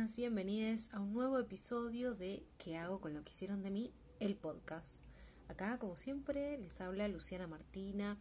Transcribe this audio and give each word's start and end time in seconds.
buenas, 0.00 0.16
bienvenidos 0.16 0.88
a 0.94 1.00
un 1.00 1.12
nuevo 1.12 1.38
episodio 1.38 2.14
de 2.14 2.42
¿Qué 2.56 2.78
hago 2.78 3.02
con 3.02 3.12
lo 3.12 3.22
que 3.22 3.32
hicieron 3.32 3.62
de 3.62 3.70
mí? 3.70 3.92
El 4.18 4.34
podcast. 4.34 5.04
Acá, 5.46 5.76
como 5.76 5.94
siempre, 5.94 6.56
les 6.56 6.80
habla 6.80 7.06
Luciana 7.06 7.46
Martina 7.46 8.16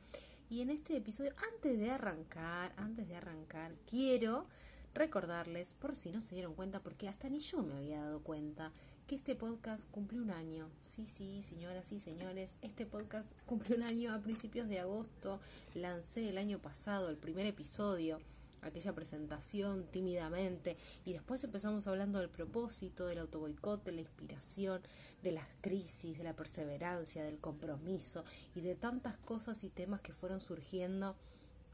y 0.49 0.59
en 0.59 0.71
este 0.71 0.97
episodio, 0.97 1.31
antes 1.53 1.79
de 1.79 1.89
arrancar, 1.89 2.73
antes 2.75 3.07
de 3.07 3.15
arrancar, 3.15 3.73
quiero 3.89 4.45
recordarles, 4.93 5.73
por 5.73 5.95
si 5.95 6.11
no 6.11 6.19
se 6.19 6.35
dieron 6.35 6.53
cuenta, 6.53 6.81
porque 6.81 7.07
hasta 7.07 7.29
ni 7.29 7.39
yo 7.39 7.63
me 7.63 7.75
había 7.75 8.03
dado 8.03 8.23
cuenta, 8.23 8.73
que 9.07 9.15
este 9.15 9.37
podcast 9.37 9.89
cumplió 9.89 10.21
un 10.21 10.31
año. 10.31 10.69
Sí, 10.81 11.05
sí, 11.05 11.41
señoras 11.41 11.93
y 11.93 12.01
señores, 12.01 12.57
este 12.61 12.87
podcast 12.87 13.29
cumplió 13.45 13.77
un 13.77 13.83
año 13.83 14.13
a 14.13 14.19
principios 14.19 14.67
de 14.67 14.81
agosto. 14.81 15.39
Lancé 15.75 16.27
el 16.27 16.39
año 16.39 16.59
pasado 16.59 17.09
el 17.09 17.15
primer 17.15 17.45
episodio 17.45 18.19
aquella 18.61 18.93
presentación 18.93 19.85
tímidamente 19.91 20.77
y 21.05 21.13
después 21.13 21.43
empezamos 21.43 21.87
hablando 21.87 22.19
del 22.19 22.29
propósito, 22.29 23.05
del 23.05 23.19
autoboicot, 23.19 23.83
de 23.83 23.91
la 23.91 24.01
inspiración, 24.01 24.81
de 25.23 25.31
las 25.31 25.47
crisis, 25.61 26.17
de 26.17 26.23
la 26.23 26.35
perseverancia, 26.35 27.23
del 27.23 27.39
compromiso 27.39 28.23
y 28.55 28.61
de 28.61 28.75
tantas 28.75 29.17
cosas 29.17 29.63
y 29.63 29.69
temas 29.69 30.01
que 30.01 30.13
fueron 30.13 30.41
surgiendo 30.41 31.15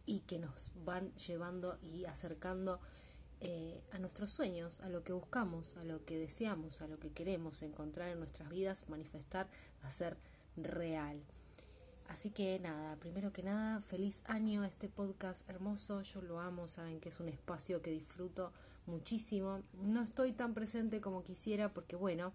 y 0.05 0.19
que 0.19 0.39
nos 0.39 0.71
van 0.85 1.13
llevando 1.15 1.77
y 1.81 2.05
acercando 2.05 2.79
eh, 3.41 3.81
a 3.91 3.99
nuestros 3.99 4.31
sueños, 4.31 4.81
a 4.81 4.89
lo 4.89 5.03
que 5.03 5.13
buscamos, 5.13 5.77
a 5.77 5.83
lo 5.83 6.05
que 6.05 6.17
deseamos, 6.17 6.81
a 6.81 6.87
lo 6.87 6.99
que 6.99 7.11
queremos 7.11 7.61
encontrar 7.63 8.09
en 8.09 8.19
nuestras 8.19 8.49
vidas, 8.49 8.89
manifestar, 8.89 9.49
hacer 9.83 10.17
real. 10.55 11.21
Así 12.07 12.29
que 12.29 12.59
nada, 12.59 12.95
primero 12.97 13.33
que 13.33 13.43
nada, 13.43 13.81
feliz 13.81 14.23
año 14.25 14.61
a 14.61 14.67
este 14.67 14.89
podcast 14.89 15.49
hermoso, 15.49 16.01
yo 16.01 16.21
lo 16.21 16.39
amo, 16.39 16.67
saben 16.67 16.99
que 16.99 17.09
es 17.09 17.19
un 17.19 17.29
espacio 17.29 17.81
que 17.81 17.91
disfruto 17.91 18.53
muchísimo. 18.85 19.63
No 19.73 20.03
estoy 20.03 20.31
tan 20.31 20.53
presente 20.53 21.01
como 21.01 21.23
quisiera 21.23 21.73
porque 21.73 21.95
bueno, 21.95 22.33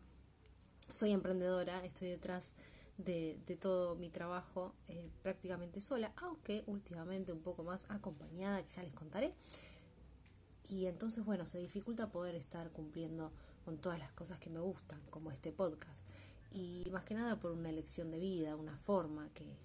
soy 0.90 1.12
emprendedora, 1.12 1.84
estoy 1.84 2.08
detrás 2.08 2.52
de, 2.98 3.38
todo 3.60 3.94
mi 3.96 4.10
trabajo 4.10 4.74
eh, 4.88 5.08
prácticamente 5.22 5.80
sola, 5.80 6.12
aunque 6.16 6.62
últimamente 6.66 7.32
un 7.32 7.40
poco 7.40 7.62
más 7.62 7.90
acompañada, 7.90 8.62
que 8.62 8.68
ya 8.68 8.82
les 8.82 8.92
contaré. 8.92 9.34
Y 10.68 10.86
entonces, 10.86 11.24
bueno, 11.24 11.46
se 11.46 11.58
dificulta 11.58 12.12
poder 12.12 12.34
estar 12.34 12.70
cumpliendo 12.70 13.32
con 13.64 13.78
todas 13.78 13.98
las 13.98 14.12
cosas 14.12 14.38
que 14.38 14.50
me 14.50 14.60
gustan, 14.60 15.00
como 15.10 15.30
este 15.30 15.52
podcast 15.52 16.04
y 16.52 16.88
más 16.90 17.04
que 17.04 17.14
nada 17.14 17.38
por 17.38 17.52
una 17.52 17.70
elección 17.70 18.10
de 18.10 18.18
vida, 18.18 18.56
una 18.56 18.76
forma 18.76 19.28
que 19.34 19.56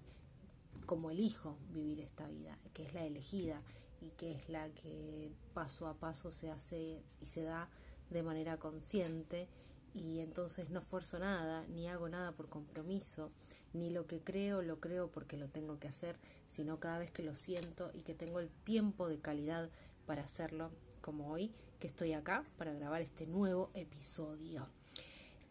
como 0.86 1.10
elijo 1.10 1.58
vivir 1.72 2.00
esta 2.00 2.28
vida, 2.28 2.58
que 2.74 2.84
es 2.84 2.94
la 2.94 3.06
elegida 3.06 3.62
y 4.02 4.10
que 4.12 4.34
es 4.34 4.50
la 4.50 4.70
que 4.70 5.32
paso 5.54 5.88
a 5.88 5.96
paso 5.96 6.32
se 6.32 6.52
hace 6.52 7.02
y 7.20 7.26
se 7.26 7.44
da 7.44 7.70
de 8.10 8.24
manera 8.24 8.58
consciente 8.58 9.48
y 9.94 10.20
entonces 10.20 10.70
no 10.70 10.80
esfuerzo 10.80 11.20
nada, 11.20 11.66
ni 11.68 11.88
hago 11.88 12.10
nada 12.10 12.34
por 12.34 12.50
compromiso, 12.50 13.32
ni 13.74 13.90
lo 13.90 14.06
que 14.06 14.22
creo 14.22 14.62
lo 14.62 14.80
creo 14.80 15.10
porque 15.10 15.38
lo 15.38 15.48
tengo 15.48 15.80
que 15.80 15.88
hacer, 15.88 16.18
sino 16.48 16.80
cada 16.80 17.00
vez 17.00 17.12
que 17.12 17.24
lo 17.24 17.34
siento 17.34 17.92
y 17.94 18.02
que 18.02 18.14
tengo 18.14 18.40
el 18.40 18.50
tiempo 18.50 19.08
de 19.08 19.20
calidad 19.20 19.70
para 20.06 20.24
hacerlo, 20.24 20.70
como 21.02 21.32
hoy 21.32 21.52
que 21.80 21.88
estoy 21.88 22.14
acá 22.14 22.46
para 22.58 22.74
grabar 22.74 23.02
este 23.02 23.26
nuevo 23.26 23.72
episodio. 23.74 24.66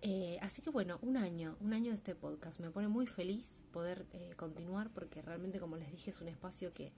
Eh, 0.06 0.38
así 0.42 0.60
que 0.60 0.68
bueno, 0.68 0.98
un 1.00 1.16
año, 1.16 1.56
un 1.60 1.72
año 1.72 1.88
de 1.88 1.94
este 1.94 2.14
podcast. 2.14 2.60
Me 2.60 2.70
pone 2.70 2.88
muy 2.88 3.06
feliz 3.06 3.64
poder 3.72 4.04
eh, 4.12 4.34
continuar 4.36 4.90
porque 4.90 5.22
realmente, 5.22 5.58
como 5.58 5.78
les 5.78 5.90
dije, 5.90 6.10
es 6.10 6.20
un 6.20 6.28
espacio 6.28 6.74
que, 6.74 6.92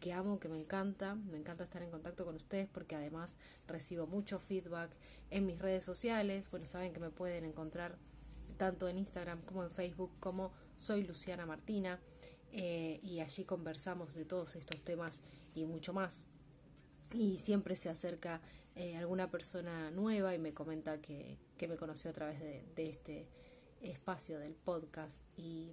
que 0.00 0.14
amo, 0.14 0.40
que 0.40 0.48
me 0.48 0.58
encanta. 0.58 1.16
Me 1.16 1.36
encanta 1.36 1.64
estar 1.64 1.82
en 1.82 1.90
contacto 1.90 2.24
con 2.24 2.34
ustedes 2.34 2.66
porque 2.66 2.96
además 2.96 3.36
recibo 3.68 4.06
mucho 4.06 4.38
feedback 4.40 4.90
en 5.30 5.44
mis 5.44 5.58
redes 5.58 5.84
sociales. 5.84 6.48
Bueno, 6.50 6.64
saben 6.64 6.94
que 6.94 7.00
me 7.00 7.10
pueden 7.10 7.44
encontrar 7.44 7.98
tanto 8.56 8.88
en 8.88 8.96
Instagram 8.96 9.42
como 9.42 9.62
en 9.62 9.70
Facebook 9.70 10.12
como 10.18 10.50
soy 10.78 11.04
Luciana 11.04 11.44
Martina. 11.44 12.00
Eh, 12.52 13.00
y 13.02 13.20
allí 13.20 13.44
conversamos 13.44 14.14
de 14.14 14.24
todos 14.24 14.56
estos 14.56 14.80
temas 14.80 15.18
y 15.54 15.66
mucho 15.66 15.92
más. 15.92 16.24
Y 17.12 17.36
siempre 17.36 17.76
se 17.76 17.90
acerca 17.90 18.40
alguna 18.98 19.30
persona 19.30 19.90
nueva 19.90 20.34
y 20.34 20.38
me 20.38 20.52
comenta 20.52 21.00
que, 21.00 21.38
que 21.56 21.68
me 21.68 21.76
conoció 21.76 22.10
a 22.10 22.14
través 22.14 22.40
de, 22.40 22.88
este 22.88 23.28
espacio 23.80 24.38
del 24.38 24.54
podcast 24.54 25.24
y, 25.36 25.70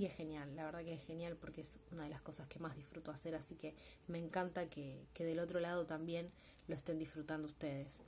es 0.00 0.14
genial, 0.14 0.54
la 0.54 0.64
verdad 0.64 0.84
que 0.84 0.92
es 0.92 1.04
genial 1.04 1.36
porque 1.36 1.62
es 1.62 1.78
una 1.90 2.04
de 2.04 2.10
las 2.10 2.20
cosas 2.20 2.46
que 2.48 2.58
más 2.58 2.76
disfruto 2.76 3.10
hacer, 3.10 3.34
así 3.34 3.54
que 3.54 3.74
me 4.08 4.18
encanta 4.18 4.66
que, 4.66 5.06
que 5.14 5.24
del 5.24 5.38
otro 5.38 5.58
lado 5.58 5.86
también 5.86 6.30
lo 6.68 6.74
estén 6.74 6.98
disfrutando 6.98 7.48
ustedes. 7.48 8.02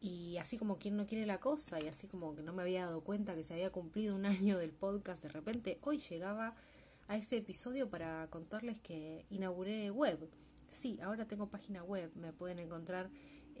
Y 0.00 0.36
así 0.36 0.58
como 0.58 0.76
quien 0.76 0.96
no 0.96 1.06
quiere 1.06 1.26
la 1.26 1.40
cosa 1.40 1.80
y 1.80 1.88
así 1.88 2.06
como 2.06 2.36
que 2.36 2.42
no 2.42 2.52
me 2.52 2.62
había 2.62 2.86
dado 2.86 3.02
cuenta 3.02 3.34
que 3.34 3.42
se 3.42 3.54
había 3.54 3.70
cumplido 3.70 4.14
un 4.14 4.26
año 4.26 4.58
del 4.58 4.70
podcast, 4.70 5.22
de 5.22 5.28
repente 5.28 5.78
hoy 5.82 5.98
llegaba 5.98 6.54
a 7.08 7.16
este 7.16 7.38
episodio 7.38 7.90
para 7.90 8.28
contarles 8.30 8.78
que 8.78 9.24
inauguré 9.30 9.90
web. 9.90 10.28
Sí, 10.70 11.00
ahora 11.02 11.26
tengo 11.26 11.50
página 11.50 11.82
web, 11.82 12.14
me 12.16 12.32
pueden 12.32 12.58
encontrar 12.58 13.10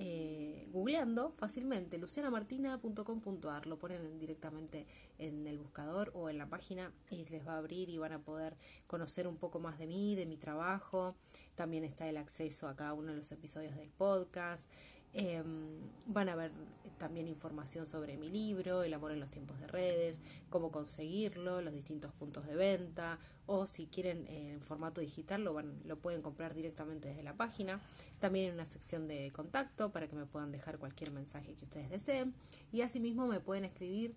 eh, 0.00 0.68
googleando 0.70 1.32
fácilmente 1.32 1.98
lucianamartina.com.ar, 1.98 3.66
lo 3.66 3.80
ponen 3.80 4.20
directamente 4.20 4.86
en 5.18 5.44
el 5.48 5.58
buscador 5.58 6.12
o 6.14 6.30
en 6.30 6.38
la 6.38 6.48
página 6.48 6.92
y 7.10 7.24
les 7.24 7.44
va 7.44 7.54
a 7.54 7.58
abrir 7.58 7.88
y 7.88 7.98
van 7.98 8.12
a 8.12 8.22
poder 8.22 8.56
conocer 8.86 9.26
un 9.26 9.36
poco 9.36 9.58
más 9.58 9.76
de 9.76 9.88
mí, 9.88 10.14
de 10.14 10.24
mi 10.24 10.36
trabajo. 10.36 11.16
También 11.56 11.82
está 11.82 12.08
el 12.08 12.16
acceso 12.16 12.68
a 12.68 12.76
cada 12.76 12.94
uno 12.94 13.08
de 13.08 13.16
los 13.16 13.32
episodios 13.32 13.74
del 13.74 13.90
podcast. 13.90 14.70
Em, 15.14 15.78
van 16.06 16.28
a 16.28 16.36
ver 16.36 16.52
también 16.98 17.28
información 17.28 17.86
sobre 17.86 18.16
mi 18.16 18.28
libro, 18.28 18.82
El 18.82 18.92
amor 18.92 19.12
en 19.12 19.20
los 19.20 19.30
tiempos 19.30 19.58
de 19.60 19.68
redes, 19.68 20.20
cómo 20.50 20.70
conseguirlo, 20.70 21.62
los 21.62 21.72
distintos 21.72 22.12
puntos 22.12 22.44
de 22.46 22.56
venta, 22.56 23.18
o 23.46 23.66
si 23.66 23.86
quieren 23.86 24.26
eh, 24.26 24.52
en 24.52 24.60
formato 24.60 25.00
digital 25.00 25.42
lo, 25.44 25.54
van, 25.54 25.80
lo 25.84 25.96
pueden 25.96 26.20
comprar 26.20 26.54
directamente 26.54 27.08
desde 27.08 27.22
la 27.22 27.36
página. 27.36 27.80
También 28.18 28.46
hay 28.46 28.52
una 28.52 28.64
sección 28.66 29.06
de 29.08 29.30
contacto 29.34 29.90
para 29.90 30.08
que 30.08 30.16
me 30.16 30.26
puedan 30.26 30.52
dejar 30.52 30.78
cualquier 30.78 31.12
mensaje 31.12 31.54
que 31.54 31.64
ustedes 31.64 31.88
deseen. 31.88 32.34
Y 32.72 32.82
asimismo 32.82 33.26
me 33.26 33.40
pueden 33.40 33.64
escribir 33.64 34.16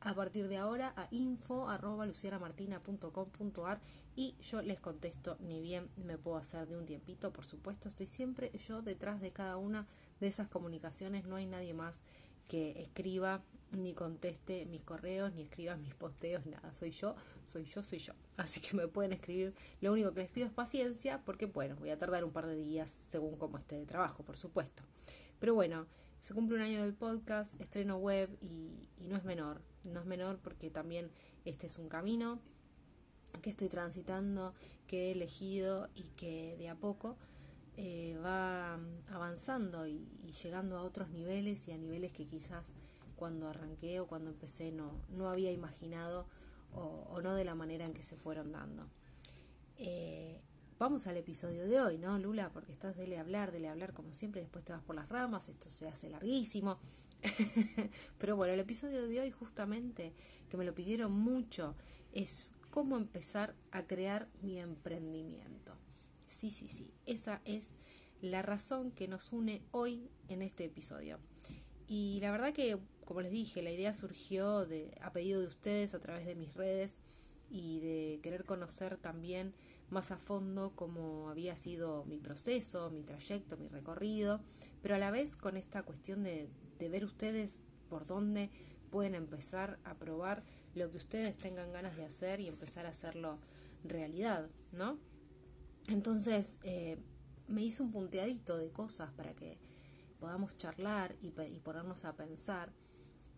a 0.00 0.14
partir 0.14 0.48
de 0.48 0.56
ahora 0.56 0.92
a 0.96 1.06
info 1.10 1.68
y 4.14 4.34
yo 4.40 4.62
les 4.62 4.80
contesto 4.80 5.36
ni 5.40 5.60
bien 5.60 5.88
me 5.96 6.18
puedo 6.18 6.36
hacer 6.36 6.66
de 6.66 6.76
un 6.76 6.84
tiempito, 6.84 7.32
por 7.32 7.44
supuesto, 7.44 7.88
estoy 7.88 8.06
siempre 8.06 8.50
yo 8.58 8.82
detrás 8.82 9.20
de 9.20 9.32
cada 9.32 9.56
una 9.56 9.86
de 10.22 10.28
esas 10.28 10.48
comunicaciones, 10.48 11.24
no 11.24 11.34
hay 11.36 11.46
nadie 11.46 11.74
más 11.74 12.02
que 12.48 12.80
escriba 12.80 13.42
ni 13.72 13.92
conteste 13.92 14.66
mis 14.66 14.82
correos, 14.82 15.32
ni 15.32 15.42
escriba 15.42 15.76
mis 15.76 15.94
posteos, 15.94 16.46
nada, 16.46 16.72
soy 16.74 16.90
yo, 16.90 17.16
soy 17.44 17.64
yo, 17.64 17.82
soy 17.82 17.98
yo. 17.98 18.12
Así 18.36 18.60
que 18.60 18.76
me 18.76 18.86
pueden 18.86 19.12
escribir, 19.12 19.52
lo 19.80 19.92
único 19.92 20.12
que 20.12 20.20
les 20.20 20.30
pido 20.30 20.46
es 20.46 20.52
paciencia, 20.52 21.22
porque 21.24 21.46
bueno, 21.46 21.74
voy 21.76 21.90
a 21.90 21.98
tardar 21.98 22.22
un 22.22 22.30
par 22.30 22.46
de 22.46 22.56
días 22.56 22.90
según 22.90 23.36
cómo 23.36 23.58
esté 23.58 23.74
de 23.76 23.84
trabajo, 23.86 24.22
por 24.22 24.36
supuesto. 24.36 24.84
Pero 25.40 25.54
bueno, 25.54 25.86
se 26.20 26.34
cumple 26.34 26.56
un 26.56 26.62
año 26.62 26.82
del 26.82 26.94
podcast, 26.94 27.60
estreno 27.60 27.96
web 27.96 28.30
y, 28.40 28.86
y 28.98 29.08
no 29.08 29.16
es 29.16 29.24
menor, 29.24 29.60
no 29.90 30.00
es 30.00 30.06
menor 30.06 30.38
porque 30.38 30.70
también 30.70 31.10
este 31.44 31.66
es 31.66 31.78
un 31.78 31.88
camino 31.88 32.38
que 33.40 33.50
estoy 33.50 33.68
transitando, 33.68 34.54
que 34.86 35.08
he 35.08 35.12
elegido 35.12 35.88
y 35.94 36.04
que 36.10 36.56
de 36.58 36.68
a 36.68 36.76
poco 36.76 37.16
eh, 37.76 38.18
va 38.24 38.78
avanzando 39.10 39.86
y, 39.86 40.06
llegando 40.42 40.78
a 40.78 40.82
otros 40.82 41.10
niveles 41.10 41.68
y 41.68 41.72
a 41.72 41.78
niveles 41.78 42.12
que 42.12 42.26
quizás 42.26 42.74
cuando 43.16 43.48
arranqué 43.48 44.00
o 44.00 44.06
cuando 44.06 44.30
empecé 44.30 44.72
no, 44.72 44.92
no 45.10 45.28
había 45.28 45.52
imaginado 45.52 46.26
o, 46.74 47.20
no 47.22 47.34
de 47.34 47.44
la 47.44 47.54
manera 47.54 47.84
en 47.84 47.92
que 47.92 48.02
se 48.02 48.16
fueron 48.16 48.52
dando. 48.52 48.88
Eh, 49.76 50.40
vamos 50.78 51.06
al 51.06 51.16
episodio 51.16 51.66
de 51.66 51.80
hoy, 51.80 51.98
¿no, 51.98 52.18
Lula? 52.18 52.50
Porque 52.50 52.72
estás 52.72 52.96
dele 52.96 53.18
hablar, 53.18 53.52
dele 53.52 53.68
hablar 53.68 53.92
como 53.92 54.12
siempre, 54.12 54.40
después 54.40 54.64
te 54.64 54.72
vas 54.72 54.82
por 54.82 54.96
las 54.96 55.08
ramas, 55.08 55.48
esto 55.48 55.68
se 55.68 55.86
hace 55.86 56.08
larguísimo. 56.08 56.78
Pero 58.18 58.36
bueno, 58.36 58.54
el 58.54 58.60
episodio 58.60 59.06
de 59.06 59.20
hoy 59.20 59.30
justamente, 59.30 60.14
que 60.48 60.56
me 60.56 60.64
lo 60.64 60.74
pidieron 60.74 61.12
mucho, 61.12 61.76
es 62.12 62.54
cómo 62.70 62.96
empezar 62.96 63.54
a 63.70 63.86
crear 63.86 64.28
mi 64.40 64.58
emprendimiento. 64.58 65.71
Sí, 66.32 66.50
sí, 66.50 66.66
sí, 66.66 66.90
esa 67.04 67.42
es 67.44 67.74
la 68.22 68.40
razón 68.40 68.90
que 68.90 69.06
nos 69.06 69.32
une 69.32 69.60
hoy 69.70 70.08
en 70.28 70.40
este 70.40 70.64
episodio. 70.64 71.18
Y 71.86 72.20
la 72.22 72.30
verdad 72.30 72.54
que, 72.54 72.78
como 73.04 73.20
les 73.20 73.30
dije, 73.30 73.60
la 73.60 73.70
idea 73.70 73.92
surgió 73.92 74.64
de, 74.64 74.90
a 75.02 75.12
pedido 75.12 75.42
de 75.42 75.46
ustedes 75.46 75.92
a 75.92 76.00
través 76.00 76.24
de 76.24 76.34
mis 76.34 76.54
redes 76.54 77.00
y 77.50 77.80
de 77.80 78.20
querer 78.22 78.46
conocer 78.46 78.96
también 78.96 79.52
más 79.90 80.10
a 80.10 80.16
fondo 80.16 80.72
cómo 80.74 81.28
había 81.28 81.54
sido 81.54 82.06
mi 82.06 82.16
proceso, 82.16 82.90
mi 82.90 83.02
trayecto, 83.02 83.58
mi 83.58 83.68
recorrido, 83.68 84.40
pero 84.80 84.94
a 84.94 84.98
la 84.98 85.10
vez 85.10 85.36
con 85.36 85.58
esta 85.58 85.82
cuestión 85.82 86.22
de, 86.22 86.48
de 86.78 86.88
ver 86.88 87.04
ustedes 87.04 87.60
por 87.90 88.06
dónde 88.06 88.48
pueden 88.90 89.14
empezar 89.14 89.78
a 89.84 89.96
probar 89.96 90.44
lo 90.74 90.90
que 90.90 90.96
ustedes 90.96 91.36
tengan 91.36 91.72
ganas 91.72 91.94
de 91.98 92.06
hacer 92.06 92.40
y 92.40 92.46
empezar 92.48 92.86
a 92.86 92.90
hacerlo 92.90 93.38
realidad, 93.84 94.48
¿no? 94.72 94.98
Entonces 95.88 96.58
eh, 96.62 96.98
me 97.48 97.62
hice 97.62 97.82
un 97.82 97.90
punteadito 97.90 98.56
de 98.56 98.70
cosas 98.70 99.10
para 99.12 99.34
que, 99.34 99.58
podamos 100.22 100.56
charlar 100.56 101.16
y, 101.20 101.30
ponernos 101.30 102.04
a 102.04 102.14
pensar. 102.14 102.72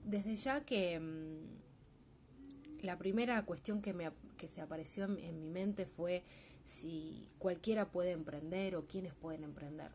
Desde 0.05 0.37
ya 0.37 0.61
que 0.61 1.01
mm, 1.01 2.85
la 2.85 2.99
primera 2.99 3.43
cuestión 3.47 3.81
que, 3.81 3.95
me, 3.95 4.11
que 4.37 4.49
se 4.49 4.61
apareció 4.61 5.07
en 5.07 5.41
mi 5.41 5.49
mente 5.49 5.87
fue 5.87 6.23
si 6.65 7.31
cualquiera 7.39 7.91
puede 7.91 8.11
emprender 8.11 8.77
o 8.77 8.87
quiénes 8.87 9.15
pueden 9.15 9.45
emprender. 9.45 9.93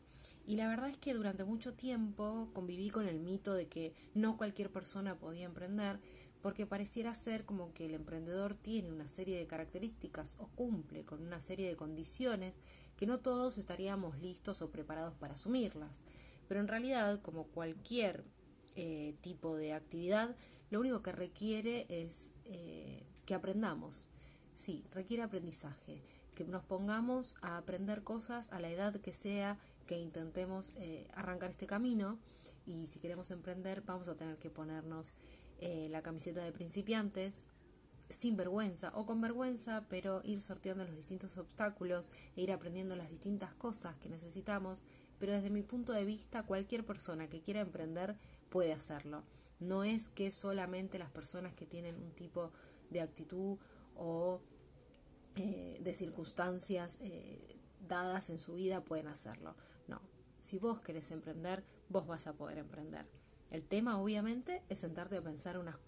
Y 0.48 0.56
la 0.56 0.68
verdad 0.68 0.90
es 0.90 0.98
que 0.98 1.14
durante 1.14 1.46
mucho 1.46 1.76
tiempo 1.76 2.48
conviví 2.54 2.90
con 2.90 3.08
el 3.08 3.20
mito 3.20 3.54
de 3.54 3.68
que 3.68 3.94
no 4.16 4.36
cualquier 4.36 4.72
persona 4.72 5.14
podía 5.14 5.46
emprender, 5.46 6.00
porque 6.42 6.66
pareciera 6.66 7.14
ser 7.14 7.46
como 7.46 7.74
que 7.74 7.86
el 7.86 7.94
emprendedor 7.94 8.54
tiene 8.54 8.92
una 8.92 9.08
serie 9.08 9.38
de 9.38 9.48
características 9.48 10.36
o 10.40 10.48
cumple 10.48 11.06
con 11.06 11.22
una 11.22 11.42
serie 11.42 11.68
de 11.68 11.76
condiciones 11.76 12.56
que 12.96 13.06
no 13.06 13.20
todos 13.20 13.58
estaríamos 13.58 14.18
listos 14.20 14.62
o 14.62 14.72
preparados 14.72 15.14
para 15.16 15.34
asumirlas. 15.34 16.00
Pero 16.48 16.60
en 16.60 16.68
realidad, 16.68 17.22
como 17.22 17.46
cualquier 17.46 18.24
eh, 18.76 19.16
tipo 19.22 19.56
de 19.56 19.74
actividad, 19.74 20.36
lo 20.70 20.80
único 20.80 21.02
que 21.02 21.12
requiere 21.12 21.86
es 21.90 22.32
eh, 22.46 23.04
que 23.26 23.34
aprendamos. 23.36 24.08
Sí, 24.56 24.84
requiere 24.92 25.24
aprendizaje 25.24 26.02
que 26.40 26.46
nos 26.46 26.66
pongamos 26.66 27.36
a 27.42 27.58
aprender 27.58 28.02
cosas 28.02 28.52
a 28.54 28.62
la 28.62 28.70
edad 28.70 28.96
que 28.96 29.12
sea, 29.12 29.58
que 29.88 30.00
intentemos 30.00 30.72
eh, 30.78 31.06
arrancar 31.14 31.50
este 31.50 31.68
camino 31.68 32.18
y 32.66 32.88
si 32.88 33.00
queremos 33.00 33.32
emprender 33.32 33.82
vamos 33.82 34.08
a 34.08 34.16
tener 34.16 34.38
que 34.38 34.50
ponernos 34.50 35.14
eh, 35.60 35.88
la 35.90 36.02
camiseta 36.02 36.44
de 36.44 36.52
principiantes 36.52 37.48
sin 38.10 38.36
vergüenza 38.36 38.92
o 38.96 39.06
con 39.06 39.22
vergüenza, 39.22 39.86
pero 39.88 40.22
ir 40.24 40.42
sorteando 40.42 40.84
los 40.84 40.96
distintos 40.96 41.38
obstáculos 41.38 42.12
e 42.36 42.42
ir 42.42 42.52
aprendiendo 42.52 42.96
las 42.96 43.10
distintas 43.10 43.54
cosas 43.54 43.98
que 43.98 44.10
necesitamos. 44.10 44.84
Pero 45.20 45.34
desde 45.34 45.50
mi 45.50 45.62
punto 45.62 45.94
de 45.94 46.06
vista, 46.06 46.44
cualquier 46.44 46.86
persona 46.86 47.28
que 47.28 47.42
quiera 47.42 47.60
emprender 47.60 48.18
puede 48.50 48.74
hacerlo. 48.74 49.24
No 49.60 49.84
es 49.84 50.10
que 50.10 50.32
solamente 50.32 50.98
las 50.98 51.12
personas 51.12 51.54
que 51.54 51.66
tienen 51.66 51.96
un 51.96 52.12
tipo 52.12 52.52
de 52.90 53.02
actitud 53.02 53.58
o 53.96 54.42
eh, 55.36 55.78
de 55.82 55.94
circunstancias 55.94 56.98
eh, 57.02 57.58
dadas 57.88 58.30
en 58.30 58.40
su 58.40 58.56
vida 58.56 58.84
pueden 58.84 59.08
hacerlo. 59.08 59.56
No, 59.88 60.02
si 60.40 60.58
vos 60.58 60.82
querés 60.82 61.12
emprender, 61.12 61.64
vos 61.90 62.08
vas 62.08 62.28
a 62.28 62.34
poder 62.34 62.58
emprender. 62.58 63.06
El 63.52 63.64
tema 63.64 64.00
obviamente 64.00 64.62
es 64.70 64.80
sentarte 64.80 65.18
a 65.18 65.22
pensar 65.22 65.58
unas, 65.58 65.80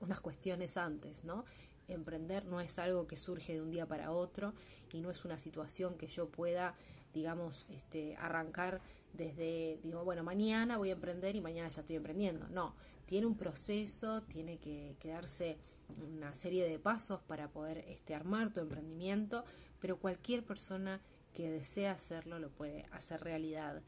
unas 0.00 0.20
cuestiones 0.20 0.76
antes, 0.76 1.24
¿no? 1.24 1.44
Emprender 1.86 2.44
no 2.46 2.60
es 2.60 2.78
algo 2.78 3.06
que 3.06 3.16
surge 3.16 3.54
de 3.54 3.62
un 3.62 3.70
día 3.70 3.86
para 3.86 4.10
otro 4.10 4.54
y 4.92 5.00
no 5.00 5.10
es 5.10 5.24
una 5.24 5.38
situación 5.38 5.96
que 5.96 6.06
yo 6.06 6.28
pueda, 6.28 6.74
digamos, 7.12 7.66
este, 7.68 8.16
arrancar 8.16 8.80
desde, 9.12 9.78
digo, 9.82 10.04
bueno, 10.04 10.24
mañana 10.24 10.76
voy 10.76 10.90
a 10.90 10.94
emprender 10.94 11.36
y 11.36 11.40
mañana 11.40 11.68
ya 11.68 11.80
estoy 11.80 11.96
emprendiendo. 11.96 12.48
No, 12.48 12.74
tiene 13.06 13.26
un 13.26 13.36
proceso, 13.36 14.22
tiene 14.22 14.58
que 14.58 14.96
quedarse 14.98 15.58
una 15.98 16.34
serie 16.34 16.68
de 16.68 16.78
pasos 16.78 17.20
para 17.20 17.48
poder 17.48 17.78
este, 17.88 18.14
armar 18.14 18.52
tu 18.52 18.60
emprendimiento, 18.60 19.44
pero 19.78 19.98
cualquier 19.98 20.44
persona 20.44 21.00
que 21.32 21.50
desea 21.50 21.92
hacerlo 21.92 22.38
lo 22.38 22.50
puede 22.50 22.86
hacer 22.92 23.22
realidad. 23.22 23.82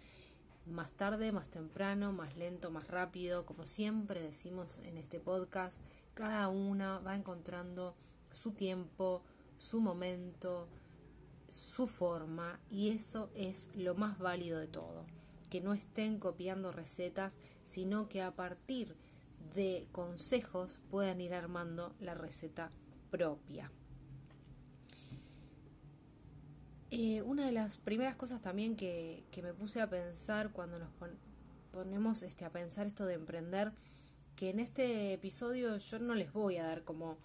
Más 0.66 0.92
tarde, 0.92 1.30
más 1.30 1.48
temprano, 1.48 2.12
más 2.12 2.36
lento, 2.36 2.72
más 2.72 2.88
rápido, 2.88 3.46
como 3.46 3.66
siempre 3.66 4.20
decimos 4.20 4.80
en 4.80 4.98
este 4.98 5.20
podcast, 5.20 5.80
cada 6.12 6.48
una 6.48 6.98
va 6.98 7.14
encontrando 7.14 7.94
su 8.32 8.50
tiempo, 8.50 9.22
su 9.56 9.80
momento, 9.80 10.68
su 11.48 11.86
forma 11.86 12.58
y 12.68 12.90
eso 12.90 13.30
es 13.36 13.70
lo 13.74 13.94
más 13.94 14.18
válido 14.18 14.58
de 14.58 14.66
todo. 14.66 15.06
Que 15.50 15.60
no 15.60 15.72
estén 15.72 16.18
copiando 16.18 16.72
recetas, 16.72 17.38
sino 17.64 18.08
que 18.08 18.20
a 18.20 18.34
partir 18.34 18.96
de 19.54 19.86
consejos 19.92 20.80
puedan 20.90 21.20
ir 21.20 21.32
armando 21.32 21.94
la 22.00 22.14
receta 22.14 22.72
propia. 23.10 23.70
Eh, 26.90 27.22
una 27.22 27.46
de 27.46 27.52
las 27.52 27.78
primeras 27.78 28.16
cosas 28.16 28.40
también 28.40 28.76
que, 28.76 29.24
me 29.42 29.52
puse 29.52 29.80
a 29.80 29.90
pensar 29.90 30.52
cuando 30.52 30.78
nos 30.78 30.90
ponemos 31.72 32.22
este, 32.22 32.44
a 32.44 32.50
pensar 32.50 32.86
esto 32.86 33.06
de 33.06 33.14
emprender, 33.14 33.72
que 34.36 34.50
en 34.50 34.60
este 34.60 35.12
episodio 35.12 35.76
yo 35.78 35.98
no 35.98 36.14
les 36.14 36.32
voy 36.32 36.58
a 36.58 36.66
dar 36.66 36.84
como 36.84 37.18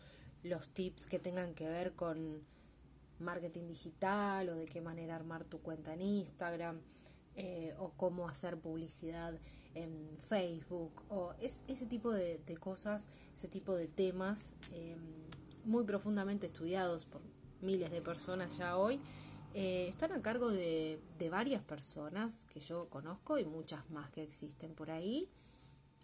los 0.44 0.70
tips 0.70 1.06
que 1.06 1.20
tengan 1.20 1.53
que 1.53 1.68
ver 1.68 1.94
con 1.94 2.41
marketing 3.20 3.68
digital 3.68 4.50
o 4.50 4.56
de 4.56 4.65
qué 4.65 4.82
manera 4.82 5.15
armar 5.15 5.46
tu 5.46 5.60
cuenta 5.60 5.94
en 5.94 6.01
Instagram 6.01 6.82
eh, 7.36 7.75
o 7.77 7.91
cómo 7.91 8.27
hacer 8.27 8.58
publicidad 8.58 9.39
en 9.75 10.18
Facebook 10.18 11.03
o 11.10 11.34
es, 11.39 11.63
ese 11.68 11.86
tipo 11.86 12.12
de, 12.12 12.41
cosas, 12.60 13.06
ese 13.34 13.48
tipo 13.48 13.75
de 13.75 13.88
temas 13.88 14.56
em, 14.74 15.00
muy 15.63 15.84
profundamente 15.84 16.48
estudiados 16.48 17.06
por 17.06 17.22
miles 17.62 17.91
de 17.91 18.01
personas 18.01 18.58
ya 18.58 18.75
hoy, 18.75 19.00
eh, 19.53 19.88
están 19.88 20.12
a 20.13 20.22
cargo 20.22 20.50
de, 20.50 21.00
de 21.17 21.29
varias 21.29 21.62
personas 21.62 22.46
que 22.53 22.60
yo 22.60 22.89
conozco 22.89 23.38
y 23.38 23.46
muchas 23.46 23.89
más 23.89 24.10
que 24.12 24.24
existen 24.24 24.74
por 24.74 24.91
ahí 24.91 25.29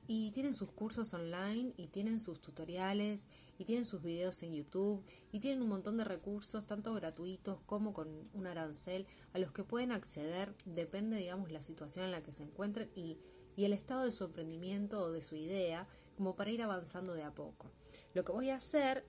y 0.09 0.31
tienen 0.31 0.53
sus 0.53 0.71
cursos 0.71 1.13
online 1.13 1.73
y 1.75 1.87
tienen 1.87 2.19
sus 2.19 2.39
tutoriales 2.39 3.27
y 3.57 3.65
tienen 3.65 3.85
sus 3.85 4.01
videos 4.01 4.41
en 4.43 4.53
YouTube 4.53 5.03
y 5.31 5.39
tienen 5.39 5.61
un 5.61 5.67
montón 5.67 5.97
de 5.97 6.05
recursos 6.05 6.65
tanto 6.65 6.93
gratuitos 6.93 7.59
como 7.65 7.93
con 7.93 8.07
un 8.33 8.47
arancel 8.47 9.05
a 9.33 9.39
los 9.39 9.51
que 9.51 9.63
pueden 9.63 9.91
acceder 9.91 10.55
depende 10.65 11.17
digamos 11.17 11.51
la 11.51 11.61
situación 11.61 12.05
en 12.05 12.11
la 12.11 12.23
que 12.23 12.31
se 12.31 12.43
encuentren 12.43 12.89
y 12.95 13.17
y 13.57 13.65
el 13.65 13.73
estado 13.73 14.05
de 14.05 14.13
su 14.13 14.23
emprendimiento 14.23 15.01
o 15.01 15.11
de 15.11 15.21
su 15.21 15.35
idea, 15.35 15.87
como 16.15 16.35
para 16.35 16.51
ir 16.51 16.61
avanzando 16.61 17.13
de 17.15 17.23
a 17.23 17.33
poco. 17.33 17.71
Lo 18.13 18.23
que 18.23 18.31
voy 18.31 18.51
a 18.51 18.55
hacer 18.55 19.03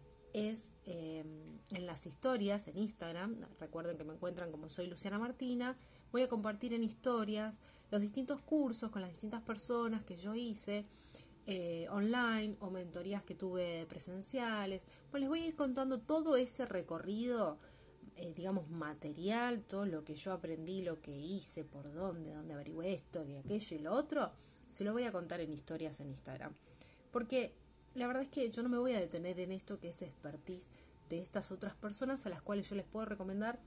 es 0.46 0.70
em, 0.86 1.58
en 1.72 1.86
las 1.86 2.06
historias, 2.06 2.68
en 2.68 2.78
Instagram, 2.78 3.36
recuerden 3.58 3.96
que 3.96 4.04
me 4.04 4.14
encuentran 4.14 4.50
como 4.50 4.68
soy 4.68 4.86
Luciana 4.86 5.18
Martina, 5.18 5.76
voy 6.12 6.22
a 6.22 6.28
compartir 6.28 6.72
en 6.72 6.82
historias 6.82 7.60
los 7.90 8.00
distintos 8.00 8.40
cursos 8.40 8.90
con 8.90 9.02
las 9.02 9.10
distintas 9.10 9.42
personas 9.42 10.04
que 10.04 10.16
yo 10.16 10.34
hice 10.34 10.86
eh, 11.46 11.86
online 11.90 12.56
o 12.60 12.70
mentorías 12.70 13.22
que 13.22 13.34
tuve 13.34 13.86
presenciales. 13.86 14.84
Pues 15.10 15.20
les 15.20 15.28
voy 15.28 15.40
a 15.40 15.46
ir 15.46 15.56
contando 15.56 15.98
todo 15.98 16.36
ese 16.36 16.66
recorrido 16.66 17.58
eh, 18.20 18.34
digamos, 18.34 18.68
material, 18.68 19.62
todo 19.62 19.86
lo 19.86 20.04
que 20.04 20.16
yo 20.16 20.32
aprendí, 20.32 20.82
lo 20.82 21.00
que 21.00 21.16
hice, 21.16 21.64
por 21.64 21.92
dónde, 21.92 22.34
dónde 22.34 22.52
averigüé 22.52 22.92
esto 22.92 23.24
y 23.24 23.36
aquello 23.36 23.76
y 23.76 23.78
lo 23.78 23.92
otro, 23.92 24.32
se 24.70 24.82
lo 24.82 24.92
voy 24.92 25.04
a 25.04 25.12
contar 25.12 25.40
en 25.40 25.52
historias 25.52 26.00
en 26.00 26.08
Instagram. 26.08 26.52
Porque 27.12 27.54
la 27.98 28.06
verdad 28.06 28.22
es 28.22 28.28
que 28.28 28.48
yo 28.50 28.62
no 28.62 28.68
me 28.68 28.78
voy 28.78 28.92
a 28.92 29.00
detener 29.00 29.40
en 29.40 29.52
esto 29.52 29.78
que 29.78 29.88
es 29.88 30.02
expertise 30.02 30.70
de 31.10 31.20
estas 31.20 31.50
otras 31.52 31.74
personas 31.74 32.24
a 32.26 32.30
las 32.30 32.42
cuales 32.42 32.68
yo 32.68 32.76
les 32.76 32.86
puedo 32.86 33.06
recomendar 33.06 33.58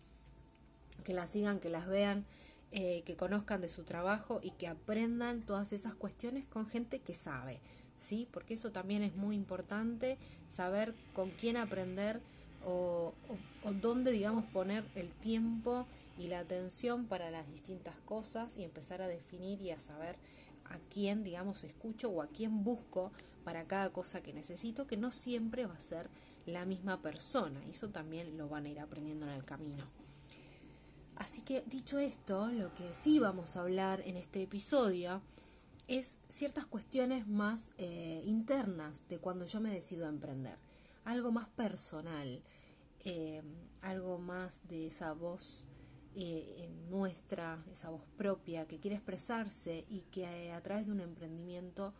que 1.03 1.13
las 1.13 1.31
sigan, 1.31 1.59
que 1.59 1.69
las 1.69 1.87
vean, 1.87 2.25
eh, 2.71 3.01
que 3.05 3.15
conozcan 3.17 3.61
de 3.61 3.69
su 3.69 3.83
trabajo 3.83 4.39
y 4.41 4.51
que 4.51 4.67
aprendan 4.67 5.41
todas 5.41 5.73
esas 5.73 5.95
cuestiones 5.95 6.45
con 6.45 6.67
gente 6.67 6.99
que 6.99 7.13
sabe, 7.13 7.59
¿sí? 7.97 8.27
Porque 8.31 8.53
eso 8.53 8.71
también 8.71 9.03
es 9.03 9.15
muy 9.15 9.35
importante, 9.35 10.17
saber 10.49 10.95
con 11.13 11.31
quién 11.31 11.57
aprender 11.57 12.21
o, 12.65 13.13
o, 13.63 13.71
dónde, 13.73 14.11
digamos, 14.11 14.45
poner 14.45 14.85
el 14.95 15.09
tiempo 15.09 15.87
y 16.17 16.27
la 16.27 16.39
atención 16.39 17.07
para 17.07 17.31
las 17.31 17.47
distintas 17.47 17.95
cosas 18.05 18.55
y 18.55 18.63
empezar 18.63 19.01
a 19.01 19.07
definir 19.07 19.59
y 19.61 19.71
a 19.71 19.79
saber 19.79 20.15
a 20.71 20.79
quién, 20.89 21.23
digamos, 21.23 21.63
escucho 21.63 22.09
o 22.09 22.21
a 22.21 22.27
quién 22.27 22.63
busco 22.63 23.11
para 23.43 23.65
cada 23.65 23.91
cosa 23.91 24.21
que 24.21 24.33
necesito, 24.33 24.87
que 24.87 24.97
no 24.97 25.11
siempre 25.11 25.65
va 25.65 25.75
a 25.75 25.79
ser 25.79 26.09
la 26.45 26.65
misma 26.65 27.01
persona. 27.01 27.61
Y 27.67 27.71
eso 27.71 27.89
también 27.89 28.37
lo 28.37 28.49
van 28.49 28.65
a 28.65 28.69
ir 28.69 28.79
aprendiendo 28.79 29.25
en 29.25 29.33
el 29.33 29.45
camino. 29.45 29.85
Así 31.15 31.41
que 31.41 31.63
dicho 31.67 31.99
esto, 31.99 32.47
lo 32.47 32.73
que 32.73 32.93
sí 32.93 33.19
vamos 33.19 33.55
a 33.55 33.61
hablar 33.61 34.01
en 34.05 34.17
este 34.17 34.41
episodio 34.41 35.21
es 35.87 36.17
ciertas 36.29 36.65
cuestiones 36.65 37.27
más 37.27 37.71
eh, 37.77 38.23
internas 38.25 39.03
de 39.07 39.19
cuando 39.19 39.45
yo 39.45 39.59
me 39.59 39.71
decido 39.71 40.05
a 40.05 40.09
emprender 40.09 40.57
algo 41.03 41.31
más 41.31 41.47
personal, 41.49 42.41
eh, 43.03 43.41
algo 43.81 44.17
más 44.19 44.67
de 44.67 44.87
esa 44.87 45.13
voz 45.13 45.63
eh, 46.15 46.69
nuestra, 46.89 47.63
esa 47.71 47.89
voz 47.89 48.03
propia 48.17 48.67
que 48.67 48.79
quiere 48.79 48.97
expresarse 48.97 49.85
y 49.89 50.01
que 50.11 50.23
eh, 50.23 50.51
a 50.51 50.61
través 50.61 50.85
de 50.85 50.91
un 50.91 50.99
emprendimiento 50.99 51.93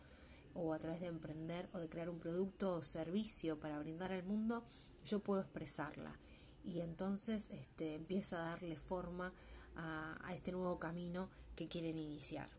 o 0.54 0.74
a 0.74 0.78
través 0.78 1.00
de 1.00 1.06
emprender 1.06 1.68
o 1.72 1.78
de 1.78 1.88
crear 1.88 2.10
un 2.10 2.18
producto 2.18 2.76
o 2.76 2.82
servicio 2.82 3.58
para 3.58 3.78
brindar 3.78 4.12
al 4.12 4.24
mundo, 4.24 4.64
yo 5.04 5.20
puedo 5.20 5.40
expresarla. 5.40 6.18
Y 6.64 6.80
entonces 6.80 7.50
este, 7.50 7.94
empieza 7.94 8.36
a 8.36 8.50
darle 8.50 8.76
forma 8.76 9.32
a, 9.76 10.18
a 10.22 10.34
este 10.34 10.52
nuevo 10.52 10.78
camino 10.78 11.30
que 11.56 11.68
quieren 11.68 11.96
iniciar. 11.96 12.50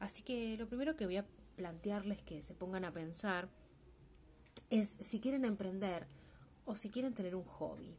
Así 0.00 0.22
que 0.22 0.56
lo 0.56 0.68
primero 0.68 0.96
que 0.96 1.06
voy 1.06 1.18
a 1.18 1.26
plantearles 1.56 2.22
que 2.22 2.40
se 2.40 2.54
pongan 2.54 2.84
a 2.84 2.92
pensar 2.92 3.48
es 4.70 4.96
si 5.00 5.20
quieren 5.20 5.44
emprender 5.44 6.06
o 6.64 6.74
si 6.74 6.90
quieren 6.90 7.14
tener 7.14 7.34
un 7.34 7.44
hobby. 7.44 7.96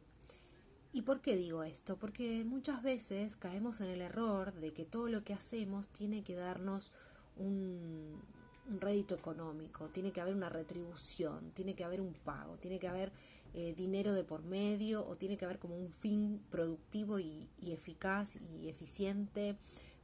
¿Y 0.92 1.02
por 1.02 1.20
qué 1.20 1.36
digo 1.36 1.62
esto? 1.62 1.96
Porque 1.96 2.44
muchas 2.44 2.82
veces 2.82 3.36
caemos 3.36 3.80
en 3.80 3.90
el 3.90 4.00
error 4.00 4.52
de 4.54 4.72
que 4.72 4.84
todo 4.84 5.08
lo 5.08 5.22
que 5.22 5.34
hacemos 5.34 5.86
tiene 5.88 6.22
que 6.22 6.34
darnos 6.34 6.90
un, 7.36 8.20
rédito 8.78 9.14
económico, 9.14 9.88
tiene 9.88 10.12
que 10.12 10.20
haber 10.20 10.34
una 10.34 10.48
retribución, 10.48 11.50
tiene 11.52 11.74
que 11.74 11.84
haber 11.84 12.00
un 12.00 12.12
pago, 12.12 12.56
tiene 12.58 12.78
que 12.78 12.88
haber 12.88 13.12
eh, 13.54 13.74
dinero 13.76 14.12
de 14.12 14.24
por 14.24 14.42
medio 14.42 15.04
o 15.06 15.16
tiene 15.16 15.36
que 15.36 15.44
haber 15.44 15.58
como 15.58 15.76
un 15.76 15.88
fin 15.88 16.40
productivo 16.50 17.18
y, 17.18 17.48
eficaz 17.62 18.36
y 18.60 18.68
eficiente, 18.68 19.56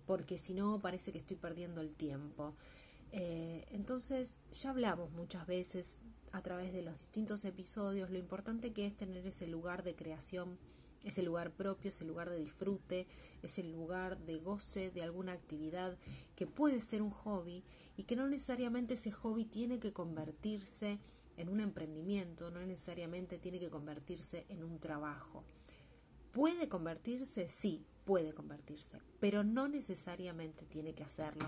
porque 0.06 0.38
si 0.38 0.54
no 0.54 0.80
parece 0.80 1.12
que 1.12 1.18
estoy 1.18 1.36
perdiendo 1.36 1.80
el 1.80 1.94
tiempo. 1.96 2.54
Eh, 3.12 3.64
entonces 3.70 4.40
ya 4.52 4.70
hablamos 4.70 5.10
muchas 5.12 5.46
veces 5.46 6.00
a 6.32 6.42
través 6.42 6.72
de 6.72 6.82
los 6.82 6.98
distintos 6.98 7.44
episodios 7.44 8.10
lo 8.10 8.18
importante 8.18 8.72
que 8.72 8.86
es 8.86 8.96
tener 8.96 9.26
ese 9.26 9.46
lugar 9.46 9.82
de 9.82 9.94
creación, 9.94 10.58
ese 11.04 11.22
lugar 11.22 11.52
propio, 11.52 11.90
ese 11.90 12.04
lugar 12.04 12.28
de 12.30 12.38
disfrute, 12.38 13.06
ese 13.42 13.62
lugar 13.62 14.18
de 14.18 14.36
goce 14.38 14.90
de 14.90 15.02
alguna 15.02 15.32
actividad 15.32 15.96
que 16.34 16.46
puede 16.46 16.80
ser 16.80 17.00
un 17.00 17.10
hobby 17.10 17.64
y 17.96 18.04
que 18.04 18.16
no 18.16 18.28
necesariamente 18.28 18.94
ese 18.94 19.12
hobby 19.12 19.44
tiene 19.44 19.78
que 19.78 19.92
convertirse 19.92 20.98
en 21.36 21.48
un 21.48 21.60
emprendimiento, 21.60 22.50
no 22.50 22.60
necesariamente 22.60 23.38
tiene 23.38 23.60
que 23.60 23.70
convertirse 23.70 24.46
en 24.48 24.64
un 24.64 24.78
trabajo. 24.78 25.44
¿Puede 26.32 26.68
convertirse? 26.68 27.48
Sí, 27.48 27.86
puede 28.04 28.32
convertirse, 28.32 29.00
pero 29.20 29.44
no 29.44 29.68
necesariamente 29.68 30.66
tiene 30.66 30.92
que 30.92 31.04
hacerlo. 31.04 31.46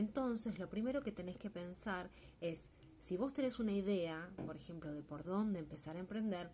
Entonces, 0.00 0.58
lo 0.58 0.70
primero 0.70 1.02
que 1.02 1.12
tenés 1.12 1.36
que 1.36 1.50
pensar 1.50 2.10
es, 2.40 2.70
si 2.98 3.18
vos 3.18 3.34
tenés 3.34 3.58
una 3.58 3.72
idea, 3.72 4.30
por 4.46 4.56
ejemplo, 4.56 4.94
de 4.94 5.02
por 5.02 5.24
dónde 5.24 5.58
empezar 5.58 5.96
a 5.96 6.00
emprender, 6.00 6.50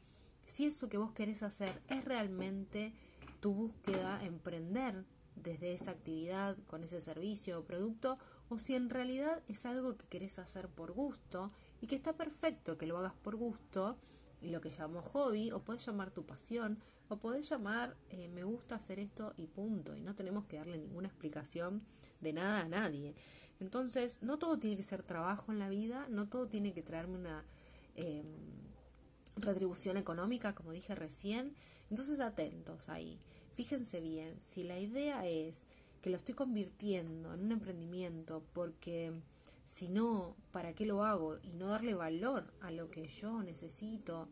si 0.46 0.66
eso 0.66 0.88
que 0.88 0.98
vos 0.98 1.12
querés 1.12 1.44
hacer 1.44 1.80
es 1.88 2.04
realmente 2.04 2.92
tu 3.38 3.54
búsqueda, 3.54 4.20
emprender 4.24 5.04
desde 5.36 5.74
esa 5.74 5.92
actividad, 5.92 6.58
con 6.66 6.82
ese 6.82 7.00
servicio 7.00 7.60
o 7.60 7.64
producto, 7.64 8.18
o 8.48 8.58
si 8.58 8.74
en 8.74 8.90
realidad 8.90 9.40
es 9.46 9.64
algo 9.64 9.96
que 9.96 10.08
querés 10.08 10.40
hacer 10.40 10.68
por 10.68 10.90
gusto 10.90 11.52
y 11.80 11.86
que 11.86 11.94
está 11.94 12.14
perfecto 12.16 12.76
que 12.76 12.88
lo 12.88 12.98
hagas 12.98 13.14
por 13.14 13.36
gusto, 13.36 13.96
y 14.42 14.50
lo 14.50 14.60
que 14.60 14.70
llamo 14.70 15.02
hobby, 15.02 15.52
o 15.52 15.62
puedes 15.62 15.86
llamar 15.86 16.10
tu 16.10 16.26
pasión, 16.26 16.80
o 17.08 17.16
podés 17.18 17.48
llamar 17.48 17.96
eh, 18.10 18.28
me 18.28 18.44
gusta 18.44 18.76
hacer 18.76 18.98
esto 18.98 19.32
y 19.36 19.46
punto, 19.46 19.96
y 19.96 20.02
no 20.02 20.14
tenemos 20.14 20.46
que 20.46 20.56
darle 20.56 20.78
ninguna 20.78 21.08
explicación 21.08 21.82
de 22.20 22.32
nada 22.32 22.60
a 22.60 22.68
nadie. 22.68 23.14
Entonces, 23.60 24.22
no 24.22 24.38
todo 24.38 24.58
tiene 24.58 24.76
que 24.76 24.82
ser 24.82 25.02
trabajo 25.02 25.52
en 25.52 25.58
la 25.58 25.68
vida, 25.68 26.06
no 26.10 26.28
todo 26.28 26.46
tiene 26.48 26.72
que 26.72 26.82
traerme 26.82 27.16
una 27.16 27.44
em, 27.94 28.26
retribución 29.36 29.96
económica, 29.96 30.54
como 30.54 30.72
dije 30.72 30.94
recién. 30.94 31.54
Entonces, 31.88 32.20
atentos 32.20 32.88
ahí. 32.88 33.18
Fíjense 33.54 34.00
bien, 34.00 34.38
si 34.40 34.64
la 34.64 34.78
idea 34.78 35.26
es 35.26 35.66
que 36.02 36.10
lo 36.10 36.16
estoy 36.16 36.34
convirtiendo 36.34 37.32
en 37.32 37.40
un 37.40 37.52
emprendimiento 37.52 38.44
porque 38.52 39.12
si 39.66 39.88
no, 39.88 40.36
¿para 40.52 40.72
qué 40.74 40.86
lo 40.86 41.04
hago? 41.04 41.36
Y 41.42 41.52
no 41.52 41.66
darle 41.66 41.94
valor 41.94 42.54
a 42.60 42.70
lo 42.70 42.88
que 42.88 43.06
yo 43.08 43.42
necesito 43.42 44.28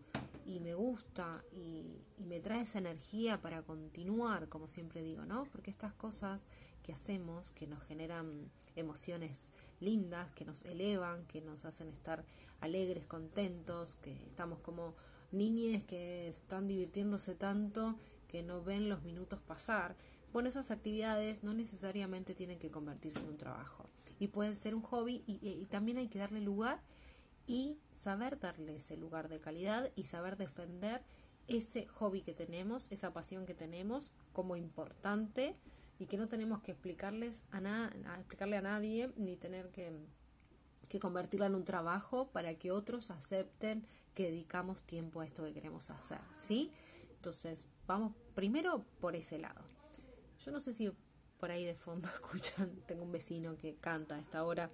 y 0.47 0.61
me 0.61 0.75
gusta 0.75 1.45
y, 1.53 2.01
y, 2.17 2.25
me 2.25 2.41
trae 2.41 2.63
esa 2.63 2.79
energía 2.79 3.41
para 3.41 3.63
continuar, 3.63 4.49
como 4.49 4.69
siempre 4.69 5.03
digo, 5.03 5.27
¿no? 5.27 5.45
Porque 5.51 5.71
estas 5.71 5.93
cosas 5.93 6.47
que 6.83 6.93
hacemos, 6.93 7.51
que 7.51 7.67
nos 7.67 7.83
generan 7.83 8.51
emociones 8.77 9.53
lindas, 9.81 10.31
que 10.33 10.45
nos 10.45 10.65
elevan, 10.65 11.27
que 11.27 11.41
nos 11.41 11.65
hacen 11.65 11.89
estar 11.89 12.25
alegres, 12.61 13.07
contentos, 13.07 13.97
que 13.97 14.13
estamos 14.27 14.61
como 14.61 14.95
niñes 15.33 15.83
que 15.83 16.29
están 16.29 16.69
divirtiéndose 16.69 17.35
tanto 17.35 17.99
que 18.29 18.43
no 18.43 18.63
ven 18.63 18.89
los 18.89 19.03
minutos 19.03 19.41
pasar. 19.41 19.97
Bueno, 20.35 20.49
esas 20.49 20.73
actividades 20.73 21.45
no 21.45 21.55
necesariamente 21.55 22.35
tienen 22.35 22.59
que 22.59 22.69
convertirse 22.69 23.21
en 23.21 23.29
un 23.29 23.37
trabajo 23.37 23.85
y 24.19 24.27
puede 24.27 24.53
ser 24.57 24.75
un 24.75 24.83
hobby 24.83 25.23
y, 25.29 25.65
también 25.67 25.97
hay 25.97 26.09
que 26.09 26.19
darle 26.19 26.41
lugar 26.41 26.83
y 27.47 27.79
saber 27.93 28.41
darle 28.41 28.75
ese 28.75 28.97
lugar 28.97 29.29
de 29.29 29.39
calidad 29.39 29.93
y 29.95 30.03
saber 30.03 30.37
defender 30.37 31.05
ese 31.47 31.87
hobby 31.87 32.23
que 32.23 32.35
tenemos, 32.35 32.91
esa 32.91 33.13
pasión 33.13 33.47
que 33.47 33.55
tenemos 33.55 34.11
como 34.33 34.57
importante 34.57 35.55
y 36.01 36.07
que 36.07 36.17
no 36.17 36.27
tenemos 36.27 36.61
que 36.63 36.73
explicarles 36.73 37.45
a, 37.53 37.61
nada 37.61 37.93
a 38.13 38.17
explicarle 38.17 38.57
a 38.57 38.63
nadie 38.63 39.13
ni 39.15 39.37
tener 39.37 39.71
que, 39.71 39.97
que 40.89 40.99
convertirla 40.99 41.47
en 41.47 41.55
un 41.55 41.65
trabajo 41.65 42.27
para 42.33 42.57
que 42.57 42.73
otros 42.73 43.13
acepten 43.13 43.87
que 44.15 44.25
dedicamos 44.25 44.83
tiempo 44.83 45.21
a 45.21 45.27
esto 45.27 45.45
que 45.45 45.55
queremos 45.55 45.91
hacer, 45.91 46.19
¿sí? 46.41 46.73
Entonces, 47.15 47.69
vamos 47.87 48.15
primero 48.35 48.85
por 48.99 49.15
ese 49.15 49.39
lado. 49.39 49.74
Yo 50.45 50.53
no 50.53 50.61
sé 50.61 50.73
si 50.73 50.93
por 51.39 51.51
ahí 51.51 51.65
de 51.65 51.75
fondo 51.75 52.09
escuchan, 52.15 52.71
tengo 52.87 53.05
un 53.05 53.13
vecino 53.13 53.57
que 53.57 53.77
canta 53.77 54.17
a 54.17 54.19
esta 54.19 54.45
hora 54.45 54.71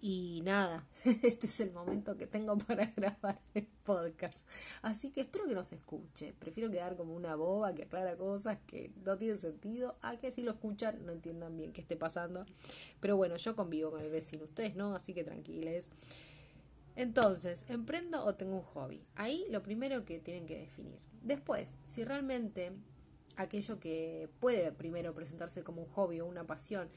y 0.00 0.40
nada, 0.44 0.86
este 1.04 1.46
es 1.46 1.60
el 1.60 1.72
momento 1.72 2.16
que 2.16 2.26
tengo 2.26 2.58
para 2.58 2.86
grabar 2.96 3.38
el 3.54 3.66
podcast. 3.84 4.46
Así 4.82 5.10
que 5.10 5.22
espero 5.22 5.46
que 5.46 5.54
no 5.54 5.64
se 5.64 5.76
escuche. 5.76 6.34
Prefiero 6.38 6.70
quedar 6.70 6.96
como 6.96 7.14
una 7.14 7.36
boba 7.36 7.74
que 7.74 7.84
aclara 7.84 8.16
cosas 8.16 8.58
que 8.66 8.90
no 9.04 9.16
tienen 9.16 9.38
sentido, 9.38 9.96
a 10.02 10.16
que 10.16 10.32
si 10.32 10.42
lo 10.42 10.52
escuchan 10.52 11.04
no 11.06 11.12
entiendan 11.12 11.56
bien 11.56 11.72
qué 11.72 11.80
esté 11.80 11.96
pasando. 11.96 12.44
Pero 13.00 13.16
bueno, 13.16 13.36
yo 13.36 13.54
convivo 13.54 13.92
con 13.92 14.00
el 14.00 14.10
vecino, 14.10 14.44
ustedes 14.44 14.74
no, 14.74 14.94
así 14.96 15.14
que 15.14 15.24
tranquiles. 15.24 15.90
Entonces, 16.94 17.64
¿emprendo 17.68 18.24
o 18.24 18.34
tengo 18.34 18.56
un 18.56 18.62
hobby? 18.62 19.02
Ahí 19.14 19.46
lo 19.50 19.62
primero 19.62 20.04
que 20.04 20.18
tienen 20.18 20.46
que 20.46 20.58
definir. 20.58 20.98
Después, 21.22 21.80
si 21.86 22.04
realmente 22.04 22.72
aquello 23.36 23.78
que 23.78 24.28
puede 24.40 24.72
primero 24.72 25.14
presentarse 25.14 25.62
como 25.62 25.82
un 25.82 25.88
hobby 25.88 26.20
o 26.20 26.26
una 26.26 26.46
pasión, 26.46 26.90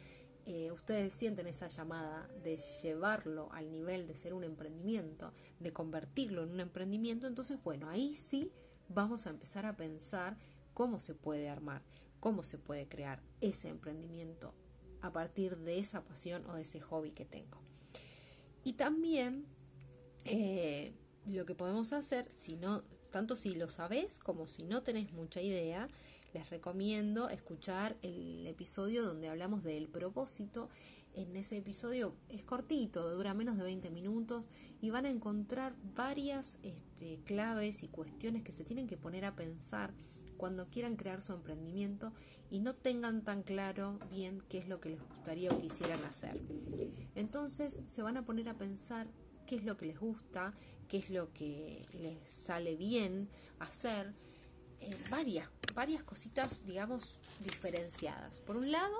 eh, 0.46 0.72
ustedes 0.72 1.14
sienten 1.14 1.48
esa 1.48 1.68
llamada 1.68 2.30
de 2.44 2.58
llevarlo 2.84 3.52
al 3.52 3.72
nivel 3.72 4.08
de 4.08 4.16
ser 4.16 4.34
un 4.34 4.44
emprendimiento, 4.44 5.34
de 5.60 5.74
convertirlo 5.74 6.44
en 6.44 6.52
un 6.52 6.60
emprendimiento, 6.60 7.26
entonces 7.26 7.62
bueno, 7.64 7.90
ahí 7.90 8.14
sí 8.14 8.52
vamos 8.88 9.26
a 9.26 9.32
empezar 9.32 9.66
a 9.66 9.76
pensar 9.76 10.38
cómo 10.76 11.00
se 11.00 11.16
puede 11.16 11.50
armar, 11.50 11.82
cómo 12.20 12.44
se 12.44 12.60
puede 12.60 12.88
crear 12.88 13.24
ese 13.42 13.70
emprendimiento 13.70 14.54
a 15.02 15.12
partir 15.12 15.58
de 15.58 15.80
esa 15.80 16.04
pasión 16.04 16.46
o 16.48 16.54
de 16.54 16.62
ese 16.62 16.80
hobby 16.80 17.12
que 17.12 17.26
tengo. 17.26 17.60
Y 18.64 18.74
también 18.74 19.46
eh, 20.26 20.94
lo 21.26 21.46
que 21.46 21.56
podemos 21.56 21.94
hacer, 21.94 22.28
si 22.36 22.56
no, 22.56 22.84
tanto 23.12 23.36
si 23.36 23.56
lo 23.56 23.70
sabes 23.70 24.20
como 24.20 24.48
si 24.48 24.64
no 24.64 24.84
tenés 24.84 25.12
mucha 25.14 25.42
idea, 25.42 25.88
les 26.36 26.50
recomiendo 26.50 27.30
escuchar 27.30 27.96
el 28.02 28.46
episodio 28.46 29.06
donde 29.06 29.30
hablamos 29.30 29.64
del 29.64 29.88
propósito. 29.88 30.70
En 31.14 31.34
ese 31.38 31.56
episodio 31.56 32.14
es 32.28 32.44
cortito, 32.44 33.10
dura 33.16 33.34
menos 33.34 33.56
de 33.56 33.64
20 33.64 33.90
minutos 33.90 34.46
y 34.82 34.90
van 34.90 35.06
a 35.06 35.10
encontrar 35.10 35.78
varias 35.96 36.58
este, 36.62 37.22
claves 37.24 37.84
y 37.84 37.88
cuestiones 37.88 38.44
que 38.44 38.52
se 38.52 38.66
tienen 38.66 38.86
que 38.86 38.98
poner 38.98 39.24
a 39.24 39.34
pensar 39.34 39.94
cuando 40.36 40.70
quieran 40.70 40.98
crear 40.98 41.22
su 41.22 41.32
emprendimiento 41.32 42.12
y 42.52 42.60
no 42.60 42.76
tengan 42.76 43.24
tan 43.24 43.42
claro 43.42 43.98
bien 44.12 44.44
qué 44.50 44.58
es 44.58 44.68
lo 44.68 44.82
que 44.82 44.90
les 44.90 45.00
gustaría 45.02 45.52
o 45.52 45.62
quisieran 45.62 46.04
hacer. 46.04 46.42
Entonces 47.16 47.82
se 47.86 48.04
van 48.04 48.18
a 48.18 48.26
poner 48.26 48.50
a 48.50 48.58
pensar 48.58 49.08
qué 49.48 49.56
es 49.56 49.64
lo 49.64 49.78
que 49.78 49.86
les 49.86 50.00
gusta, 50.02 50.52
qué 50.90 50.98
es 50.98 51.10
lo 51.10 51.32
que 51.32 51.86
les 51.94 52.30
sale 52.30 52.76
bien 52.76 53.30
hacer, 53.60 54.14
eh, 54.82 54.96
varias 55.10 55.50
varias 55.76 56.02
cositas, 56.04 56.66
digamos, 56.66 57.20
diferenciadas. 57.44 58.40
Por 58.40 58.56
un 58.56 58.72
lado, 58.72 58.96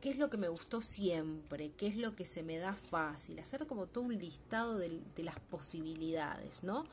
qué 0.00 0.10
es 0.10 0.18
lo 0.18 0.30
que 0.30 0.36
me 0.36 0.48
gustó 0.48 0.80
siempre, 0.80 1.72
qué 1.72 1.86
es 1.86 1.96
lo 1.96 2.14
que 2.14 2.26
se 2.26 2.42
me 2.42 2.58
da 2.58 2.74
fácil, 2.74 3.38
hacer 3.38 3.66
como 3.66 3.86
todo 3.86 4.04
un 4.04 4.18
listado 4.18 4.78
de, 4.78 5.00
las 5.16 5.40
posibilidades, 5.40 6.62
¿no? 6.62 6.84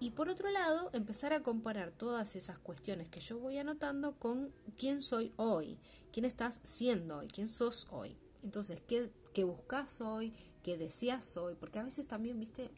Y 0.00 0.10
por 0.10 0.28
otro 0.28 0.50
lado, 0.50 0.90
empezar 0.92 1.32
a 1.32 1.42
comparar 1.42 1.90
todas 1.90 2.36
esas 2.36 2.58
cuestiones 2.58 3.08
que 3.08 3.20
yo 3.20 3.38
voy 3.38 3.58
anotando 3.58 4.14
con 4.18 4.52
quién 4.76 5.02
soy 5.02 5.32
hoy, 5.36 5.78
quién 6.12 6.24
estás 6.24 6.60
siendo 6.64 7.18
hoy, 7.18 7.28
quién 7.28 7.48
sos 7.48 7.88
hoy. 7.90 8.16
Entonces, 8.42 8.80
¿qué, 8.86 9.10
qué 9.34 9.42
buscas 9.44 10.00
hoy? 10.00 10.32
¿Qué 10.62 10.76
deseas 10.76 11.36
hoy? 11.36 11.56
Porque 11.58 11.80
a 11.80 11.82
veces 11.82 12.06
también, 12.06 12.38
viste, 12.38 12.70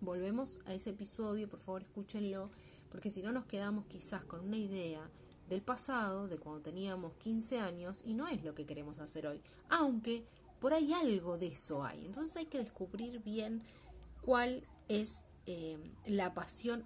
volvemos 0.00 0.58
a 0.66 0.74
ese 0.74 0.90
episodio, 0.90 1.48
por 1.48 1.60
favor 1.60 1.82
escúchenlo, 1.82 2.50
porque 2.90 3.10
si 3.10 3.22
no 3.22 3.32
nos 3.32 3.46
quedamos 3.46 3.86
quizás 3.86 4.24
con 4.24 4.40
una 4.40 4.56
idea 4.56 5.10
del 5.48 5.62
pasado, 5.62 6.28
de 6.28 6.38
cuando 6.38 6.62
teníamos 6.62 7.14
15 7.14 7.60
años, 7.60 8.02
y 8.04 8.14
no 8.14 8.28
es 8.28 8.42
lo 8.42 8.54
que 8.54 8.66
queremos 8.66 8.98
hacer 8.98 9.26
hoy, 9.26 9.40
aunque 9.68 10.24
por 10.60 10.72
ahí 10.72 10.92
algo 10.92 11.38
de 11.38 11.48
eso 11.48 11.84
hay. 11.84 12.04
Entonces 12.04 12.36
hay 12.36 12.46
que 12.46 12.58
descubrir 12.58 13.22
bien 13.22 13.62
cuál 14.22 14.66
es 14.88 15.24
eh, 15.46 15.78
la 16.06 16.34
pasión 16.34 16.84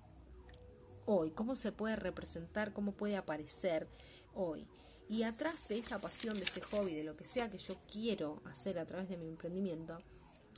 hoy, 1.07 1.31
cómo 1.31 1.57
se 1.57 1.73
puede 1.73 1.97
representar, 1.97 2.73
cómo 2.73 2.93
puede 2.93 3.17
aparecer 3.17 3.89
hoy. 4.35 4.67
Y 5.09 5.25
atrás 5.25 5.67
de 5.69 5.79
esa 5.79 5.99
pasión, 5.99 6.37
de 6.37 6.45
ese 6.45 6.61
hobby, 6.61 6.95
de 6.95 7.05
lo 7.05 7.17
que 7.17 7.25
sea 7.25 7.51
que 7.51 7.59
yo 7.59 7.77
quiero 7.91 8.41
hacer 8.45 8.79
a 8.79 8.87
través 8.87 9.09
de 9.09 9.17
mi 9.17 9.27
emprendimiento, 9.27 9.99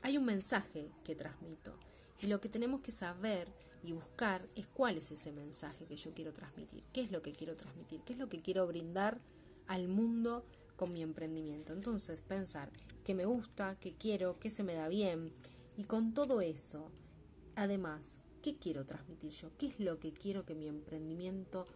hay 0.02 0.18
un 0.18 0.24
mensaje 0.24 0.90
que 1.04 1.14
transmito. 1.14 1.74
Y 2.20 2.26
lo 2.26 2.40
que 2.40 2.48
tenemos 2.48 2.82
que 2.82 2.92
saber 2.92 3.48
y 3.82 3.92
buscar 3.92 4.48
es 4.54 4.66
cuál 4.66 4.98
es 4.98 5.10
ese 5.10 5.32
mensaje 5.32 5.86
que 5.86 5.96
yo 5.96 6.12
quiero 6.14 6.32
transmitir, 6.32 6.82
qué 6.92 7.02
es 7.02 7.10
lo 7.10 7.22
que 7.22 7.32
quiero 7.32 7.56
transmitir, 7.56 8.00
qué 8.02 8.12
es 8.12 8.18
lo 8.18 8.28
que 8.28 8.40
quiero 8.40 8.66
brindar 8.66 9.20
al 9.66 9.88
mundo 9.88 10.44
con 10.76 10.92
mi 10.92 11.02
emprendimiento. 11.02 11.72
Entonces, 11.72 12.22
pensar 12.22 12.70
qué 13.04 13.14
me 13.14 13.24
gusta, 13.24 13.76
qué 13.80 13.94
quiero, 13.94 14.38
qué 14.38 14.50
se 14.50 14.62
me 14.62 14.74
da 14.74 14.88
bien. 14.88 15.32
Y 15.76 15.84
con 15.84 16.14
todo 16.14 16.40
eso, 16.40 16.90
además, 17.56 18.20
¿qué 18.42 18.56
quiero 18.56 18.84
transmitir 18.84 19.30
yo? 19.30 19.50
¿Qué 19.58 19.66
es 19.66 19.80
lo 19.80 19.98
que 19.98 20.12
quiero 20.12 20.44
que 20.44 20.54
mi 20.54 20.68
emprendimiento 20.68 21.66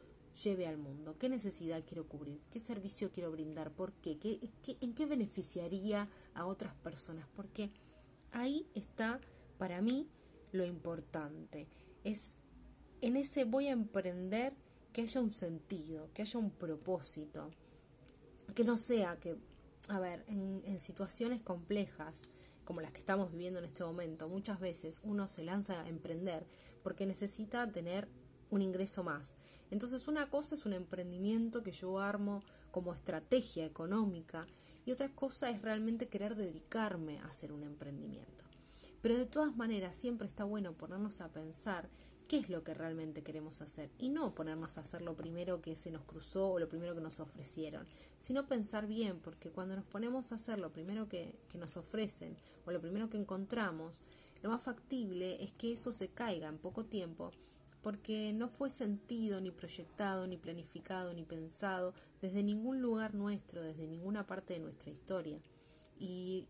lleve 0.42 0.66
al 0.66 0.76
mundo? 0.76 1.16
¿Qué 1.18 1.28
necesidad 1.28 1.84
quiero 1.86 2.08
cubrir? 2.08 2.40
¿Qué 2.50 2.60
servicio 2.60 3.10
quiero 3.12 3.30
brindar? 3.30 3.72
¿Por 3.72 3.92
qué? 3.92 4.18
¿Qué, 4.18 4.40
en 4.80 4.94
qué 4.94 5.06
beneficiaría 5.06 6.08
a 6.34 6.46
otras 6.46 6.74
personas? 6.74 7.26
Porque 7.34 7.70
ahí 8.32 8.66
está, 8.74 9.20
para 9.58 9.80
mí, 9.80 10.08
lo 10.52 10.64
importante. 10.64 11.68
Es 12.06 12.36
en 13.00 13.16
ese 13.16 13.44
voy 13.44 13.66
a 13.66 13.72
emprender 13.72 14.54
que 14.92 15.02
haya 15.02 15.20
un 15.20 15.30
sentido, 15.30 16.08
que 16.14 16.22
haya 16.22 16.38
un 16.38 16.50
propósito, 16.50 17.50
que 18.54 18.64
no 18.64 18.76
sea 18.76 19.18
que, 19.18 19.36
a 19.88 19.98
ver, 19.98 20.24
en, 20.28 20.80
situaciones 20.80 21.42
complejas, 21.42 22.22
como 22.64 22.80
las 22.80 22.92
que 22.92 23.00
estamos 23.00 23.30
viviendo 23.30 23.58
en 23.58 23.66
este 23.66 23.84
momento, 23.84 24.28
muchas 24.28 24.58
veces 24.60 25.00
uno 25.04 25.28
se 25.28 25.44
lanza 25.44 25.82
a 25.82 25.88
emprender 25.88 26.46
porque 26.82 27.06
necesita 27.06 27.70
tener 27.70 28.08
un 28.50 28.62
ingreso 28.62 29.02
más. 29.02 29.36
Entonces 29.70 30.08
una 30.08 30.30
cosa 30.30 30.54
es 30.54 30.64
un 30.64 30.72
emprendimiento 30.72 31.62
que 31.62 31.72
yo 31.72 31.98
armo 31.98 32.42
como 32.70 32.94
estrategia 32.94 33.64
económica 33.64 34.46
y 34.84 34.92
otra 34.92 35.10
cosa 35.10 35.50
es 35.50 35.60
realmente 35.60 36.08
querer 36.08 36.36
dedicarme 36.36 37.18
a 37.18 37.26
hacer 37.26 37.52
un 37.52 37.64
emprendimiento. 37.64 38.45
Pero 39.06 39.18
de 39.18 39.26
todas 39.26 39.54
maneras 39.56 39.94
siempre 39.94 40.26
está 40.26 40.42
bueno 40.42 40.76
ponernos 40.76 41.20
a 41.20 41.32
pensar 41.32 41.88
qué 42.26 42.38
es 42.38 42.48
lo 42.48 42.64
que 42.64 42.74
realmente 42.74 43.22
queremos 43.22 43.62
hacer 43.62 43.88
y 44.00 44.08
no 44.08 44.34
ponernos 44.34 44.76
a 44.76 44.80
hacer 44.80 45.00
lo 45.00 45.16
primero 45.16 45.62
que 45.62 45.76
se 45.76 45.92
nos 45.92 46.02
cruzó 46.02 46.50
o 46.50 46.58
lo 46.58 46.68
primero 46.68 46.92
que 46.92 47.00
nos 47.00 47.20
ofrecieron, 47.20 47.86
sino 48.18 48.48
pensar 48.48 48.88
bien, 48.88 49.20
porque 49.20 49.52
cuando 49.52 49.76
nos 49.76 49.84
ponemos 49.84 50.32
a 50.32 50.34
hacer 50.34 50.58
lo 50.58 50.72
primero 50.72 51.08
que, 51.08 51.38
que 51.48 51.56
nos 51.56 51.76
ofrecen 51.76 52.36
o 52.64 52.72
lo 52.72 52.80
primero 52.80 53.08
que 53.08 53.16
encontramos, 53.16 54.00
lo 54.42 54.50
más 54.50 54.60
factible 54.60 55.40
es 55.40 55.52
que 55.52 55.74
eso 55.74 55.92
se 55.92 56.08
caiga 56.08 56.48
en 56.48 56.58
poco 56.58 56.84
tiempo 56.84 57.30
porque 57.82 58.32
no 58.32 58.48
fue 58.48 58.70
sentido, 58.70 59.40
ni 59.40 59.52
proyectado, 59.52 60.26
ni 60.26 60.36
planificado, 60.36 61.14
ni 61.14 61.22
pensado 61.22 61.94
desde 62.20 62.42
ningún 62.42 62.82
lugar 62.82 63.14
nuestro, 63.14 63.62
desde 63.62 63.86
ninguna 63.86 64.26
parte 64.26 64.54
de 64.54 64.58
nuestra 64.58 64.90
historia. 64.90 65.38
Y 65.96 66.48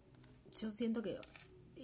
yo 0.59 0.71
siento 0.71 1.03
que, 1.03 1.19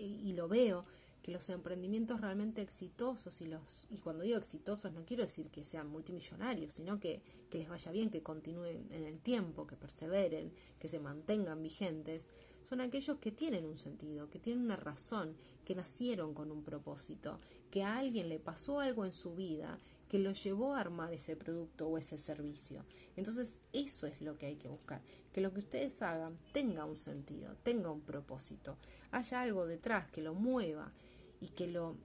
y 0.04 0.32
lo 0.32 0.48
veo, 0.48 0.84
que 1.22 1.30
los 1.30 1.48
emprendimientos 1.50 2.20
realmente 2.20 2.62
exitosos 2.62 3.40
y 3.40 3.46
los 3.46 3.86
y 3.90 3.98
cuando 3.98 4.24
digo 4.24 4.36
exitosos 4.36 4.92
no 4.92 5.04
quiero 5.06 5.22
decir 5.22 5.50
que 5.50 5.62
sean 5.62 5.88
multimillonarios, 5.88 6.74
sino 6.74 6.98
que, 6.98 7.22
que 7.48 7.58
les 7.58 7.68
vaya 7.68 7.92
bien, 7.92 8.10
que 8.10 8.22
continúen 8.22 8.88
en 8.90 9.04
el 9.04 9.20
tiempo, 9.20 9.66
que 9.66 9.76
perseveren, 9.76 10.52
que 10.80 10.88
se 10.88 10.98
mantengan 10.98 11.62
vigentes, 11.62 12.26
son 12.64 12.80
aquellos 12.80 13.18
que 13.18 13.30
tienen 13.30 13.64
un 13.64 13.78
sentido, 13.78 14.28
que 14.30 14.40
tienen 14.40 14.64
una 14.64 14.76
razón, 14.76 15.36
que 15.64 15.74
nacieron 15.76 16.34
con 16.34 16.50
un 16.50 16.64
propósito, 16.64 17.38
que 17.70 17.84
a 17.84 17.98
alguien 17.98 18.28
le 18.28 18.40
pasó 18.40 18.80
algo 18.80 19.04
en 19.04 19.12
su 19.12 19.34
vida 19.34 19.78
que 20.12 20.18
lo 20.18 20.32
llevó 20.32 20.74
a 20.74 20.80
armar 20.80 21.14
ese 21.14 21.36
producto 21.36 21.88
o 21.88 21.96
ese 21.96 22.18
servicio. 22.18 22.84
Entonces 23.16 23.60
eso 23.72 24.06
es 24.06 24.20
lo 24.20 24.36
que 24.36 24.44
hay 24.44 24.56
que 24.56 24.68
buscar, 24.68 25.00
que 25.32 25.40
lo 25.40 25.54
que 25.54 25.60
ustedes 25.60 26.02
hagan 26.02 26.38
tenga 26.52 26.84
un 26.84 26.98
sentido, 26.98 27.56
tenga 27.62 27.90
un 27.90 28.02
propósito, 28.02 28.76
haya 29.10 29.40
algo 29.40 29.66
detrás 29.66 30.10
que 30.10 30.20
lo 30.20 30.34
mueva 30.34 30.92
y 31.40 31.48
que 31.48 31.66
lo 31.66 31.96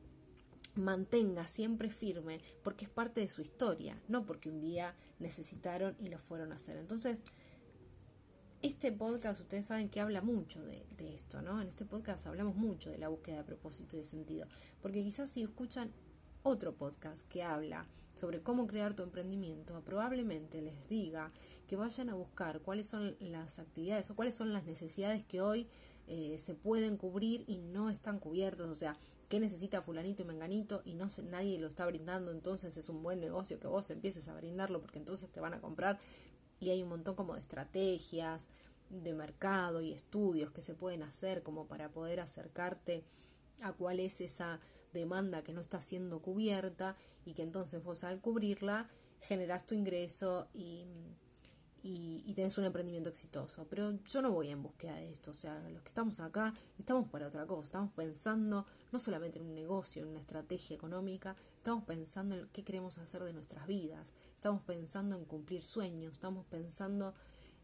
mantenga 0.76 1.50
siempre 1.50 1.90
firme 1.90 2.40
porque 2.64 2.86
es 2.86 2.90
parte 2.90 3.20
de 3.20 3.28
su 3.28 3.42
historia, 3.42 4.02
no 4.08 4.26
porque 4.26 4.50
un 4.52 4.62
día 4.62 4.96
necesitaron 5.20 5.94
y 6.00 6.08
lo 6.08 6.18
fueron 6.18 6.54
a 6.54 6.56
hacer. 6.56 6.78
Entonces, 6.78 7.24
este 8.62 8.94
podcast 8.94 9.42
ustedes 9.42 9.66
saben 9.66 9.90
que 9.90 10.00
habla 10.00 10.22
mucho 10.22 10.64
de, 10.64 10.86
de, 10.96 11.14
esto, 11.14 11.42
¿no? 11.42 11.62
En 11.62 11.68
este 11.68 11.84
podcast 11.84 12.26
hablamos 12.26 12.56
mucho 12.56 12.90
de 12.90 13.00
la 13.00 13.10
búsqueda 13.10 13.40
de 13.40 13.44
propósito 13.44 13.98
y 13.98 14.00
de 14.00 14.06
sentido, 14.06 14.48
porque 14.82 15.04
quizás 15.04 15.30
si 15.30 15.44
escuchan 15.44 15.92
otro 16.44 16.76
podcast 16.76 17.28
que 17.28 17.44
habla 17.44 17.88
sobre 18.16 18.42
cómo 18.42 18.68
crear 18.68 18.94
tu 18.94 19.04
emprendimiento, 19.04 19.80
probablemente 19.84 20.62
les 20.62 20.88
diga 20.88 21.32
que 21.68 21.76
vayan 21.76 22.10
a 22.10 22.16
buscar 22.16 22.62
cuáles 22.62 22.88
son 22.88 23.16
las 23.20 23.60
actividades 23.60 24.10
o 24.10 24.16
cuáles 24.16 24.36
son 24.36 24.54
las 24.54 24.64
necesidades 24.64 25.24
que 25.24 25.42
hoy 25.42 25.68
eh, 26.08 26.38
se 26.38 26.56
pueden 26.56 26.98
cubrir 26.98 27.44
y 27.48 27.58
no 27.58 27.90
están 27.90 28.20
cubiertas, 28.20 28.68
o 28.68 28.76
sea, 28.76 28.98
qué 29.30 29.40
necesita 29.40 29.82
fulanito 29.82 30.24
y 30.24 30.26
menganito 30.26 30.82
y 30.86 30.94
no 30.94 31.08
nadie 31.30 31.60
lo 31.60 31.68
está 31.68 31.86
brindando, 31.86 32.32
entonces 32.32 32.78
es 32.78 32.90
un 32.90 33.04
buen 33.04 33.20
negocio 33.20 33.60
que 33.60 33.68
vos 33.68 33.90
empieces 33.92 34.28
a 34.30 34.34
brindarlo 34.36 34.82
porque 34.82 35.00
entonces 35.00 35.30
te 35.30 35.40
van 35.40 35.54
a 35.54 35.62
comprar. 35.62 36.00
Y 36.60 36.70
hay 36.70 36.82
un 36.82 36.90
montón 36.90 37.16
como 37.16 37.36
de 37.36 37.42
estrategias 37.42 38.48
de 38.90 39.14
mercado 39.14 39.82
y 39.82 39.92
estudios 39.92 40.52
que 40.52 40.62
se 40.62 40.74
pueden 40.74 41.04
hacer 41.04 41.44
como 41.44 41.68
para 41.68 41.92
poder 41.92 42.20
acercarte 42.20 43.04
a 43.62 43.74
cuál 43.74 44.00
es 44.00 44.22
esa 44.22 44.60
demanda 44.98 45.44
que 45.44 45.54
no 45.54 45.62
está 45.62 45.82
siendo 45.82 46.22
cubierta 46.22 46.96
y 47.26 47.34
que 47.34 47.44
entonces 47.44 47.84
vos 47.84 48.04
al 48.04 48.20
cubrirla 48.20 48.90
generas 49.22 49.66
tu 49.66 49.76
ingreso 49.76 50.48
y, 50.54 50.84
y, 51.84 52.24
y, 52.26 52.34
tenés 52.34 52.58
un 52.58 52.66
emprendimiento 52.66 53.10
exitoso. 53.10 53.66
Pero 53.70 53.98
yo 54.06 54.22
no 54.22 54.32
voy 54.32 54.50
en 54.50 54.62
búsqueda 54.62 54.96
de 54.96 55.12
esto, 55.12 55.32
o 55.32 55.34
sea, 55.34 55.60
los 55.70 55.82
que 55.82 55.90
estamos 55.90 56.20
acá 56.20 56.54
estamos 56.78 57.08
para 57.10 57.28
otra 57.28 57.46
cosa, 57.46 57.64
estamos 57.64 57.92
pensando 57.94 58.66
no 58.92 59.00
solamente 59.00 59.40
en 59.40 59.46
un 59.46 59.56
negocio, 59.56 60.02
en 60.04 60.10
una 60.10 60.20
estrategia 60.20 60.76
económica, 60.76 61.36
estamos 61.58 61.84
pensando 61.84 62.36
en 62.36 62.48
qué 62.54 62.64
queremos 62.64 62.98
hacer 62.98 63.24
de 63.24 63.34
nuestras 63.34 63.68
vidas, 63.68 64.14
estamos 64.36 64.62
pensando 64.64 65.16
en 65.16 65.26
cumplir 65.26 65.64
sueños, 65.64 66.14
estamos 66.14 66.46
pensando 66.46 67.14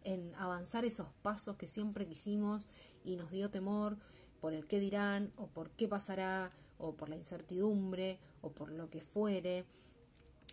en 0.04 0.34
avanzar 0.36 0.86
esos 0.86 1.08
pasos 1.22 1.56
que 1.56 1.68
siempre 1.68 2.08
quisimos 2.08 2.68
y 3.06 3.16
nos 3.16 3.32
dio 3.32 3.50
temor 3.50 3.98
por 4.42 4.54
el 4.54 4.68
qué 4.68 4.80
dirán 4.80 5.32
o 5.38 5.48
por 5.48 5.70
qué 5.72 5.88
pasará 5.88 6.52
o 6.84 6.96
por 6.96 7.10
la 7.10 7.16
incertidumbre 7.16 8.20
o 8.42 8.52
por 8.52 8.72
lo 8.72 8.90
que 8.90 9.02
fuere. 9.02 9.66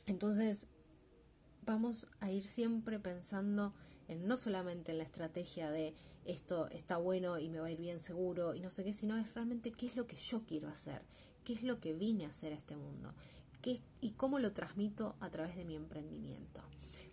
Entonces 0.07 0.67
vamos 1.67 2.07
a 2.21 2.31
ir 2.31 2.47
siempre 2.47 2.99
pensando 2.99 3.75
en 4.09 4.27
no 4.27 4.37
solamente 4.37 4.93
en 4.93 4.99
la 4.99 5.05
estrategia 5.05 5.71
de 5.71 5.95
esto 6.25 6.69
está 6.69 6.97
bueno 6.97 7.39
y 7.39 7.49
me 7.49 7.61
va 7.61 7.67
a 7.67 7.71
ir 7.71 7.81
bien 7.81 8.01
seguro 8.01 8.55
y 8.55 8.61
no 8.61 8.71
sé 8.71 8.85
qué, 8.85 8.95
sino 8.95 9.17
es 9.17 9.35
realmente 9.35 9.73
qué 9.73 9.87
es 9.87 9.97
lo 9.97 10.07
que 10.07 10.17
yo 10.17 10.43
quiero 10.47 10.69
hacer, 10.69 11.03
qué 11.45 11.53
es 11.53 11.63
lo 11.63 11.81
que 11.81 11.93
vine 11.93 12.27
a 12.27 12.29
hacer 12.29 12.53
a 12.53 12.57
este 12.57 12.77
mundo 12.77 13.15
qué, 13.61 13.81
y 14.01 14.11
cómo 14.11 14.39
lo 14.39 14.53
transmito 14.53 15.17
a 15.21 15.31
través 15.31 15.57
de 15.57 15.65
mi 15.65 15.77
emprendimiento. 15.77 16.63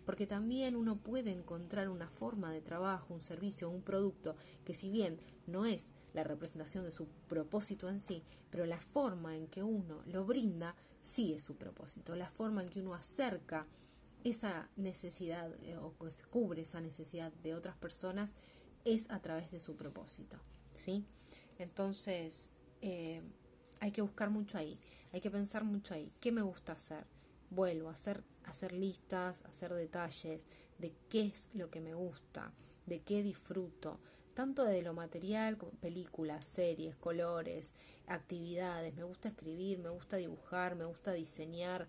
Porque 0.08 0.26
también 0.26 0.74
uno 0.74 0.96
puede 0.96 1.32
encontrar 1.32 1.90
una 1.90 2.08
forma 2.08 2.50
de 2.50 2.62
trabajo, 2.62 3.12
un 3.12 3.20
servicio, 3.20 3.68
un 3.68 3.82
producto 3.82 4.36
que 4.64 4.72
si 4.72 4.88
bien 4.88 5.20
no 5.46 5.66
es 5.66 5.92
la 6.14 6.24
representación 6.24 6.84
de 6.84 6.90
su 6.90 7.08
propósito 7.28 7.90
en 7.90 8.00
sí, 8.00 8.22
pero 8.48 8.64
la 8.64 8.80
forma 8.80 9.36
en 9.36 9.48
que 9.48 9.62
uno 9.62 10.00
lo 10.06 10.24
brinda 10.24 10.74
sí 11.02 11.34
es 11.34 11.42
su 11.42 11.56
propósito, 11.56 12.16
la 12.16 12.30
forma 12.30 12.62
en 12.62 12.70
que 12.70 12.80
uno 12.80 12.94
acerca 12.94 13.66
esa 14.24 14.70
necesidad 14.76 15.52
eh, 15.64 15.76
o 15.76 15.92
cubre 16.30 16.62
esa 16.62 16.80
necesidad 16.80 17.30
de 17.42 17.54
otras 17.54 17.76
personas 17.76 18.34
es 18.86 19.10
a 19.10 19.20
través 19.20 19.50
de 19.50 19.60
su 19.60 19.76
propósito, 19.76 20.38
¿sí? 20.72 21.04
Entonces, 21.58 22.48
eh, 22.80 23.20
hay 23.80 23.92
que 23.92 24.00
buscar 24.00 24.30
mucho 24.30 24.56
ahí, 24.56 24.80
hay 25.12 25.20
que 25.20 25.30
pensar 25.30 25.64
mucho 25.64 25.92
ahí. 25.92 26.10
¿Qué 26.18 26.32
me 26.32 26.40
gusta 26.40 26.72
hacer? 26.72 27.06
Vuelvo 27.50 27.90
a 27.90 27.92
hacer, 27.92 28.24
hacer 28.48 28.72
listas, 28.72 29.44
hacer 29.44 29.72
detalles 29.74 30.46
de 30.78 30.92
qué 31.08 31.26
es 31.26 31.48
lo 31.54 31.70
que 31.70 31.80
me 31.80 31.94
gusta, 31.94 32.52
de 32.86 33.00
qué 33.00 33.22
disfruto, 33.22 33.98
tanto 34.34 34.64
de 34.64 34.82
lo 34.82 34.94
material 34.94 35.58
como 35.58 35.72
películas, 35.72 36.44
series, 36.44 36.96
colores, 36.96 37.74
actividades. 38.06 38.94
Me 38.94 39.02
gusta 39.02 39.28
escribir, 39.28 39.78
me 39.80 39.88
gusta 39.88 40.16
dibujar, 40.16 40.76
me 40.76 40.84
gusta 40.84 41.12
diseñar, 41.12 41.88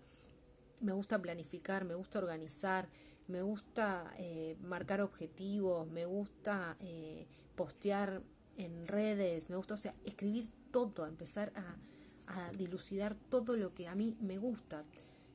me 0.80 0.92
gusta 0.92 1.20
planificar, 1.22 1.84
me 1.84 1.94
gusta 1.94 2.18
organizar, 2.18 2.88
me 3.28 3.42
gusta 3.42 4.12
eh, 4.18 4.56
marcar 4.60 5.00
objetivos, 5.00 5.86
me 5.88 6.06
gusta 6.06 6.76
eh, 6.80 7.28
postear 7.54 8.22
en 8.56 8.86
redes, 8.88 9.48
me 9.48 9.56
gusta, 9.56 9.74
o 9.74 9.76
sea, 9.76 9.94
escribir 10.04 10.50
todo, 10.72 11.06
empezar 11.06 11.52
a, 11.54 11.76
a 12.26 12.50
dilucidar 12.52 13.14
todo 13.14 13.56
lo 13.56 13.74
que 13.74 13.86
a 13.86 13.94
mí 13.94 14.16
me 14.20 14.38
gusta. 14.38 14.84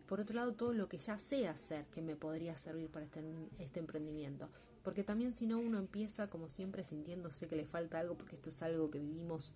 Por 0.08 0.20
otro 0.20 0.36
lado, 0.36 0.54
todo 0.54 0.74
lo 0.74 0.88
que 0.88 0.98
ya 0.98 1.18
sé 1.18 1.48
hacer 1.48 1.86
que 1.88 2.02
me 2.02 2.16
podría 2.16 2.56
servir 2.58 2.90
para 2.90 3.06
este, 3.06 3.24
este 3.60 3.80
emprendimiento. 3.80 4.50
Porque 4.84 5.04
también 5.04 5.34
si 5.34 5.48
no 5.48 5.58
uno 5.58 5.80
empieza 5.80 6.30
como 6.30 6.50
siempre 6.50 6.84
sintiéndose 6.84 7.48
que 7.48 7.56
le 7.56 7.66
falta 7.66 8.00
algo, 8.00 8.18
porque 8.18 8.36
esto 8.36 8.50
es 8.50 8.62
algo 8.62 8.92
que 8.92 9.00
vivimos 9.00 9.54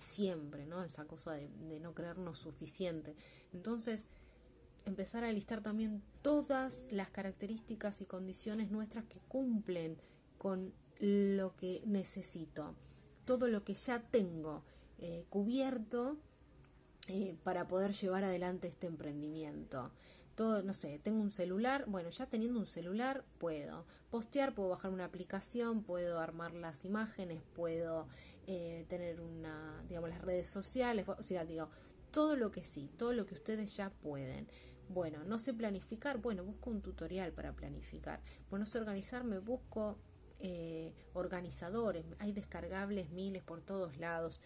siempre, 0.00 0.66
¿no? 0.66 0.82
Esa 0.82 1.04
cosa 1.04 1.32
de, 1.32 1.48
no 1.80 1.94
creernos 1.94 2.38
suficiente. 2.38 3.14
Entonces, 3.52 4.06
empezar 4.86 5.24
a 5.24 5.32
listar 5.32 5.60
también 5.60 6.02
todas 6.22 6.86
las 6.90 7.10
características 7.10 8.00
y 8.00 8.06
condiciones 8.06 8.70
nuestras 8.70 9.04
que 9.04 9.20
cumplen 9.28 9.98
con 10.38 10.72
lo 10.98 11.54
que 11.56 11.82
necesito, 11.86 12.74
todo 13.26 13.48
lo 13.48 13.62
que 13.62 13.74
ya 13.74 14.00
tengo 14.00 14.64
eh, 14.98 15.24
cubierto 15.28 16.16
eh, 17.08 17.34
para 17.42 17.66
poder 17.68 17.92
llevar 17.92 18.24
adelante 18.24 18.68
este 18.68 18.86
emprendimiento, 18.86 19.90
todo, 20.34 20.62
no 20.62 20.72
sé, 20.72 20.98
tengo 20.98 21.20
un 21.20 21.30
celular, 21.30 21.84
bueno, 21.86 22.08
ya 22.08 22.26
teniendo 22.26 22.58
un 22.58 22.66
celular 22.66 23.24
puedo 23.38 23.84
postear, 24.10 24.54
puedo 24.54 24.70
bajar 24.70 24.90
una 24.90 25.04
aplicación, 25.04 25.82
puedo 25.82 26.18
armar 26.18 26.54
las 26.54 26.84
imágenes, 26.84 27.42
puedo 27.54 28.06
eh, 28.46 28.86
tener 28.88 29.20
una, 29.20 29.84
digamos, 29.88 30.08
las 30.08 30.22
redes 30.22 30.48
sociales, 30.48 31.04
o 31.06 31.22
sea, 31.22 31.44
digo, 31.44 31.68
todo 32.10 32.36
lo 32.36 32.50
que 32.50 32.64
sí, 32.64 32.90
todo 32.96 33.12
lo 33.12 33.26
que 33.26 33.34
ustedes 33.34 33.76
ya 33.76 33.90
pueden. 33.90 34.48
Bueno, 34.88 35.22
no 35.24 35.38
sé 35.38 35.54
planificar, 35.54 36.18
bueno, 36.18 36.42
busco 36.42 36.70
un 36.70 36.80
tutorial 36.80 37.32
para 37.32 37.54
planificar. 37.54 38.20
Bueno, 38.48 38.64
no 38.64 38.66
sé 38.66 38.78
organizarme, 38.78 39.38
busco 39.38 39.98
eh, 40.40 40.94
organizadores, 41.12 42.04
hay 42.18 42.32
descargables 42.32 43.10
miles 43.10 43.42
por 43.42 43.60
todos 43.60 43.98
lados 43.98 44.40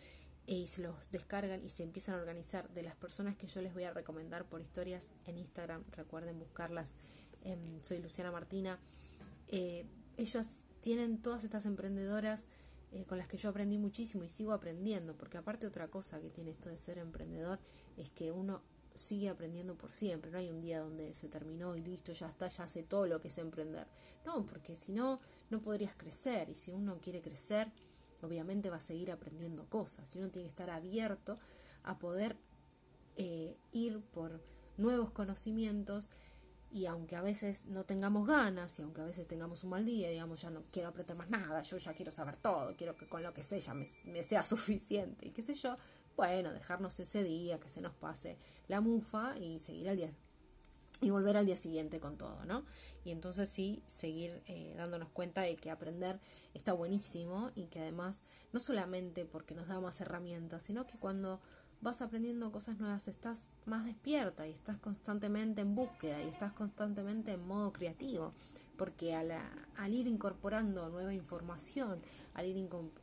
y 0.47 0.67
se 0.67 0.83
los 0.83 1.11
descargan 1.11 1.63
y 1.63 1.69
se 1.69 1.83
empiezan 1.83 2.17
a 2.17 2.19
organizar 2.19 2.69
de 2.75 2.83
las 2.83 2.95
personas 2.97 3.37
que 3.37 3.47
yo 3.47 3.63
les 3.63 3.73
voy 3.73 3.85
a 3.85 3.93
recomendar 3.93 4.45
por 4.49 4.61
historias 4.61 5.09
en 5.27 5.39
Instagram, 5.39 5.85
recuerden 5.93 6.39
buscarlas, 6.39 6.95
soy 7.83 7.99
Luciana 7.99 8.31
Martina, 8.31 8.79
eh, 9.49 9.87
ellas 10.17 10.65
tienen 10.81 11.21
todas 11.21 11.45
estas 11.45 11.67
emprendedoras 11.67 12.47
eh, 12.93 13.05
con 13.05 13.19
las 13.19 13.29
que 13.29 13.37
yo 13.37 13.49
aprendí 13.49 13.79
muchísimo 13.79 14.25
y 14.25 14.29
sigo 14.29 14.53
aprendiendo, 14.53 15.17
porque 15.17 15.39
aparte 15.39 15.67
otra 15.67 15.89
cosa 15.89 16.21
que 16.21 16.31
tiene 16.31 16.51
esto 16.51 16.69
de 16.69 16.79
ser 16.79 16.99
emprendedor 16.99 17.59
es 17.97 18.11
que 18.11 18.31
uno 18.31 18.63
sigue 18.95 19.29
aprendiendo 19.29 19.77
por 19.77 19.91
siempre, 19.91 20.31
no 20.31 20.39
hay 20.39 20.51
un 20.51 20.61
día 20.61 20.81
donde 20.81 21.13
se 21.15 21.29
terminó 21.29 21.75
y 21.75 21.83
listo, 21.83 22.13
ya 22.13 22.29
está, 22.29 22.49
ya 22.49 22.65
hace 22.65 22.83
todo 22.83 23.07
lo 23.07 23.21
que 23.21 23.29
es 23.29 23.39
emprender. 23.39 23.87
No, 24.25 24.47
porque 24.47 24.77
si 24.77 24.93
no, 24.93 25.21
no 25.51 25.61
podrías 25.61 25.95
crecer 25.95 26.49
y 26.49 26.55
si 26.55 26.71
uno 26.71 27.01
quiere 27.01 27.21
crecer, 27.21 27.71
obviamente 28.25 28.71
va 28.71 28.77
a 28.77 28.81
seguir 28.81 29.11
aprendiendo 29.11 29.69
cosas 29.69 30.15
y 30.15 30.19
uno 30.19 30.31
tiene 30.31 30.47
que 30.47 30.51
estar 30.51 30.71
abierto 30.71 31.37
a 31.83 31.99
poder 31.99 32.37
eh, 33.17 33.57
ir 33.73 34.01
por 34.01 34.43
nuevos 34.77 35.11
conocimientos 35.11 36.11
y 36.71 36.87
aunque 36.87 37.15
a 37.15 37.23
veces 37.23 37.67
no 37.67 37.85
tengamos 37.85 38.27
ganas 38.27 38.79
y 38.79 38.83
aunque 38.83 39.01
a 39.01 39.05
veces 39.05 39.29
tengamos 39.29 39.63
un 39.63 39.71
mal 39.71 39.85
día, 39.85 40.11
digamos, 40.11 40.43
ya 40.43 40.51
no 40.51 40.65
quiero 40.73 40.89
aprender 40.89 41.17
más 41.17 41.31
nada, 41.31 41.63
yo 41.63 41.77
ya 41.77 41.95
quiero 41.95 42.11
saber 42.11 42.37
todo, 42.37 42.75
quiero 42.77 42.97
que 42.97 43.07
con 43.07 43.23
lo 43.23 43.33
que 43.33 43.45
sé 43.45 43.61
ya 43.61 43.75
me, 43.75 43.87
me 44.05 44.23
sea 44.25 44.43
suficiente 44.45 45.29
y 45.29 45.31
qué 45.31 45.43
sé 45.43 45.55
yo, 45.55 45.77
bueno, 46.17 46.53
dejarnos 46.53 46.99
ese 47.01 47.23
día, 47.23 47.61
que 47.61 47.69
se 47.69 47.81
nos 47.81 47.95
pase 47.95 48.37
la 48.67 48.81
mufa 48.81 49.37
y 49.39 49.61
seguir 49.61 49.89
al 49.89 49.97
día 49.97 50.13
y 51.01 51.11
volver 51.11 51.37
al 51.37 51.47
día 51.47 51.57
siguiente 51.57 52.01
con 52.01 52.17
todo, 52.17 52.45
¿no? 52.45 52.65
Y 53.05 53.11
entonces 53.11 53.49
sí, 53.49 53.83
seguir 53.87 54.43
eh, 54.47 54.75
dándonos 54.77 55.09
cuenta 55.11 55.43
de 55.43 55.57
que 55.57 55.71
aprender 55.71 56.19
está 56.55 56.73
buenísimo 56.73 57.51
y 57.55 57.67
que 57.67 57.81
además 57.81 58.23
no 58.53 58.61
solamente 58.61 59.25
porque 59.25 59.55
nos 59.55 59.69
da 59.69 59.81
más 59.81 60.01
herramientas, 60.01 60.63
sino 60.63 60.87
que 60.87 60.99
cuando 60.99 61.41
vas 61.81 62.01
aprendiendo 62.01 62.51
cosas 62.51 62.79
nuevas 62.79 63.09
estás 63.09 63.51
más 63.67 63.85
despierta 63.85 64.47
y 64.47 64.53
estás 64.53 64.79
constantemente 64.79 65.61
en 65.61 65.75
búsqueda 65.75 66.23
y 66.23 66.29
estás 66.29 66.53
constantemente 66.53 67.33
en 67.33 67.47
modo 67.47 67.73
creativo, 67.73 68.33
porque 68.79 69.15
al, 69.15 69.33
al 69.77 69.93
ir 69.93 70.07
incorporando 70.07 70.89
nueva 70.89 71.13
información, 71.13 72.01
al 72.33 72.47
ir 72.47 72.57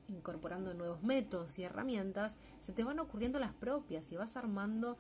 incorporando 0.08 0.73
nuevos 0.73 1.04
métodos 1.04 1.60
y 1.60 1.63
herramientas, 1.63 2.38
se 2.62 2.71
te 2.71 2.84
van 2.84 2.99
ocurriendo 2.99 3.39
las 3.39 3.54
propias 3.54 4.12
y 4.12 4.15
vas 4.15 4.36
armando 4.36 4.97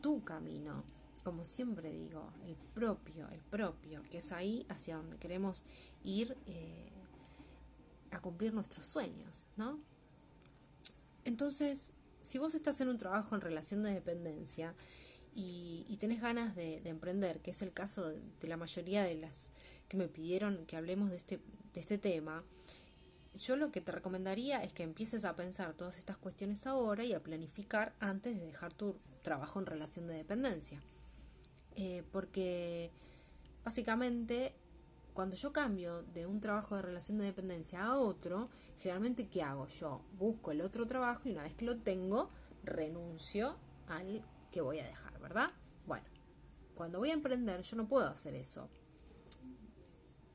tu 0.00 0.24
camino 0.24 0.82
como 1.22 1.44
siempre 1.44 1.90
digo, 1.90 2.32
el 2.46 2.56
propio, 2.74 3.28
el 3.28 3.40
propio, 3.40 4.02
que 4.10 4.18
es 4.18 4.32
ahí 4.32 4.66
hacia 4.68 4.96
donde 4.96 5.18
queremos 5.18 5.64
ir 6.02 6.36
eh, 6.46 6.90
a 8.10 8.20
cumplir 8.20 8.54
nuestros 8.54 8.86
sueños, 8.86 9.46
¿no? 9.56 9.78
Entonces, 11.24 11.92
si 12.22 12.38
vos 12.38 12.54
estás 12.54 12.80
en 12.80 12.88
un 12.88 12.98
trabajo 12.98 13.34
en 13.34 13.40
relación 13.40 13.82
de 13.82 13.92
dependencia 13.92 14.74
y, 15.34 15.84
y 15.88 15.96
tenés 15.96 16.20
ganas 16.20 16.56
de, 16.56 16.80
emprender, 16.84 17.40
que 17.40 17.50
es 17.50 17.62
el 17.62 17.72
caso 17.72 18.08
de, 18.08 18.22
la 18.42 18.56
mayoría 18.56 19.02
de 19.02 19.14
las 19.16 19.50
que 19.88 19.96
me 19.96 20.08
pidieron 20.08 20.66
que 20.66 20.76
hablemos 20.76 21.10
de 21.10 21.16
este, 21.16 21.40
de 21.74 21.80
este 21.80 21.98
tema, 21.98 22.44
yo 23.34 23.56
lo 23.56 23.70
que 23.70 23.80
te 23.80 23.92
recomendaría 23.92 24.62
es 24.62 24.72
que 24.72 24.82
empieces 24.82 25.24
a 25.24 25.36
pensar 25.36 25.74
todas 25.74 25.98
estas 25.98 26.16
cuestiones 26.16 26.66
ahora 26.66 27.04
y 27.04 27.12
a 27.12 27.22
planificar 27.22 27.94
antes 28.00 28.36
de 28.36 28.46
dejar 28.46 28.72
tu 28.72 28.96
trabajo 29.22 29.60
en 29.60 29.66
relación 29.66 30.06
de 30.06 30.14
dependencia. 30.14 30.82
Eh, 31.76 32.02
porque 32.12 32.90
básicamente 33.64 34.54
cuando 35.14 35.36
yo 35.36 35.52
cambio 35.52 36.02
de 36.14 36.26
un 36.26 36.40
trabajo 36.40 36.76
de 36.76 36.82
relación 36.82 37.18
de 37.18 37.24
dependencia 37.24 37.84
a 37.84 37.98
otro, 37.98 38.48
generalmente 38.78 39.28
¿qué 39.28 39.42
hago? 39.42 39.66
Yo 39.68 40.02
busco 40.18 40.52
el 40.52 40.60
otro 40.60 40.86
trabajo 40.86 41.28
y 41.28 41.32
una 41.32 41.42
vez 41.42 41.54
que 41.54 41.64
lo 41.64 41.76
tengo, 41.78 42.30
renuncio 42.64 43.56
al 43.88 44.24
que 44.50 44.60
voy 44.60 44.78
a 44.78 44.84
dejar, 44.84 45.18
¿verdad? 45.20 45.50
Bueno, 45.86 46.06
cuando 46.74 46.98
voy 46.98 47.10
a 47.10 47.14
emprender 47.14 47.62
yo 47.62 47.76
no 47.76 47.88
puedo 47.88 48.08
hacer 48.08 48.34
eso. 48.34 48.68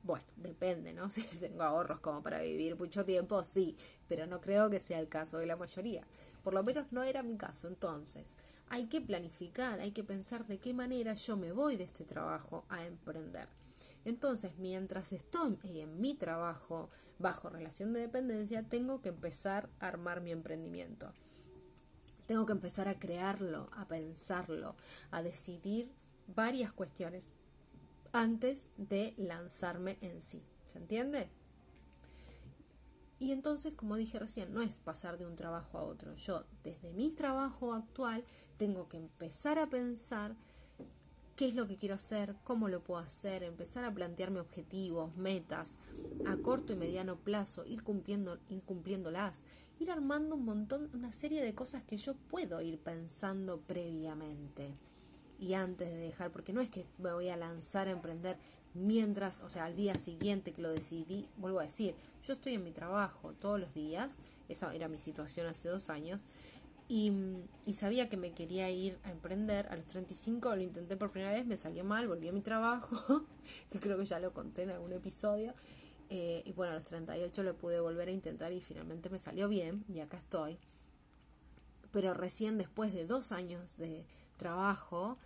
Bueno, 0.03 0.27
depende, 0.35 0.93
¿no? 0.93 1.09
Si 1.09 1.23
tengo 1.39 1.63
ahorros 1.63 1.99
como 1.99 2.21
para 2.21 2.41
vivir 2.41 2.77
mucho 2.77 3.03
tiempo, 3.05 3.43
sí, 3.43 3.75
pero 4.07 4.27
no 4.27 4.39
creo 4.39 4.69
que 4.69 4.79
sea 4.79 4.99
el 4.99 5.09
caso 5.09 5.39
de 5.39 5.47
la 5.47 5.55
mayoría. 5.55 6.05
Por 6.43 6.53
lo 6.53 6.63
menos 6.63 6.91
no 6.91 7.01
era 7.01 7.23
mi 7.23 7.37
caso. 7.37 7.67
Entonces, 7.67 8.37
hay 8.69 8.88
que 8.88 9.01
planificar, 9.01 9.80
hay 9.80 9.91
que 9.91 10.04
pensar 10.04 10.45
de 10.47 10.60
qué 10.60 10.73
manera 10.73 11.13
yo 11.13 11.38
me 11.38 11.51
voy 11.51 11.78
de 11.78 11.84
este 11.84 12.06
trabajo 12.06 12.65
a 12.69 12.86
emprender. 12.86 13.47
Entonces, 14.06 14.58
mientras 14.58 15.13
estoy 15.13 15.58
en 15.63 15.99
mi 15.99 16.13
trabajo 16.13 16.89
bajo 17.17 17.49
relación 17.49 17.93
de 17.93 18.01
dependencia, 18.01 18.63
tengo 18.63 19.01
que 19.01 19.10
empezar 19.10 19.69
a 19.80 19.88
armar 19.88 20.21
mi 20.21 20.32
emprendimiento. 20.32 21.12
Tengo 22.28 22.45
que 22.45 22.54
empezar 22.54 22.88
a 22.88 22.99
crearlo, 22.99 23.69
a 23.73 23.88
pensarlo, 23.88 24.75
a 25.12 25.21
decidir 25.21 25.91
varias 26.28 26.71
cuestiones 26.71 27.30
antes 28.13 28.69
de 28.78 29.13
lanzarme 29.17 29.97
en 30.01 30.21
sí. 30.21 30.43
¿Se 30.65 30.80
entiende? 30.80 31.30
Y 33.25 33.31
entonces, 33.31 33.73
como 33.73 33.95
dije 33.95 34.19
recién, 34.19 34.53
no 34.53 34.61
es 34.61 34.77
pasar 34.77 35.17
de 35.17 35.25
un 35.25 35.35
trabajo 35.35 35.79
a 35.79 35.83
otro. 35.83 36.13
Yo, 36.13 36.43
desde 36.63 36.93
mi 36.93 37.09
trabajo 37.09 37.73
actual, 37.73 38.23
tengo 38.57 38.88
que 38.88 38.97
empezar 38.97 39.57
a 39.57 39.67
pensar 39.67 40.35
qué 41.35 41.47
es 41.47 41.55
lo 41.55 41.67
que 41.67 41.75
quiero 41.75 41.95
hacer, 41.95 42.35
cómo 42.43 42.69
lo 42.69 42.83
puedo 42.83 43.01
hacer, 43.01 43.41
empezar 43.41 43.83
a 43.83 43.91
plantearme 43.91 44.39
objetivos, 44.39 45.17
metas 45.17 45.79
a 46.27 46.38
corto 46.38 46.73
y 46.73 46.75
mediano 46.75 47.15
plazo, 47.15 47.65
ir 47.65 47.81
cumpliendo, 47.81 48.38
ir 48.47 48.61
cumpliéndolas, 48.61 49.41
ir 49.79 49.89
armando 49.89 50.35
un 50.35 50.45
montón, 50.45 50.91
una 50.93 51.11
serie 51.11 51.41
de 51.41 51.55
cosas 51.55 51.81
que 51.81 51.97
yo 51.97 52.13
puedo 52.13 52.61
ir 52.61 52.77
pensando 52.77 53.59
previamente 53.61 54.71
y 55.39 55.55
antes 55.55 55.89
de 55.89 55.97
dejar, 55.97 56.31
porque 56.31 56.53
no 56.53 56.61
es 56.61 56.69
que 56.69 56.85
me 56.99 57.11
voy 57.11 57.29
a 57.29 57.38
lanzar 57.38 57.88
a 57.88 57.91
emprender 57.91 58.38
mientras, 58.75 59.41
o 59.41 59.49
sea, 59.49 59.65
al 59.65 59.75
día 59.75 59.95
siguiente 59.95 60.51
que 60.51 60.61
lo 60.61 60.69
decidí, 60.69 61.27
vuelvo 61.38 61.59
a 61.59 61.63
decir, 61.63 61.95
yo 62.21 62.33
estoy 62.33 62.53
en 62.53 62.63
mi 62.63 62.71
trabajo 62.71 63.33
todos 63.33 63.59
los 63.59 63.73
días, 63.73 64.17
esa 64.49 64.75
era 64.75 64.88
mi 64.88 64.99
situación 64.99 65.47
hace 65.47 65.69
dos 65.69 65.89
años, 65.89 66.25
y, 66.88 67.11
sabía 67.71 68.09
que 68.09 68.17
me 68.17 68.31
quería 68.31 68.69
ir 68.69 68.99
a 69.03 69.11
emprender 69.11 69.67
a 69.69 69.75
los 69.75 69.88
35, 69.88 70.55
lo 70.55 70.61
intenté 70.61 70.97
por 70.97 71.09
primera 71.09 71.33
vez, 71.33 71.45
me 71.45 71.57
salió 71.57 71.83
mal, 71.83 72.07
volví 72.07 72.27
a 72.27 72.31
mi 72.31 72.41
trabajo, 72.41 73.25
que 73.71 73.79
creo 73.79 73.97
que 73.97 74.05
ya 74.05 74.19
lo 74.19 74.33
conté 74.33 74.63
en 74.63 74.71
algún 74.71 74.93
episodio, 74.93 75.53
eh, 76.09 76.43
y 76.45 76.51
bueno, 76.51 76.73
a 76.73 76.75
los 76.75 76.85
38 76.85 77.41
lo 77.43 77.57
pude 77.57 77.79
volver 77.79 78.09
a 78.09 78.11
intentar 78.11 78.53
y 78.53 78.61
finalmente 78.61 79.09
me 79.09 79.17
salió 79.17 79.47
bien, 79.47 79.83
y 79.88 80.01
acá 80.01 80.17
estoy. 80.17 80.59
Pero 81.91 82.13
recién 82.13 82.57
después 82.57 82.93
de 82.93 83.05
dos 83.05 83.31
años 83.31 83.77
de 83.77 84.05
trabajo, 84.38 85.17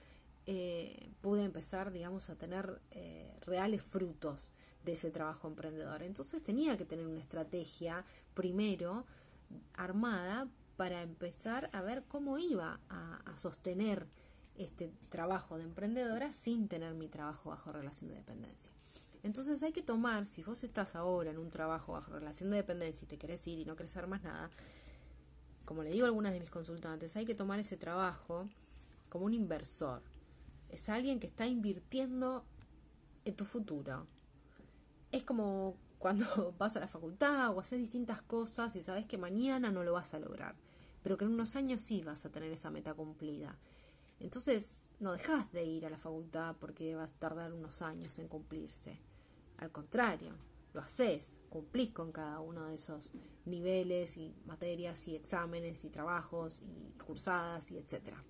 eh, 0.51 1.12
pude 1.21 1.43
empezar, 1.43 1.91
digamos, 1.91 2.31
a 2.31 2.35
tener 2.35 2.81
eh, 2.89 3.38
reales 3.45 3.83
frutos 3.83 4.51
de 4.83 4.93
ese 4.93 5.12
trabajo 5.12 5.47
emprendedor. 5.47 6.01
Entonces 6.01 6.41
tenía 6.41 6.75
que 6.75 6.85
tener 6.85 7.05
una 7.05 7.19
estrategia 7.19 8.03
primero 8.33 9.05
armada 9.75 10.47
para 10.75 11.03
empezar 11.03 11.69
a 11.71 11.83
ver 11.83 12.03
cómo 12.07 12.39
iba 12.39 12.79
a, 12.89 13.38
sostener 13.38 14.07
este 14.55 14.91
trabajo 15.09 15.59
de 15.59 15.65
emprendedora 15.65 16.33
sin 16.33 16.67
tener 16.67 16.95
mi 16.95 17.07
trabajo 17.07 17.51
bajo 17.51 17.71
relación 17.71 18.09
de 18.09 18.15
dependencia. 18.15 18.71
Entonces 19.21 19.62
hay 19.62 19.71
que 19.71 19.83
tomar, 19.83 20.25
si 20.25 20.41
vos 20.41 20.63
estás 20.63 20.95
ahora 20.95 21.29
en 21.29 21.38
un 21.38 21.51
trabajo 21.51 21.91
bajo 21.91 22.12
relación 22.12 22.49
de 22.49 22.57
dependencia 22.57 23.05
y 23.05 23.07
te 23.07 23.19
querés 23.19 23.45
ir 23.45 23.59
y 23.59 23.65
no 23.65 23.75
crecer 23.75 24.07
más 24.07 24.23
nada, 24.23 24.49
como 25.63 25.83
le 25.83 25.91
digo 25.91 26.05
a 26.05 26.07
algunas 26.07 26.33
de 26.33 26.39
mis 26.39 26.49
consultantes, 26.49 27.15
hay 27.17 27.27
que 27.27 27.35
tomar 27.35 27.59
ese 27.59 27.77
trabajo 27.77 28.49
como 29.09 29.25
un 29.25 29.35
inversor 29.35 30.01
es 30.69 30.89
alguien 30.89 31.19
que 31.19 31.27
está 31.27 31.47
invirtiendo 31.47 32.45
en 33.25 33.36
tu 33.36 33.45
futuro. 33.45 34.05
Es 35.12 35.23
como 35.23 35.77
cuando 35.97 36.53
vas 36.58 36.75
a 36.77 36.79
la 36.79 36.88
facultad 36.88 37.55
o 37.55 37.60
haces 37.60 37.79
distintas 37.79 38.21
cosas 38.21 38.75
y 38.75 38.82
sabes 38.82 39.05
que 39.05 39.17
mañana 39.17 39.71
no 39.71 39.84
lo 39.84 39.93
vas 39.93 40.13
a 40.13 40.19
lograr, 40.19 40.55
pero 41.03 41.17
que 41.17 41.25
en 41.25 41.34
unos 41.34 41.55
años 41.55 41.82
sí 41.82 42.01
vas 42.03 42.25
a 42.25 42.32
tener 42.32 42.51
esa 42.51 42.69
meta 42.69 42.93
cumplida. 42.93 43.58
Entonces 44.19 44.86
no 44.99 45.13
dejas 45.13 45.51
de 45.51 45.63
ir 45.63 45.86
a 45.86 45.89
la 45.89 45.97
facultad 45.97 46.55
porque 46.60 46.95
vas 46.95 47.12
a 47.12 47.19
tardar 47.19 47.53
unos 47.53 47.82
años 47.82 48.19
en 48.19 48.27
cumplirse. 48.27 48.99
Al 49.58 49.71
contrario, 49.71 50.36
lo 50.73 50.82
haces, 50.82 51.39
cumplís 51.49 51.91
con 51.91 52.12
cada 52.12 52.39
uno 52.39 52.65
de 52.65 52.75
esos 52.75 53.13
niveles 53.45 54.17
y 54.17 54.36
materias 54.45 55.08
y 55.08 55.15
exámenes 55.15 55.84
y 55.86 55.89
trabajos 55.89 56.62
y 56.62 56.91
cursadas 57.03 57.71
y 57.71 57.77
etcétera. 57.77 58.23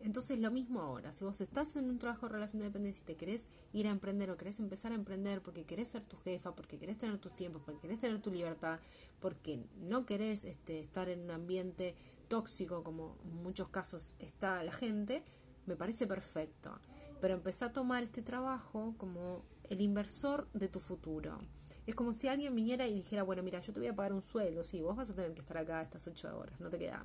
Entonces 0.00 0.38
lo 0.38 0.50
mismo 0.50 0.80
ahora, 0.80 1.12
si 1.12 1.24
vos 1.24 1.40
estás 1.40 1.74
en 1.76 1.88
un 1.88 1.98
trabajo 1.98 2.26
de 2.26 2.32
relación 2.32 2.60
de 2.60 2.66
dependencia 2.66 3.02
y 3.02 3.06
te 3.06 3.16
querés 3.16 3.46
ir 3.72 3.86
a 3.86 3.90
emprender 3.90 4.30
o 4.30 4.36
querés 4.36 4.60
empezar 4.60 4.92
a 4.92 4.94
emprender 4.94 5.42
porque 5.42 5.64
querés 5.64 5.88
ser 5.88 6.04
tu 6.06 6.16
jefa, 6.18 6.54
porque 6.54 6.78
querés 6.78 6.98
tener 6.98 7.18
tus 7.18 7.34
tiempos, 7.34 7.62
porque 7.64 7.80
querés 7.82 8.00
tener 8.00 8.20
tu 8.20 8.30
libertad, 8.30 8.78
porque 9.20 9.64
no 9.78 10.04
querés 10.04 10.44
este, 10.44 10.80
estar 10.80 11.08
en 11.08 11.22
un 11.22 11.30
ambiente 11.30 11.94
tóxico 12.28 12.82
como 12.82 13.16
en 13.24 13.42
muchos 13.42 13.68
casos 13.68 14.16
está 14.18 14.62
la 14.62 14.72
gente, 14.72 15.22
me 15.66 15.76
parece 15.76 16.06
perfecto. 16.06 16.78
Pero 17.20 17.34
empezá 17.34 17.66
a 17.66 17.72
tomar 17.72 18.04
este 18.04 18.22
trabajo 18.22 18.94
como 18.98 19.42
el 19.70 19.80
inversor 19.80 20.48
de 20.52 20.68
tu 20.68 20.80
futuro. 20.80 21.38
Es 21.86 21.94
como 21.94 22.14
si 22.14 22.28
alguien 22.28 22.54
viniera 22.54 22.86
y 22.86 22.94
dijera, 22.94 23.22
bueno, 23.22 23.42
mira, 23.42 23.60
yo 23.60 23.72
te 23.72 23.80
voy 23.80 23.88
a 23.88 23.96
pagar 23.96 24.12
un 24.12 24.22
sueldo, 24.22 24.64
sí, 24.64 24.80
vos 24.80 24.96
vas 24.96 25.10
a 25.10 25.14
tener 25.14 25.32
que 25.34 25.40
estar 25.40 25.56
acá 25.56 25.82
estas 25.82 26.06
ocho 26.06 26.36
horas, 26.36 26.60
no 26.60 26.68
te 26.68 26.78
queda, 26.78 27.04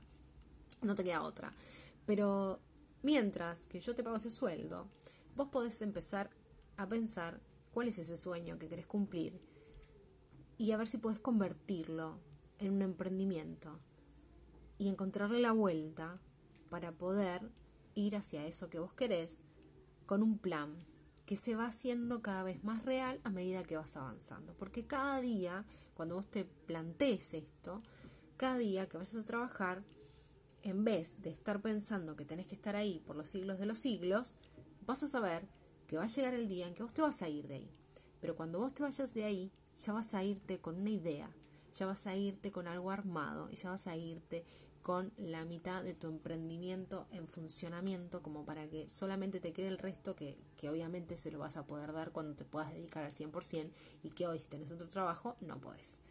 no 0.81 0.95
te 0.95 1.03
queda 1.03 1.21
otra. 1.21 1.51
Pero 2.05 2.59
Mientras 3.03 3.67
que 3.67 3.79
yo 3.79 3.95
te 3.95 4.03
pago 4.03 4.17
ese 4.17 4.29
sueldo, 4.29 4.87
vos 5.35 5.47
podés 5.49 5.81
empezar 5.81 6.29
a 6.77 6.87
pensar 6.87 7.41
cuál 7.73 7.87
es 7.87 7.97
ese 7.97 8.17
sueño 8.17 8.59
que 8.59 8.69
querés 8.69 8.87
cumplir 8.87 9.39
y 10.57 10.71
a 10.71 10.77
ver 10.77 10.87
si 10.87 10.97
podés 10.97 11.19
convertirlo 11.19 12.19
en 12.59 12.73
un 12.73 12.81
emprendimiento 12.83 13.79
y 14.77 14.89
encontrarle 14.89 15.41
la 15.41 15.51
vuelta 15.51 16.19
para 16.69 16.91
poder 16.91 17.51
ir 17.95 18.15
hacia 18.15 18.45
eso 18.45 18.69
que 18.69 18.79
vos 18.79 18.93
querés 18.93 19.41
con 20.05 20.21
un 20.21 20.37
plan 20.37 20.77
que 21.25 21.35
se 21.35 21.55
va 21.55 21.65
haciendo 21.65 22.21
cada 22.21 22.43
vez 22.43 22.63
más 22.63 22.83
real 22.83 23.19
a 23.23 23.29
medida 23.29 23.63
que 23.63 23.77
vas 23.77 23.95
avanzando. 23.95 24.53
Porque 24.55 24.85
cada 24.85 25.21
día, 25.21 25.65
cuando 25.93 26.15
vos 26.15 26.29
te 26.29 26.45
plantees 26.45 27.33
esto, 27.33 27.81
cada 28.37 28.57
día 28.57 28.87
que 28.89 28.97
vayas 28.97 29.15
a 29.15 29.25
trabajar, 29.25 29.83
en 30.63 30.83
vez 30.83 31.21
de 31.21 31.29
estar 31.29 31.61
pensando 31.61 32.15
que 32.15 32.25
tenés 32.25 32.47
que 32.47 32.55
estar 32.55 32.75
ahí 32.75 32.99
por 33.05 33.15
los 33.15 33.29
siglos 33.29 33.59
de 33.59 33.65
los 33.65 33.77
siglos, 33.77 34.35
vas 34.85 35.03
a 35.03 35.07
saber 35.07 35.47
que 35.87 35.97
va 35.97 36.03
a 36.03 36.07
llegar 36.07 36.33
el 36.33 36.47
día 36.47 36.67
en 36.67 36.73
que 36.73 36.83
vos 36.83 36.93
te 36.93 37.01
vas 37.01 37.21
a 37.21 37.29
ir 37.29 37.47
de 37.47 37.55
ahí. 37.55 37.71
Pero 38.19 38.35
cuando 38.35 38.59
vos 38.59 38.73
te 38.73 38.83
vayas 38.83 39.13
de 39.13 39.23
ahí, 39.23 39.51
ya 39.79 39.93
vas 39.93 40.13
a 40.13 40.23
irte 40.23 40.59
con 40.59 40.75
una 40.75 40.89
idea, 40.89 41.29
ya 41.75 41.85
vas 41.85 42.07
a 42.07 42.15
irte 42.15 42.51
con 42.51 42.67
algo 42.67 42.91
armado 42.91 43.49
y 43.51 43.55
ya 43.55 43.71
vas 43.71 43.87
a 43.87 43.95
irte 43.95 44.45
con 44.81 45.11
la 45.17 45.45
mitad 45.45 45.83
de 45.83 45.93
tu 45.93 46.07
emprendimiento 46.07 47.07
en 47.11 47.27
funcionamiento 47.27 48.23
como 48.23 48.45
para 48.45 48.67
que 48.67 48.89
solamente 48.89 49.39
te 49.39 49.53
quede 49.53 49.67
el 49.67 49.77
resto 49.77 50.15
que, 50.15 50.37
que 50.57 50.69
obviamente 50.69 51.17
se 51.17 51.31
lo 51.31 51.39
vas 51.39 51.57
a 51.57 51.67
poder 51.67 51.93
dar 51.93 52.11
cuando 52.11 52.35
te 52.35 52.45
puedas 52.45 52.73
dedicar 52.73 53.03
al 53.03 53.13
100% 53.13 53.71
y 54.03 54.09
que 54.09 54.27
hoy 54.27 54.39
si 54.39 54.49
tenés 54.49 54.71
otro 54.71 54.89
trabajo 54.89 55.35
no 55.39 55.59
podés. 55.59 56.01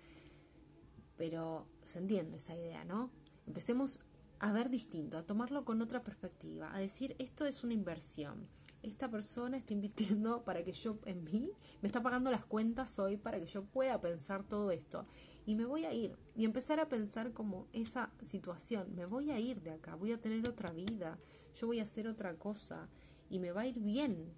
Pero 1.17 1.67
se 1.83 1.99
entiende 1.99 2.37
esa 2.37 2.55
idea, 2.55 2.85
¿no? 2.85 3.11
Empecemos 3.47 4.01
a 4.41 4.53
ver 4.53 4.71
distinto, 4.71 5.19
a 5.19 5.27
tomarlo 5.27 5.67
con 5.67 5.83
otra 5.83 6.03
perspectiva, 6.03 6.75
a 6.75 6.79
decir 6.81 7.15
esto 7.19 7.45
es 7.45 7.63
una 7.63 7.75
inversión. 7.75 8.49
Esta 8.83 9.11
persona 9.11 9.59
está 9.59 9.75
invirtiendo 9.75 10.45
para 10.45 10.65
que 10.65 10.73
yo 10.73 10.97
en 11.05 11.25
mí, 11.25 11.53
me 11.83 11.87
está 11.87 12.03
pagando 12.03 12.31
las 12.31 12.47
cuentas 12.47 12.99
hoy 12.99 13.19
para 13.19 13.39
que 13.39 13.47
yo 13.47 13.67
pueda 13.67 14.01
pensar 14.01 14.43
todo 14.43 14.71
esto. 14.71 15.07
Y 15.45 15.57
me 15.57 15.67
voy 15.67 15.85
a 15.85 15.93
ir 15.93 16.17
y 16.37 16.47
empezar 16.47 16.81
a 16.81 16.89
pensar 16.89 17.35
como 17.35 17.69
esa 17.75 18.11
situación, 18.23 18.95
me 18.95 19.05
voy 19.05 19.31
a 19.31 19.39
ir 19.39 19.61
de 19.61 19.73
acá, 19.73 19.95
voy 19.95 20.13
a 20.13 20.21
tener 20.21 20.49
otra 20.49 20.71
vida, 20.73 21.19
yo 21.55 21.67
voy 21.67 21.81
a 21.81 21.85
hacer 21.85 22.09
otra 22.09 22.39
cosa 22.39 22.89
y 23.29 23.41
me 23.41 23.53
va 23.53 23.63
a 23.63 23.67
ir 23.67 23.79
bien, 23.79 24.33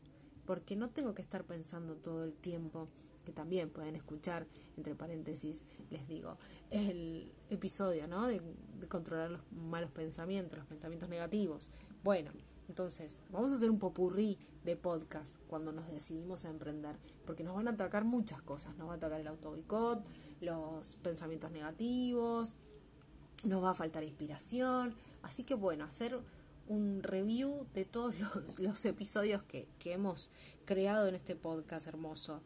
porque 0.44 0.74
no 0.74 0.90
tengo 0.90 1.14
que 1.14 1.22
estar 1.22 1.44
pensando 1.44 1.96
todo 1.96 2.24
el 2.24 2.34
tiempo 2.34 2.88
que 3.24 3.32
también 3.32 3.70
pueden 3.70 3.96
escuchar, 3.96 4.46
entre 4.76 4.94
paréntesis, 4.94 5.64
les 5.90 6.06
digo, 6.08 6.36
el 6.70 7.32
episodio, 7.50 8.06
¿no? 8.08 8.26
De, 8.26 8.40
controlar 8.88 9.30
los 9.30 9.40
malos 9.52 9.90
pensamientos, 9.92 10.58
los 10.58 10.66
pensamientos 10.66 11.08
negativos. 11.08 11.70
Bueno, 12.02 12.32
entonces, 12.68 13.20
vamos 13.30 13.52
a 13.52 13.56
hacer 13.56 13.70
un 13.70 13.78
popurrí 13.78 14.38
de 14.64 14.76
podcast 14.76 15.36
cuando 15.46 15.72
nos 15.72 15.88
decidimos 15.88 16.44
a 16.44 16.50
emprender, 16.50 16.96
porque 17.24 17.44
nos 17.44 17.54
van 17.54 17.68
a 17.68 17.72
atacar 17.72 18.04
muchas 18.04 18.42
cosas, 18.42 18.76
nos 18.76 18.88
va 18.88 18.94
a 18.94 18.96
atacar 18.96 19.20
el 19.20 19.28
autoboicot, 19.28 20.04
los 20.40 20.96
pensamientos 20.96 21.52
negativos, 21.52 22.56
nos 23.44 23.62
va 23.62 23.70
a 23.70 23.74
faltar 23.74 24.04
inspiración, 24.04 24.94
así 25.22 25.44
que 25.44 25.54
bueno, 25.54 25.84
hacer 25.84 26.18
un 26.68 27.02
review 27.02 27.66
de 27.74 27.84
todos 27.84 28.18
los, 28.34 28.58
los 28.58 28.84
episodios 28.84 29.42
que, 29.42 29.68
que 29.78 29.92
hemos 29.92 30.30
creado 30.64 31.08
en 31.08 31.14
este 31.14 31.36
podcast 31.36 31.86
hermoso. 31.86 32.42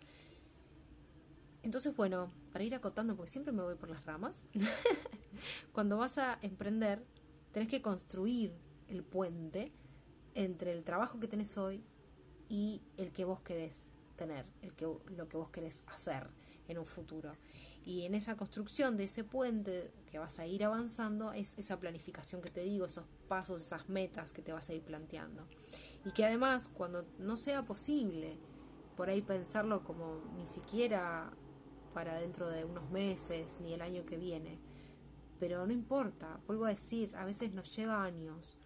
Entonces, 1.67 1.97
bueno, 1.97 2.31
para 2.53 2.63
ir 2.63 2.77
acotando, 2.77 3.17
porque 3.17 3.29
siempre 3.29 3.53
me 3.53 3.61
voy 3.61 3.75
por 3.75 3.91
las 3.91 4.07
ramas, 4.07 4.45
cuando 5.73 5.97
vas 5.97 6.17
a 6.17 6.39
emprender, 6.41 7.05
tenés 7.51 7.69
que 7.69 7.83
construir 7.83 8.55
el 8.87 9.03
puente 9.03 9.73
entre 10.35 10.71
el 10.71 10.85
trabajo 10.85 11.19
que 11.19 11.27
tenés 11.27 11.59
hoy 11.59 11.83
y 12.49 12.83
el 12.97 13.11
que 13.11 13.25
vos 13.25 13.41
querés 13.41 13.91
tener, 14.15 14.47
el 14.63 14.75
que, 14.75 14.85
lo 14.85 15.29
que 15.29 15.37
vos 15.37 15.51
querés 15.51 15.83
hacer 15.89 16.31
en 16.69 16.79
un 16.79 16.87
futuro. 16.87 17.37
Y 17.85 18.03
en 18.03 18.15
esa 18.15 18.37
construcción 18.37 18.97
de 18.97 19.03
ese 19.03 19.25
puente 19.25 19.93
que 20.09 20.21
vas 20.21 20.39
a 20.39 20.47
ir 20.47 20.63
avanzando 20.63 21.33
es 21.33 21.59
esa 21.59 21.81
planificación 21.81 22.43
que 22.43 22.51
te 22.51 22.61
digo, 22.61 22.87
esos 22.87 23.07
pasos, 23.27 23.61
esas 23.61 23.89
metas 23.89 24.31
que 24.31 24.41
te 24.41 24.53
vas 24.53 24.71
a 24.71 24.73
ir 24.73 24.83
planteando. 24.83 25.49
Y 26.05 26.13
que 26.13 26.25
además, 26.25 26.69
cuando 26.69 27.05
no 27.19 27.37
sea 27.37 27.65
posible 27.65 28.39
por 28.97 29.09
ahí 29.11 29.21
pensarlo 29.21 29.83
como 29.83 30.23
ni 30.37 30.47
siquiera 30.47 31.33
para 31.97 32.21
dentro 32.21 32.47
de 32.51 32.67
unos 32.67 32.91
meses 32.91 33.57
ni 33.63 33.73
el 33.73 33.81
año 33.81 34.05
que 34.05 34.19
viene. 34.19 34.59
Pero 35.39 35.67
no 35.67 35.73
importa, 35.73 36.39
vuelvo 36.47 36.67
a 36.67 36.69
decir, 36.69 37.17
a 37.17 37.25
veces 37.25 37.55
nos 37.55 37.75
lleva 37.75 38.05
años, 38.05 38.59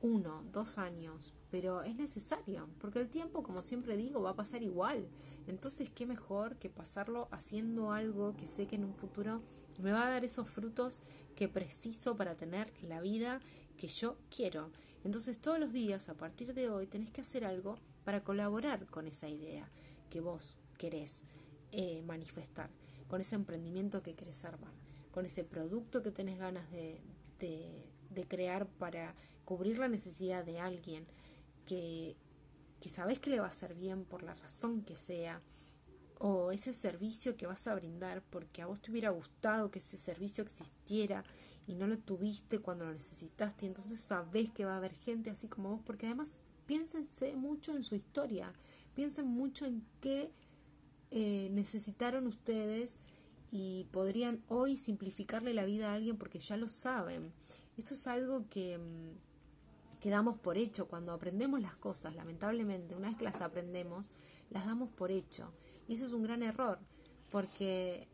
uno, 0.00 0.42
dos 0.50 0.78
años, 0.78 1.34
pero 1.50 1.82
es 1.82 1.94
necesario, 1.94 2.70
porque 2.78 3.00
el 3.00 3.10
tiempo, 3.10 3.42
como 3.42 3.60
siempre 3.60 3.98
digo, 3.98 4.22
va 4.22 4.30
a 4.30 4.34
pasar 4.34 4.62
igual. 4.62 5.06
Entonces, 5.46 5.90
¿qué 5.90 6.06
mejor 6.06 6.56
que 6.56 6.70
pasarlo 6.70 7.28
haciendo 7.32 7.92
algo 7.92 8.34
que 8.34 8.46
sé 8.46 8.66
que 8.66 8.76
en 8.76 8.86
un 8.86 8.94
futuro 8.94 9.42
me 9.82 9.92
va 9.92 10.06
a 10.06 10.10
dar 10.10 10.24
esos 10.24 10.48
frutos 10.48 11.02
que 11.34 11.50
preciso 11.50 12.16
para 12.16 12.34
tener 12.34 12.72
la 12.80 13.02
vida 13.02 13.42
que 13.76 13.88
yo 13.88 14.16
quiero? 14.34 14.70
Entonces, 15.04 15.38
todos 15.38 15.60
los 15.60 15.70
días, 15.70 16.08
a 16.08 16.14
partir 16.14 16.54
de 16.54 16.70
hoy, 16.70 16.86
tenés 16.86 17.10
que 17.10 17.20
hacer 17.20 17.44
algo 17.44 17.76
para 18.06 18.24
colaborar 18.24 18.86
con 18.86 19.06
esa 19.06 19.28
idea 19.28 19.70
que 20.08 20.22
vos 20.22 20.56
querés. 20.78 21.24
Eh, 21.72 22.02
manifestar, 22.02 22.70
con 23.08 23.20
ese 23.20 23.34
emprendimiento 23.34 24.02
que 24.02 24.14
querés 24.14 24.44
armar, 24.44 24.72
con 25.10 25.26
ese 25.26 25.44
producto 25.44 26.02
que 26.02 26.10
tenés 26.10 26.38
ganas 26.38 26.70
de, 26.70 27.00
de, 27.38 28.26
crear 28.28 28.66
para 28.66 29.14
cubrir 29.44 29.78
la 29.78 29.88
necesidad 29.88 30.44
de 30.44 30.58
alguien 30.58 31.06
que, 31.66 32.16
que 32.80 32.88
sabes 32.88 33.18
que 33.18 33.30
le 33.30 33.40
va 33.40 33.46
a 33.46 33.50
hacer 33.50 33.74
bien 33.74 34.04
por 34.04 34.22
la 34.22 34.34
razón 34.34 34.82
que 34.82 34.96
sea, 34.96 35.42
o 36.18 36.50
ese 36.50 36.72
servicio 36.72 37.36
que 37.36 37.46
vas 37.46 37.66
a 37.66 37.74
brindar 37.74 38.22
porque 38.22 38.62
a 38.62 38.66
vos 38.66 38.80
te 38.80 38.90
hubiera 38.90 39.10
gustado 39.10 39.70
que 39.70 39.80
ese 39.80 39.98
servicio 39.98 40.42
existiera 40.42 41.24
y 41.66 41.74
no 41.74 41.86
lo 41.86 41.98
tuviste 41.98 42.60
cuando 42.60 42.86
lo 42.86 42.92
necesitaste 42.92 43.66
entonces 43.66 44.00
sabes 44.00 44.50
que 44.50 44.64
va 44.64 44.74
a 44.74 44.76
haber 44.78 44.94
gente 44.94 45.30
así 45.30 45.46
como 45.46 45.70
vos 45.70 45.80
porque 45.84 46.06
además 46.06 46.42
piénsense 46.66 47.36
mucho 47.36 47.74
en 47.74 47.82
su 47.82 47.94
historia, 47.94 48.52
piensen 48.94 49.26
mucho 49.26 49.64
en 49.64 49.86
qué 50.00 50.30
eh, 51.10 51.48
necesitaron 51.52 52.26
ustedes 52.26 52.98
y 53.50 53.84
podrían 53.92 54.42
hoy 54.48 54.76
simplificarle 54.76 55.54
la 55.54 55.64
vida 55.64 55.90
a 55.90 55.94
alguien 55.94 56.16
porque 56.16 56.38
ya 56.38 56.56
lo 56.56 56.68
saben. 56.68 57.32
Esto 57.76 57.94
es 57.94 58.06
algo 58.06 58.48
que, 58.48 58.78
mm, 58.78 59.98
que 60.00 60.10
damos 60.10 60.36
por 60.36 60.58
hecho 60.58 60.88
cuando 60.88 61.12
aprendemos 61.12 61.60
las 61.60 61.76
cosas, 61.76 62.14
lamentablemente, 62.14 62.94
una 62.94 63.08
vez 63.08 63.16
que 63.16 63.24
las 63.24 63.40
aprendemos, 63.40 64.10
las 64.50 64.66
damos 64.66 64.90
por 64.90 65.10
hecho. 65.10 65.52
Y 65.88 65.94
eso 65.94 66.06
es 66.06 66.12
un 66.12 66.22
gran 66.22 66.42
error, 66.42 66.78
porque 67.30 68.08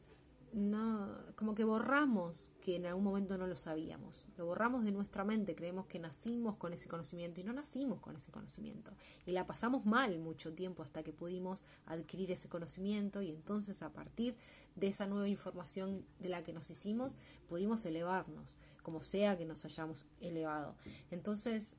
no, 0.52 1.08
como 1.34 1.54
que 1.54 1.64
borramos 1.64 2.50
que 2.60 2.76
en 2.76 2.86
algún 2.86 3.04
momento 3.04 3.38
no 3.38 3.46
lo 3.46 3.56
sabíamos, 3.56 4.26
lo 4.36 4.46
borramos 4.46 4.84
de 4.84 4.92
nuestra 4.92 5.24
mente, 5.24 5.54
creemos 5.54 5.86
que 5.86 5.98
nacimos 5.98 6.56
con 6.56 6.72
ese 6.72 6.88
conocimiento 6.88 7.40
y 7.40 7.44
no 7.44 7.52
nacimos 7.52 8.00
con 8.00 8.16
ese 8.16 8.30
conocimiento 8.30 8.92
y 9.26 9.32
la 9.32 9.46
pasamos 9.46 9.86
mal 9.86 10.18
mucho 10.18 10.52
tiempo 10.52 10.82
hasta 10.82 11.02
que 11.02 11.12
pudimos 11.12 11.64
adquirir 11.86 12.30
ese 12.30 12.48
conocimiento 12.48 13.22
y 13.22 13.30
entonces 13.30 13.82
a 13.82 13.92
partir 13.92 14.36
de 14.76 14.88
esa 14.88 15.06
nueva 15.06 15.28
información 15.28 16.04
de 16.18 16.28
la 16.28 16.42
que 16.42 16.52
nos 16.52 16.70
hicimos 16.70 17.16
pudimos 17.48 17.84
elevarnos, 17.86 18.56
como 18.82 19.02
sea 19.02 19.36
que 19.36 19.44
nos 19.44 19.64
hayamos 19.64 20.06
elevado. 20.20 20.74
Entonces 21.10 21.76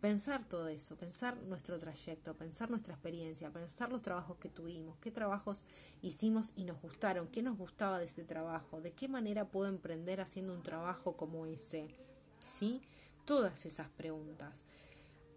pensar 0.00 0.48
todo 0.48 0.68
eso, 0.68 0.96
pensar 0.96 1.36
nuestro 1.42 1.78
trayecto, 1.78 2.36
pensar 2.36 2.70
nuestra 2.70 2.94
experiencia, 2.94 3.52
pensar 3.52 3.90
los 3.90 4.02
trabajos 4.02 4.38
que 4.38 4.48
tuvimos, 4.48 4.96
qué 4.98 5.10
trabajos 5.10 5.64
hicimos 6.02 6.52
y 6.56 6.64
nos 6.64 6.80
gustaron, 6.80 7.28
qué 7.28 7.42
nos 7.42 7.58
gustaba 7.58 7.98
de 7.98 8.06
ese 8.06 8.24
trabajo, 8.24 8.80
de 8.80 8.92
qué 8.92 9.08
manera 9.08 9.50
puedo 9.50 9.68
emprender 9.68 10.20
haciendo 10.20 10.54
un 10.54 10.62
trabajo 10.62 11.16
como 11.16 11.46
ese. 11.46 11.94
¿Sí? 12.42 12.80
Todas 13.24 13.66
esas 13.66 13.88
preguntas. 13.90 14.64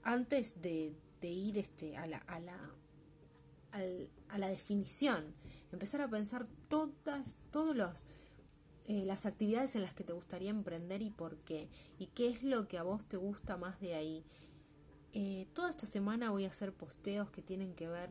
Antes 0.04 0.62
de, 0.62 0.96
ir 1.22 1.58
este, 1.58 1.98
a, 1.98 2.08
la, 2.08 2.18
a, 2.18 2.40
la, 2.40 2.58
a 4.30 4.38
la 4.38 4.48
definición, 4.48 5.36
empezar 5.72 6.02
a 6.02 6.10
pensar 6.10 6.48
todas, 6.70 7.38
todos 7.52 7.76
los 7.76 8.06
eh, 8.86 9.06
las 9.06 9.26
actividades 9.26 9.78
en 9.78 9.82
las 9.82 9.94
que 9.94 10.04
te 10.04 10.12
gustaría 10.12 10.50
emprender 10.50 11.02
y 11.02 11.10
por 11.10 11.38
qué, 11.38 11.70
y 12.00 12.08
qué 12.08 12.28
es 12.28 12.44
lo 12.44 12.68
que 12.68 12.78
a 12.78 12.84
vos 12.84 13.06
te 13.06 13.16
gusta 13.16 13.56
más 13.56 13.80
de 13.80 13.96
ahí. 13.96 14.26
Eh, 15.14 15.48
toda 15.54 15.70
esta 15.70 15.86
semana 15.86 16.32
voy 16.32 16.46
a 16.46 16.50
hacer 16.50 16.74
posteos 16.74 17.30
que 17.30 17.44
tienen 17.44 17.76
que 17.76 17.88
ver 17.88 18.10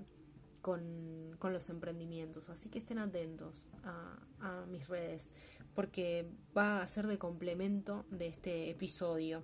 con, 0.60 1.36
los 1.42 1.68
emprendimientos, 1.68 2.48
así 2.48 2.68
que 2.68 2.78
estén 2.78 3.00
atentos 3.00 3.66
a, 3.82 4.64
mis 4.68 4.88
redes, 4.88 5.32
porque 5.74 6.30
va 6.56 6.82
a 6.82 6.88
ser 6.88 7.06
de 7.06 7.18
complemento 7.18 8.06
de 8.10 8.28
este 8.28 8.70
episodio. 8.70 9.42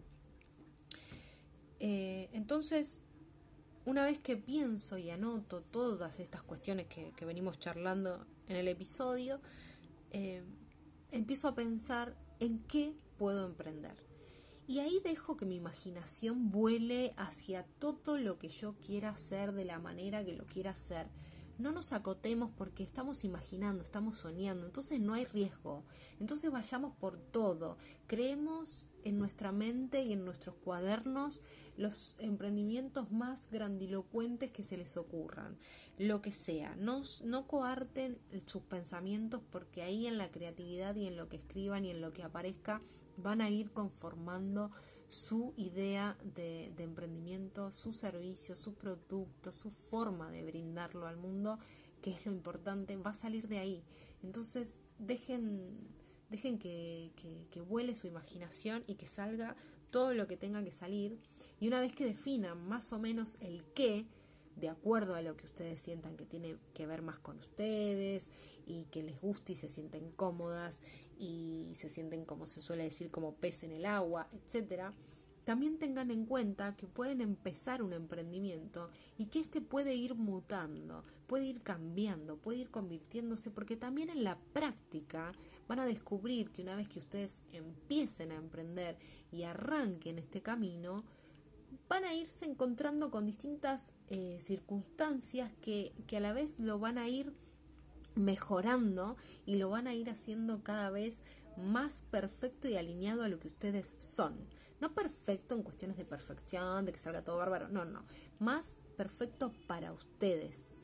Eh, 1.80 2.28
entonces, 2.32 3.00
una 3.84 4.04
vez 4.04 4.18
que 4.20 4.36
pienso 4.36 4.96
y 4.96 5.10
anoto 5.10 5.62
todas 5.62 6.20
estas 6.20 6.42
cuestiones 6.42 6.86
que, 6.86 7.12
venimos 7.24 7.58
charlando 7.58 8.24
en 8.46 8.56
el 8.56 8.68
episodio, 8.68 9.40
eh, 10.12 10.44
empiezo 11.10 11.48
a 11.48 11.54
pensar 11.54 12.16
en 12.38 12.60
qué 12.60 12.94
puedo 13.18 13.44
emprender. 13.44 14.07
Y 14.68 14.80
ahí 14.80 15.00
dejo 15.02 15.38
que 15.38 15.46
mi 15.46 15.56
imaginación 15.56 16.50
vuele 16.50 17.14
hacia 17.16 17.64
todo 17.78 18.18
lo 18.18 18.38
que 18.38 18.50
yo 18.50 18.74
quiera 18.74 19.08
hacer 19.08 19.52
de 19.52 19.64
la 19.64 19.78
manera 19.78 20.26
que 20.26 20.34
lo 20.34 20.44
quiera 20.44 20.72
hacer. 20.72 21.08
No 21.56 21.72
nos 21.72 21.94
acotemos 21.94 22.50
porque 22.54 22.82
estamos 22.82 23.24
imaginando, 23.24 23.82
estamos 23.82 24.18
soñando, 24.18 24.66
entonces 24.66 25.00
no 25.00 25.14
hay 25.14 25.24
riesgo. 25.24 25.84
Entonces 26.20 26.52
vayamos 26.52 26.94
por 26.98 27.16
todo. 27.16 27.78
Creemos 28.06 28.84
en 29.04 29.18
nuestra 29.18 29.52
mente 29.52 30.02
y 30.02 30.12
en 30.12 30.26
nuestros 30.26 30.54
cuadernos 30.56 31.40
los 31.78 32.16
emprendimientos 32.18 33.10
más 33.10 33.50
grandilocuentes 33.50 34.50
que 34.50 34.62
se 34.62 34.76
les 34.76 34.98
ocurran, 34.98 35.56
lo 35.96 36.20
que 36.20 36.32
sea. 36.32 36.76
No, 36.76 37.00
no 37.24 37.46
coarten 37.46 38.18
sus 38.44 38.64
pensamientos 38.64 39.40
porque 39.50 39.82
ahí 39.82 40.06
en 40.06 40.18
la 40.18 40.30
creatividad 40.30 40.94
y 40.94 41.06
en 41.06 41.16
lo 41.16 41.30
que 41.30 41.38
escriban 41.38 41.86
y 41.86 41.90
en 41.90 42.02
lo 42.02 42.12
que 42.12 42.22
aparezca 42.22 42.82
van 43.18 43.40
a 43.40 43.50
ir 43.50 43.70
conformando 43.70 44.70
su 45.06 45.54
idea 45.56 46.16
de, 46.34 46.72
emprendimiento, 46.78 47.72
su 47.72 47.92
servicio, 47.92 48.56
su 48.56 48.74
producto, 48.74 49.52
su 49.52 49.70
forma 49.70 50.30
de 50.30 50.44
brindarlo 50.44 51.06
al 51.06 51.16
mundo, 51.16 51.58
que 52.02 52.10
es 52.12 52.26
lo 52.26 52.32
importante, 52.32 52.96
va 52.96 53.10
a 53.10 53.14
salir 53.14 53.48
de 53.48 53.58
ahí. 53.58 53.82
Entonces 54.22 54.82
dejen, 54.98 55.88
dejen 56.30 56.58
que, 56.58 57.12
que, 57.16 57.46
que 57.50 57.60
vuele 57.60 57.94
su 57.94 58.06
imaginación 58.06 58.84
y 58.86 58.94
que 58.96 59.06
salga 59.06 59.56
todo 59.90 60.12
lo 60.12 60.26
que 60.26 60.36
tenga 60.36 60.62
que 60.62 60.70
salir 60.70 61.18
y 61.60 61.68
una 61.68 61.80
vez 61.80 61.94
que 61.94 62.04
definan 62.04 62.68
más 62.68 62.92
o 62.92 62.98
menos 62.98 63.38
el 63.40 63.64
qué, 63.74 64.06
de 64.56 64.68
acuerdo 64.68 65.14
a 65.14 65.22
lo 65.22 65.36
que 65.36 65.46
ustedes 65.46 65.80
sientan 65.80 66.16
que 66.16 66.26
tiene 66.26 66.56
que 66.74 66.86
ver 66.86 67.00
más 67.00 67.18
con 67.20 67.38
ustedes 67.38 68.30
y 68.66 68.84
que 68.86 69.02
les 69.02 69.20
guste 69.20 69.52
y 69.52 69.56
se 69.56 69.68
sienten 69.68 70.10
cómodas 70.12 70.82
y 71.18 71.72
se 71.74 71.88
sienten 71.88 72.24
como 72.24 72.46
se 72.46 72.60
suele 72.60 72.84
decir 72.84 73.10
como 73.10 73.34
pez 73.34 73.62
en 73.64 73.72
el 73.72 73.86
agua, 73.86 74.28
etcétera, 74.32 74.92
también 75.48 75.78
tengan 75.78 76.10
en 76.10 76.26
cuenta 76.26 76.76
que 76.76 76.86
pueden 76.86 77.22
empezar 77.22 77.82
un 77.82 77.94
emprendimiento 77.94 78.90
y 79.16 79.28
que 79.28 79.40
este 79.40 79.62
puede 79.62 79.94
ir 79.94 80.14
mutando, 80.14 81.02
puede 81.26 81.46
ir 81.46 81.62
cambiando, 81.62 82.36
puede 82.36 82.58
ir 82.58 82.70
convirtiéndose, 82.70 83.50
porque 83.50 83.74
también 83.74 84.10
en 84.10 84.24
la 84.24 84.38
práctica 84.52 85.32
van 85.66 85.80
a 85.80 85.86
descubrir 85.86 86.50
que 86.50 86.60
una 86.60 86.76
vez 86.76 86.86
que 86.86 86.98
ustedes 86.98 87.42
empiecen 87.54 88.30
a 88.30 88.36
emprender 88.36 88.98
y 89.32 89.44
arranquen 89.44 90.18
este 90.18 90.42
camino, 90.42 91.02
van 91.88 92.04
a 92.04 92.12
irse 92.12 92.44
encontrando 92.44 93.10
con 93.10 93.24
distintas 93.24 93.94
eh, 94.08 94.36
circunstancias 94.40 95.50
que, 95.62 95.94
que 96.06 96.18
a 96.18 96.20
la 96.20 96.34
vez 96.34 96.60
lo 96.60 96.78
van 96.78 96.98
a 96.98 97.08
ir 97.08 97.32
mejorando 98.14 99.16
y 99.46 99.56
lo 99.56 99.70
van 99.70 99.86
a 99.86 99.94
ir 99.94 100.10
haciendo 100.10 100.62
cada 100.62 100.90
vez 100.90 101.22
más 101.56 102.02
perfecto 102.10 102.68
y 102.68 102.76
alineado 102.76 103.22
a 103.22 103.28
lo 103.28 103.38
que 103.40 103.48
ustedes 103.48 103.96
son. 103.98 104.36
No 104.80 104.94
perfecto 104.94 105.54
en 105.54 105.62
cuestiones 105.62 105.96
de 105.96 106.04
perfección, 106.04 106.84
de 106.84 106.92
que 106.92 106.98
salga 106.98 107.24
todo 107.24 107.38
bárbaro, 107.38 107.68
no, 107.68 107.84
no. 107.84 108.00
Más 108.38 108.78
perfecto 108.96 109.52
para 109.66 109.92
ustedes, 109.92 110.78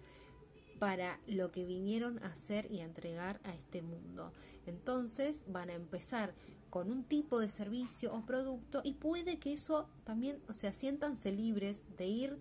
para 0.80 1.20
lo 1.26 1.52
que 1.52 1.64
vinieron 1.64 2.18
a 2.24 2.28
hacer 2.28 2.70
y 2.70 2.80
a 2.80 2.84
entregar 2.84 3.40
a 3.44 3.54
este 3.54 3.82
mundo. 3.82 4.32
Entonces 4.66 5.44
van 5.46 5.70
a 5.70 5.74
empezar 5.74 6.34
con 6.70 6.90
un 6.90 7.04
tipo 7.04 7.38
de 7.38 7.48
servicio 7.48 8.12
o 8.12 8.26
producto 8.26 8.80
y 8.82 8.94
puede 8.94 9.38
que 9.38 9.52
eso 9.52 9.88
también, 10.02 10.42
o 10.48 10.52
sea, 10.52 10.72
siéntanse 10.72 11.30
libres 11.30 11.84
de 11.96 12.06
ir 12.06 12.40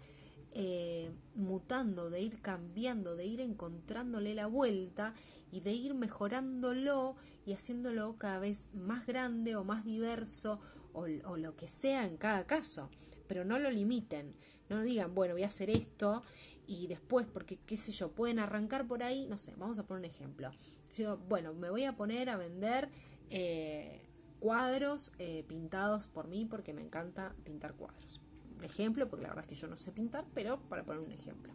eh, 0.55 1.11
mutando, 1.35 2.09
de 2.09 2.21
ir 2.21 2.39
cambiando, 2.41 3.15
de 3.15 3.25
ir 3.25 3.41
encontrándole 3.41 4.35
la 4.35 4.45
vuelta 4.45 5.15
y 5.51 5.61
de 5.61 5.71
ir 5.71 5.93
mejorándolo 5.93 7.15
y 7.45 7.53
haciéndolo 7.53 8.17
cada 8.17 8.39
vez 8.39 8.69
más 8.73 9.07
grande 9.07 9.55
o 9.55 9.63
más 9.63 9.83
diverso 9.83 10.59
o, 10.93 11.07
lo 11.07 11.55
que 11.55 11.67
sea 11.67 12.05
en 12.05 12.17
cada 12.17 12.45
caso. 12.45 12.89
Pero 13.27 13.45
no 13.45 13.57
lo 13.57 13.71
limiten, 13.71 14.35
no 14.69 14.81
digan, 14.83 15.15
bueno, 15.15 15.33
voy 15.33 15.43
a 15.43 15.47
hacer 15.47 15.69
esto 15.69 16.21
y 16.67 16.87
después, 16.87 17.25
porque 17.25 17.57
qué 17.57 17.75
sé 17.75 17.91
yo, 17.91 18.11
pueden 18.11 18.39
arrancar 18.39 18.87
por 18.87 19.03
ahí, 19.03 19.25
no 19.27 19.37
sé, 19.37 19.53
vamos 19.57 19.79
a 19.79 19.87
poner 19.87 20.05
un 20.05 20.11
ejemplo. 20.11 20.51
Yo, 20.93 21.17
bueno, 21.29 21.53
me 21.53 21.69
voy 21.69 21.85
a 21.85 21.95
poner 21.95 22.29
a 22.29 22.37
vender 22.37 22.89
eh, 23.29 24.07
cuadros 24.39 25.13
eh, 25.17 25.43
pintados 25.47 26.05
por 26.05 26.27
mí 26.27 26.45
porque 26.45 26.73
me 26.73 26.83
encanta 26.83 27.35
pintar 27.43 27.73
cuadros. 27.73 28.21
Ejemplo, 28.63 29.09
porque 29.09 29.23
la 29.23 29.29
verdad 29.29 29.45
es 29.45 29.49
que 29.49 29.55
yo 29.55 29.67
no 29.67 29.75
sé 29.75 29.91
pintar, 29.91 30.25
pero 30.33 30.59
para 30.69 30.83
poner 30.83 31.01
un 31.01 31.11
ejemplo. 31.11 31.51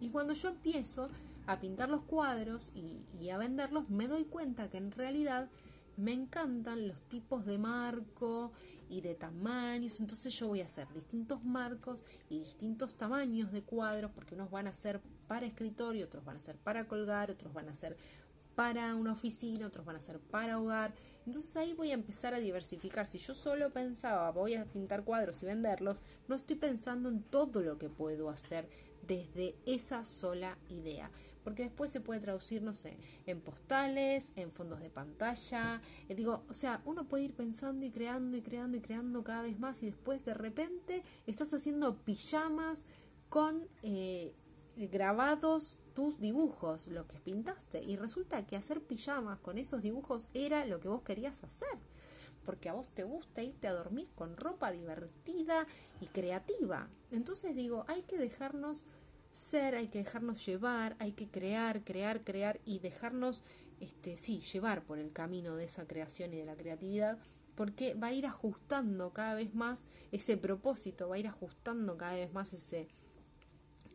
Y 0.00 0.10
cuando 0.10 0.34
yo 0.34 0.48
empiezo 0.48 1.08
a 1.46 1.58
pintar 1.58 1.88
los 1.88 2.02
cuadros 2.02 2.72
y, 2.74 3.30
a 3.30 3.38
venderlos, 3.38 3.88
me 3.88 4.06
doy 4.06 4.24
cuenta 4.24 4.68
que 4.68 4.78
en 4.78 4.92
realidad 4.92 5.48
me 5.96 6.12
encantan 6.12 6.86
los 6.86 7.02
tipos 7.02 7.44
de 7.46 7.58
marco 7.58 8.52
y 8.88 9.00
de 9.00 9.14
tamaños, 9.14 10.00
entonces 10.00 10.32
yo 10.34 10.48
voy 10.48 10.60
a 10.60 10.66
hacer 10.66 10.88
distintos 10.94 11.44
marcos 11.44 12.04
y 12.30 12.38
distintos 12.38 12.96
tamaños 12.96 13.50
de 13.52 13.62
cuadros, 13.62 14.10
porque 14.14 14.34
unos 14.34 14.50
van 14.50 14.66
a 14.66 14.72
ser 14.72 15.00
para 15.26 15.46
escritorio, 15.46 16.06
otros 16.06 16.24
van 16.24 16.36
a 16.36 16.40
ser 16.40 16.56
para 16.56 16.86
colgar, 16.86 17.30
otros 17.30 17.52
van 17.52 17.68
a 17.68 17.74
ser 17.74 17.96
para 18.58 18.96
una 18.96 19.12
oficina, 19.12 19.68
otros 19.68 19.86
van 19.86 19.94
a 19.94 20.00
ser 20.00 20.18
para 20.18 20.58
hogar. 20.58 20.92
Entonces 21.24 21.56
ahí 21.56 21.74
voy 21.74 21.92
a 21.92 21.94
empezar 21.94 22.34
a 22.34 22.40
diversificar. 22.40 23.06
Si 23.06 23.18
yo 23.18 23.32
solo 23.32 23.70
pensaba 23.72 24.32
voy 24.32 24.56
a 24.56 24.64
pintar 24.64 25.04
cuadros 25.04 25.40
y 25.44 25.46
venderlos, 25.46 25.98
no 26.26 26.34
estoy 26.34 26.56
pensando 26.56 27.08
en 27.08 27.22
todo 27.22 27.62
lo 27.62 27.78
que 27.78 27.88
puedo 27.88 28.30
hacer 28.30 28.68
desde 29.06 29.54
esa 29.64 30.02
sola 30.02 30.58
idea 30.70 31.08
porque 31.44 31.62
después 31.62 31.90
se 31.92 32.00
puede 32.00 32.18
traducir, 32.18 32.60
no 32.60 32.74
sé, 32.74 32.98
en 33.26 33.40
postales, 33.40 34.32
en 34.34 34.50
fondos 34.50 34.80
de 34.80 34.90
pantalla. 34.90 35.80
Eh, 36.08 36.14
digo, 36.16 36.44
o 36.50 36.52
sea, 36.52 36.82
uno 36.84 37.08
puede 37.08 37.24
ir 37.24 37.34
pensando 37.34 37.86
y 37.86 37.90
creando 37.90 38.36
y 38.36 38.42
creando 38.42 38.76
y 38.76 38.80
creando 38.80 39.22
cada 39.22 39.42
vez 39.42 39.58
más 39.58 39.82
y 39.84 39.86
después 39.86 40.24
de 40.24 40.34
repente 40.34 41.04
estás 41.26 41.54
haciendo 41.54 41.96
pijamas 42.04 42.84
con 43.30 43.66
eh, 43.82 44.34
grabados 44.86 45.76
tus 45.94 46.20
dibujos, 46.20 46.88
lo 46.88 47.06
que 47.06 47.18
pintaste. 47.18 47.82
Y 47.82 47.96
resulta 47.96 48.46
que 48.46 48.56
hacer 48.56 48.80
pijamas 48.80 49.40
con 49.40 49.58
esos 49.58 49.82
dibujos 49.82 50.30
era 50.34 50.64
lo 50.64 50.80
que 50.80 50.88
vos 50.88 51.02
querías 51.02 51.42
hacer. 51.44 51.76
Porque 52.44 52.68
a 52.68 52.72
vos 52.72 52.88
te 52.88 53.04
gusta 53.04 53.42
irte 53.42 53.66
a 53.66 53.72
dormir 53.72 54.08
con 54.14 54.36
ropa 54.36 54.70
divertida 54.70 55.66
y 56.00 56.06
creativa. 56.06 56.88
Entonces 57.10 57.54
digo, 57.56 57.84
hay 57.88 58.02
que 58.02 58.16
dejarnos 58.16 58.84
ser, 59.32 59.74
hay 59.74 59.88
que 59.88 59.98
dejarnos 59.98 60.44
llevar, 60.46 60.96
hay 60.98 61.12
que 61.12 61.28
crear, 61.28 61.84
crear, 61.84 62.24
crear 62.24 62.60
y 62.64 62.78
dejarnos, 62.78 63.42
este, 63.80 64.16
sí, 64.16 64.40
llevar 64.40 64.84
por 64.84 64.98
el 64.98 65.12
camino 65.12 65.56
de 65.56 65.64
esa 65.64 65.86
creación 65.86 66.32
y 66.32 66.38
de 66.38 66.46
la 66.46 66.56
creatividad, 66.56 67.18
porque 67.54 67.94
va 67.94 68.08
a 68.08 68.12
ir 68.12 68.26
ajustando 68.26 69.12
cada 69.12 69.34
vez 69.34 69.54
más 69.54 69.86
ese 70.12 70.36
propósito, 70.36 71.08
va 71.08 71.16
a 71.16 71.18
ir 71.18 71.26
ajustando 71.26 71.96
cada 71.96 72.14
vez 72.14 72.32
más 72.32 72.52
ese 72.52 72.88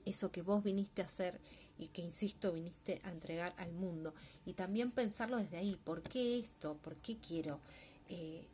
eso 0.06 0.32
que 0.32 0.41
vos 0.41 0.64
viniste 0.64 1.01
a 1.01 1.06
hacer 1.06 1.39
y 1.78 1.88
que, 1.88 2.01
insisto, 2.01 2.54
viniste 2.54 2.99
a 3.04 3.12
entregar 3.12 3.54
al 3.58 3.74
mundo. 3.74 4.14
Y 4.45 4.54
también 4.54 4.91
pensarlo 4.91 5.38
desde 5.38 5.58
ahí, 5.58 5.80
¿por 5.84 6.01
qué 6.01 6.39
esto? 6.39 6.78
¿Por 6.78 6.95
qué 6.97 7.18
quiero? 7.18 7.60
Eh, 8.10 8.47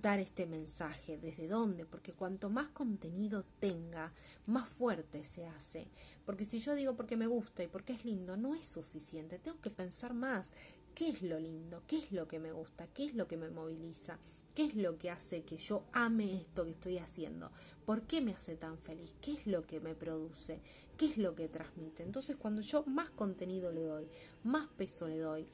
dar 0.00 0.20
este 0.20 0.46
mensaje, 0.46 1.16
desde 1.16 1.48
dónde, 1.48 1.86
porque 1.86 2.12
cuanto 2.12 2.50
más 2.50 2.68
contenido 2.68 3.44
tenga, 3.60 4.12
más 4.46 4.68
fuerte 4.68 5.24
se 5.24 5.46
hace. 5.46 5.88
Porque 6.24 6.44
si 6.44 6.58
yo 6.58 6.74
digo 6.74 6.96
porque 6.96 7.16
me 7.16 7.26
gusta 7.26 7.62
y 7.62 7.68
porque 7.68 7.94
es 7.94 8.04
lindo, 8.04 8.36
no 8.36 8.54
es 8.54 8.64
suficiente, 8.64 9.38
tengo 9.38 9.60
que 9.60 9.70
pensar 9.70 10.14
más. 10.14 10.50
¿Qué 10.96 11.10
es 11.10 11.20
lo 11.20 11.38
lindo? 11.38 11.82
¿Qué 11.86 11.98
es 11.98 12.10
lo 12.10 12.26
que 12.26 12.38
me 12.38 12.52
gusta? 12.52 12.86
¿Qué 12.86 13.04
es 13.04 13.14
lo 13.14 13.28
que 13.28 13.36
me 13.36 13.50
moviliza? 13.50 14.18
¿Qué 14.54 14.64
es 14.64 14.76
lo 14.76 14.96
que 14.96 15.10
hace 15.10 15.44
que 15.44 15.58
yo 15.58 15.84
ame 15.92 16.40
esto 16.40 16.64
que 16.64 16.70
estoy 16.70 16.96
haciendo? 16.96 17.50
¿Por 17.84 18.04
qué 18.04 18.22
me 18.22 18.32
hace 18.32 18.56
tan 18.56 18.78
feliz? 18.78 19.14
¿Qué 19.20 19.32
es 19.32 19.46
lo 19.46 19.66
que 19.66 19.78
me 19.78 19.94
produce? 19.94 20.62
¿Qué 20.96 21.04
es 21.04 21.18
lo 21.18 21.34
que 21.34 21.50
transmite? 21.50 22.02
Entonces 22.02 22.36
cuando 22.36 22.62
yo 22.62 22.82
más 22.86 23.10
contenido 23.10 23.72
le 23.72 23.84
doy, 23.84 24.08
más 24.42 24.68
peso 24.68 25.06
le 25.06 25.18
doy, 25.18 25.46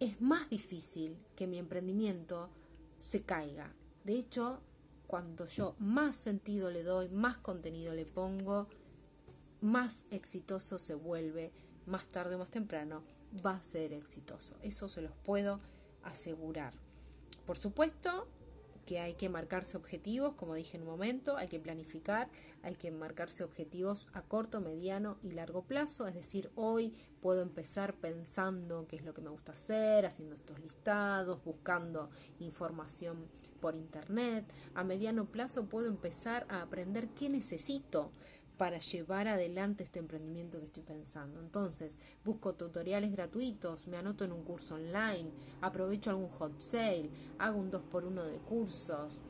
es 0.00 0.20
más 0.20 0.50
difícil 0.50 1.16
que 1.36 1.46
mi 1.46 1.58
emprendimiento 1.58 2.50
se 2.98 3.22
caiga. 3.22 3.72
De 4.02 4.18
hecho, 4.18 4.60
cuando 5.06 5.46
yo 5.46 5.76
más 5.78 6.16
sentido 6.16 6.72
le 6.72 6.82
doy, 6.82 7.10
más 7.10 7.38
contenido 7.38 7.94
le 7.94 8.06
pongo, 8.06 8.66
más 9.60 10.06
exitoso 10.10 10.78
se 10.78 10.94
vuelve, 10.94 11.52
más 11.86 12.08
tarde 12.08 12.34
o 12.34 12.38
más 12.38 12.50
temprano, 12.50 13.04
va 13.44 13.52
a 13.52 13.62
ser 13.62 13.92
exitoso. 13.92 14.56
Eso 14.62 14.88
se 14.88 15.02
los 15.02 15.12
puedo 15.24 15.60
asegurar. 16.02 16.74
Por 17.46 17.56
supuesto, 17.56 18.28
que 18.88 19.00
hay 19.00 19.12
que 19.12 19.28
marcarse 19.28 19.76
objetivos, 19.76 20.32
como 20.32 20.54
dije 20.54 20.78
en 20.78 20.82
un 20.84 20.88
momento, 20.88 21.36
hay 21.36 21.48
que 21.48 21.60
planificar, 21.60 22.30
hay 22.62 22.74
que 22.74 22.90
marcarse 22.90 23.44
objetivos 23.44 24.08
a 24.14 24.22
corto, 24.22 24.62
mediano 24.62 25.18
y 25.20 25.32
largo 25.32 25.60
plazo, 25.60 26.06
es 26.06 26.14
decir, 26.14 26.50
hoy 26.54 26.94
puedo 27.20 27.42
empezar 27.42 27.92
pensando 27.92 28.86
qué 28.88 28.96
es 28.96 29.04
lo 29.04 29.12
que 29.12 29.20
me 29.20 29.28
gusta 29.28 29.52
hacer, 29.52 30.06
haciendo 30.06 30.34
estos 30.34 30.58
listados, 30.60 31.44
buscando 31.44 32.08
información 32.38 33.28
por 33.60 33.74
internet, 33.74 34.46
a 34.74 34.84
mediano 34.84 35.26
plazo 35.26 35.66
puedo 35.66 35.88
empezar 35.88 36.46
a 36.48 36.62
aprender 36.62 37.10
qué 37.10 37.28
necesito 37.28 38.10
para 38.58 38.78
llevar 38.78 39.28
adelante 39.28 39.84
este 39.84 40.00
emprendimiento 40.00 40.58
que 40.58 40.64
estoy 40.64 40.82
pensando. 40.82 41.40
Entonces, 41.40 41.96
busco 42.24 42.54
tutoriales 42.54 43.12
gratuitos, 43.12 43.86
me 43.86 43.96
anoto 43.96 44.24
en 44.24 44.32
un 44.32 44.42
curso 44.42 44.74
online, 44.74 45.30
aprovecho 45.62 46.10
algún 46.10 46.28
hot 46.28 46.60
sale, 46.60 47.08
hago 47.38 47.58
un 47.58 47.70
2x1 47.70 48.24
de 48.24 48.38
cursos, 48.40 49.20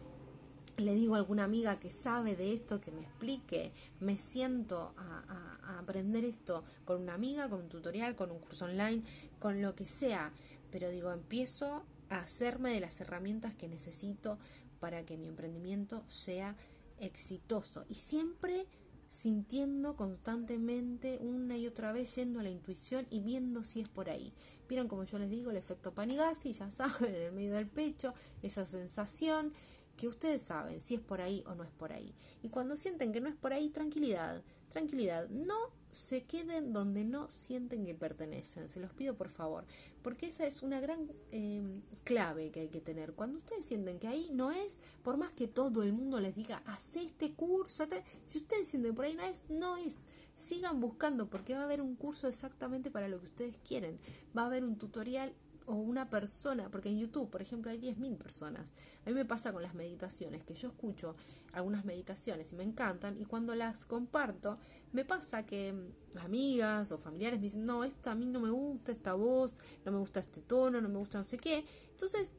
le 0.78 0.94
digo 0.94 1.14
a 1.14 1.18
alguna 1.18 1.44
amiga 1.44 1.78
que 1.78 1.90
sabe 1.90 2.36
de 2.36 2.54
esto 2.54 2.80
que 2.80 2.90
me 2.90 3.02
explique, 3.02 3.72
me 4.00 4.16
siento 4.16 4.94
a, 4.96 5.58
a, 5.62 5.78
aprender 5.78 6.24
esto 6.24 6.64
con 6.84 7.02
una 7.02 7.14
amiga, 7.14 7.48
con 7.50 7.60
un 7.60 7.68
tutorial, 7.68 8.16
con 8.16 8.30
un 8.30 8.38
curso 8.38 8.64
online, 8.64 9.02
con 9.38 9.60
lo 9.60 9.74
que 9.74 9.86
sea, 9.86 10.32
pero 10.70 10.88
digo, 10.90 11.12
empiezo 11.12 11.84
a 12.08 12.20
hacerme 12.20 12.72
de 12.72 12.80
las 12.80 13.00
herramientas 13.00 13.54
que 13.54 13.68
necesito 13.68 14.38
para 14.80 15.04
que 15.04 15.18
mi 15.18 15.28
emprendimiento 15.28 16.02
sea 16.08 16.56
exitoso 17.00 17.84
y 17.88 17.94
siempre 17.94 18.66
sintiendo 19.08 19.96
constantemente 19.96 21.18
una 21.20 21.56
y 21.56 21.66
otra 21.66 21.92
vez 21.92 22.14
yendo 22.14 22.40
a 22.40 22.42
la 22.42 22.50
intuición 22.50 23.06
y 23.10 23.20
viendo 23.20 23.64
si 23.64 23.80
es 23.80 23.88
por 23.88 24.10
ahí. 24.10 24.32
Vieron 24.68 24.86
como 24.86 25.04
yo 25.04 25.18
les 25.18 25.30
digo 25.30 25.50
el 25.50 25.56
efecto 25.56 25.94
Panigasi, 25.94 26.52
ya 26.52 26.70
saben, 26.70 27.14
en 27.14 27.22
el 27.22 27.32
medio 27.32 27.54
del 27.54 27.66
pecho, 27.66 28.14
esa 28.42 28.66
sensación 28.66 29.52
que 29.96 30.08
ustedes 30.08 30.42
saben 30.42 30.80
si 30.80 30.94
es 30.94 31.00
por 31.00 31.20
ahí 31.20 31.42
o 31.46 31.54
no 31.54 31.64
es 31.64 31.70
por 31.70 31.92
ahí. 31.92 32.14
Y 32.42 32.50
cuando 32.50 32.76
sienten 32.76 33.12
que 33.12 33.20
no 33.20 33.28
es 33.28 33.34
por 33.34 33.52
ahí, 33.52 33.70
tranquilidad, 33.70 34.42
tranquilidad, 34.68 35.28
no 35.28 35.56
se 35.90 36.24
queden 36.24 36.72
donde 36.72 37.04
no 37.04 37.28
sienten 37.28 37.84
que 37.84 37.94
pertenecen. 37.94 38.68
Se 38.68 38.80
los 38.80 38.92
pido 38.92 39.16
por 39.16 39.28
favor, 39.28 39.64
porque 40.02 40.26
esa 40.26 40.46
es 40.46 40.62
una 40.62 40.80
gran 40.80 41.10
em, 41.30 41.82
clave 42.04 42.50
que 42.50 42.60
hay 42.60 42.68
que 42.68 42.80
tener. 42.80 43.14
Cuando 43.14 43.38
ustedes 43.38 43.64
sienten 43.64 43.98
que 43.98 44.08
ahí 44.08 44.30
no 44.32 44.50
es, 44.50 44.80
por 45.02 45.16
más 45.16 45.32
que 45.32 45.48
todo 45.48 45.82
el 45.82 45.92
mundo 45.92 46.20
les 46.20 46.34
diga, 46.34 46.62
haz 46.66 46.96
este 46.96 47.32
curso, 47.34 47.86
si 48.24 48.38
ustedes 48.38 48.68
sienten 48.68 48.92
que 48.92 48.96
por 48.96 49.04
ahí 49.04 49.14
no 49.14 49.22
es, 49.22 49.44
no 49.48 49.76
es. 49.76 50.06
Sigan 50.34 50.80
buscando 50.80 51.28
porque 51.28 51.54
va 51.54 51.60
a 51.60 51.64
haber 51.64 51.80
un 51.80 51.96
curso 51.96 52.28
exactamente 52.28 52.90
para 52.90 53.08
lo 53.08 53.18
que 53.18 53.26
ustedes 53.26 53.58
quieren. 53.66 53.98
Va 54.36 54.42
a 54.42 54.46
haber 54.46 54.64
un 54.64 54.78
tutorial 54.78 55.32
o 55.68 55.74
una 55.74 56.08
persona, 56.08 56.70
porque 56.70 56.88
en 56.88 56.98
YouTube, 56.98 57.30
por 57.30 57.42
ejemplo, 57.42 57.70
hay 57.70 57.78
10.000 57.78 58.16
personas. 58.16 58.72
A 59.04 59.10
mí 59.10 59.14
me 59.14 59.24
pasa 59.24 59.52
con 59.52 59.62
las 59.62 59.74
meditaciones, 59.74 60.42
que 60.42 60.54
yo 60.54 60.68
escucho 60.68 61.14
algunas 61.52 61.84
meditaciones 61.84 62.52
y 62.52 62.56
me 62.56 62.64
encantan, 62.64 63.16
y 63.16 63.24
cuando 63.24 63.54
las 63.54 63.86
comparto, 63.86 64.58
me 64.92 65.04
pasa 65.04 65.44
que 65.44 65.72
mm, 65.72 66.18
amigas 66.18 66.90
o 66.90 66.98
familiares 66.98 67.38
me 67.38 67.44
dicen, 67.44 67.64
no, 67.64 67.84
esta 67.84 68.12
a 68.12 68.14
mí 68.14 68.26
no 68.26 68.40
me 68.40 68.50
gusta, 68.50 68.92
esta 68.92 69.14
voz, 69.14 69.54
no 69.84 69.92
me 69.92 69.98
gusta 69.98 70.20
este 70.20 70.40
tono, 70.40 70.80
no 70.80 70.88
me 70.88 70.98
gusta 70.98 71.18
no 71.18 71.24
sé 71.24 71.36
qué. 71.36 71.64
Entonces, 71.90 72.32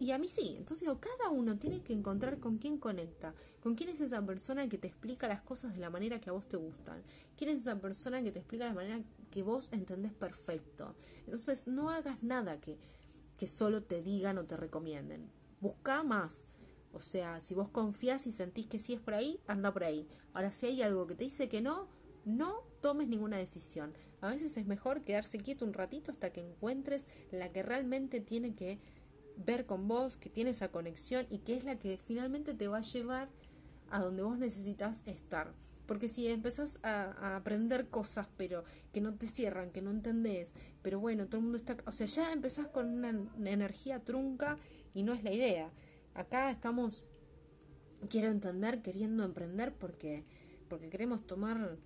y 0.00 0.12
a 0.12 0.18
mí 0.18 0.28
sí. 0.28 0.54
Entonces 0.56 0.80
digo, 0.80 1.00
cada 1.00 1.30
uno 1.30 1.58
tiene 1.58 1.82
que 1.82 1.92
encontrar 1.92 2.38
con 2.38 2.58
quién 2.58 2.78
conecta, 2.78 3.34
con 3.60 3.74
quién 3.74 3.90
es 3.90 4.00
esa 4.00 4.24
persona 4.24 4.68
que 4.68 4.78
te 4.78 4.86
explica 4.86 5.26
las 5.28 5.42
cosas 5.42 5.74
de 5.74 5.80
la 5.80 5.90
manera 5.90 6.20
que 6.20 6.30
a 6.30 6.32
vos 6.32 6.48
te 6.48 6.56
gustan, 6.56 7.02
quién 7.36 7.50
es 7.50 7.60
esa 7.60 7.80
persona 7.80 8.22
que 8.22 8.30
te 8.30 8.38
explica 8.38 8.66
la 8.66 8.74
manera 8.74 9.02
que 9.30 9.42
vos 9.42 9.68
entendés 9.72 10.12
perfecto. 10.12 10.94
Entonces 11.24 11.66
no 11.66 11.90
hagas 11.90 12.22
nada 12.22 12.60
que, 12.60 12.78
que 13.36 13.46
solo 13.46 13.82
te 13.82 14.02
digan 14.02 14.38
o 14.38 14.44
te 14.44 14.56
recomienden. 14.56 15.30
Busca 15.60 16.02
más. 16.02 16.48
O 16.92 17.00
sea, 17.00 17.40
si 17.40 17.54
vos 17.54 17.68
confías 17.68 18.26
y 18.26 18.32
sentís 18.32 18.66
que 18.66 18.78
sí 18.78 18.94
es 18.94 19.00
por 19.00 19.14
ahí, 19.14 19.40
anda 19.46 19.72
por 19.72 19.84
ahí. 19.84 20.08
Ahora, 20.32 20.52
si 20.52 20.66
hay 20.66 20.82
algo 20.82 21.06
que 21.06 21.14
te 21.14 21.24
dice 21.24 21.48
que 21.48 21.60
no, 21.60 21.88
no 22.24 22.64
tomes 22.80 23.08
ninguna 23.08 23.36
decisión. 23.36 23.94
A 24.20 24.28
veces 24.28 24.56
es 24.56 24.66
mejor 24.66 25.04
quedarse 25.04 25.38
quieto 25.38 25.64
un 25.64 25.74
ratito 25.74 26.10
hasta 26.10 26.32
que 26.32 26.40
encuentres 26.40 27.06
la 27.30 27.52
que 27.52 27.62
realmente 27.62 28.20
tiene 28.20 28.54
que 28.54 28.80
ver 29.36 29.66
con 29.66 29.86
vos, 29.86 30.16
que 30.16 30.30
tiene 30.30 30.50
esa 30.50 30.70
conexión 30.70 31.26
y 31.30 31.38
que 31.38 31.56
es 31.56 31.64
la 31.64 31.78
que 31.78 31.98
finalmente 31.98 32.54
te 32.54 32.68
va 32.68 32.78
a 32.78 32.82
llevar 32.82 33.28
a 33.90 34.00
donde 34.00 34.22
vos 34.22 34.38
necesitas 34.38 35.02
estar. 35.06 35.54
Porque 35.88 36.10
si 36.10 36.28
empezás 36.28 36.78
a, 36.82 37.34
aprender 37.34 37.88
cosas, 37.88 38.28
pero 38.36 38.62
que 38.92 39.00
no 39.00 39.14
te 39.14 39.26
cierran, 39.26 39.70
que 39.70 39.80
no 39.80 39.90
entendés, 39.90 40.52
pero 40.82 41.00
bueno, 41.00 41.28
todo 41.28 41.38
el 41.38 41.44
mundo 41.44 41.56
está... 41.56 41.78
O 41.86 41.92
sea, 41.92 42.06
ya 42.06 42.30
empezás 42.30 42.68
con 42.68 42.88
una, 42.88 43.08
energía 43.50 43.98
trunca 44.04 44.58
y 44.92 45.02
no 45.02 45.14
es 45.14 45.24
la 45.24 45.32
idea. 45.32 45.72
Acá 46.12 46.50
estamos, 46.50 47.06
quiero 48.10 48.28
entender, 48.28 48.82
queriendo 48.82 49.24
emprender 49.24 49.72
porque, 49.72 50.26
porque 50.68 50.90
queremos 50.90 51.26
tomar 51.26 51.78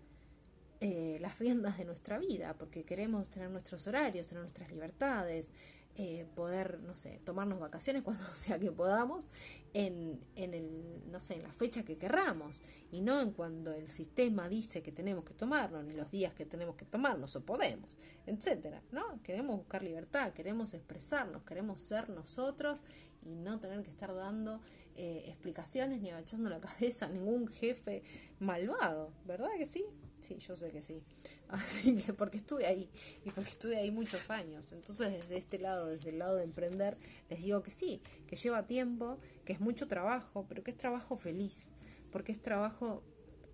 eh, 0.81 1.19
las 1.21 1.39
riendas 1.39 1.79
de 1.79 1.85
nuestra 1.85 2.19
vida, 2.19 2.57
porque 2.59 2.83
queremos 2.83 3.31
tener 3.31 3.51
nuestros 3.51 3.87
horarios, 3.87 4.27
tener 4.27 4.43
nuestras 4.43 4.69
libertades, 4.73 5.53
eh, 5.95 6.27
poder, 6.35 6.81
no 6.81 6.97
sé, 6.97 7.21
tomarnos 7.25 7.61
vacaciones 7.61 8.03
cuando 8.05 8.25
sea 8.35 8.59
que 8.59 8.73
podamos, 8.73 9.29
en, 9.75 10.21
en, 10.37 10.55
el, 10.55 11.11
no 11.11 11.21
sé, 11.21 11.35
en 11.35 11.43
la 11.43 11.53
fecha 11.53 11.85
que 11.85 11.99
querramos, 11.99 12.63
y 12.91 13.01
no 13.03 13.21
en 13.21 13.33
cuando 13.33 13.73
el 13.73 13.89
sistema 13.89 14.49
dice 14.49 14.83
que 14.83 14.93
tenemos 14.93 15.25
que 15.25 15.35
tomarlo, 15.35 15.83
ni 15.83 15.95
los 15.95 16.11
días 16.11 16.33
que 16.35 16.47
tenemos 16.47 16.77
que 16.77 16.85
tomarnos 16.85 17.37
o 17.37 17.45
podemos, 17.45 17.99
etcétera, 18.27 18.83
¿no? 18.91 19.23
Queremos 19.23 19.57
buscar 19.57 19.83
libertad, 19.83 20.33
queremos 20.33 20.73
expresarnos, 20.75 21.43
queremos 21.43 21.81
ser 21.81 22.09
nosotros 22.09 22.81
y 23.25 23.35
no 23.35 23.61
tener 23.61 23.83
que 23.83 23.91
estar 23.91 24.15
dando 24.15 24.61
eh, 24.97 25.25
explicaciones 25.27 26.01
ni 26.01 26.11
agachando 26.11 26.51
la 26.51 26.61
cabeza 26.61 27.07
a 27.07 27.09
ningún 27.11 27.49
jefe 27.49 28.03
malvado, 28.41 29.13
¿verdad 29.27 29.51
que 29.59 29.67
sí? 29.67 29.85
Sí, 30.23 30.39
yo 30.39 30.55
sé 30.55 30.71
que 30.71 30.83
sí. 30.83 31.03
Así 31.49 31.97
que 31.97 32.15
porque 32.15 32.39
estuve 32.39 32.65
ahí 32.67 32.89
y 33.25 33.31
porque 33.31 33.51
estuve 33.51 33.77
ahí 33.77 33.91
muchos 33.91 34.31
años. 34.31 34.73
Entonces 34.73 35.13
desde 35.13 35.37
este 35.37 35.59
lado, 35.59 35.89
desde 35.89 36.11
el 36.11 36.21
lado 36.21 36.37
de 36.37 36.45
emprender, 36.45 36.97
les 37.29 37.43
digo 37.43 37.63
que 37.63 37.73
sí, 37.73 38.01
que 38.29 38.37
lleva 38.37 38.67
tiempo, 38.67 39.19
que 39.45 39.53
es 39.53 39.61
mucho 39.61 39.89
trabajo, 39.89 40.47
pero 40.49 40.63
que 40.63 40.71
es 40.71 40.79
trabajo 40.79 41.17
feliz, 41.17 41.73
porque 42.13 42.31
es 42.31 42.41
trabajo 42.41 43.03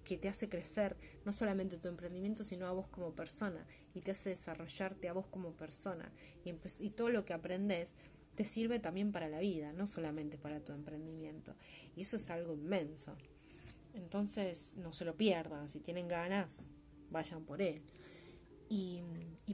que 0.04 0.18
te 0.18 0.28
hace 0.28 0.48
crecer 0.48 0.96
no 1.24 1.32
solamente 1.32 1.78
tu 1.78 1.88
emprendimiento, 1.88 2.44
sino 2.44 2.66
a 2.66 2.72
vos 2.72 2.88
como 2.88 3.14
persona 3.14 3.66
y 3.94 4.02
te 4.02 4.10
hace 4.10 4.30
desarrollarte 4.30 5.08
a 5.08 5.14
vos 5.14 5.26
como 5.26 5.56
persona. 5.56 6.12
Y, 6.44 6.54
y 6.80 6.90
todo 6.90 7.08
lo 7.08 7.24
que 7.24 7.32
aprendes 7.32 7.96
te 8.34 8.44
sirve 8.44 8.78
también 8.78 9.10
para 9.10 9.28
la 9.28 9.40
vida, 9.40 9.72
no 9.72 9.86
solamente 9.86 10.38
para 10.38 10.60
tu 10.60 10.72
emprendimiento. 10.72 11.56
Y 11.96 12.02
eso 12.02 12.16
es 12.16 12.30
algo 12.30 12.52
inmenso. 12.52 13.16
Entonces 13.98 14.74
no 14.76 14.92
se 14.92 15.04
lo 15.04 15.16
pierdan, 15.16 15.68
si 15.68 15.80
tienen 15.80 16.08
ganas, 16.08 16.70
vayan 17.10 17.44
por 17.44 17.60
él. 17.60 17.82
Y, 18.70 19.02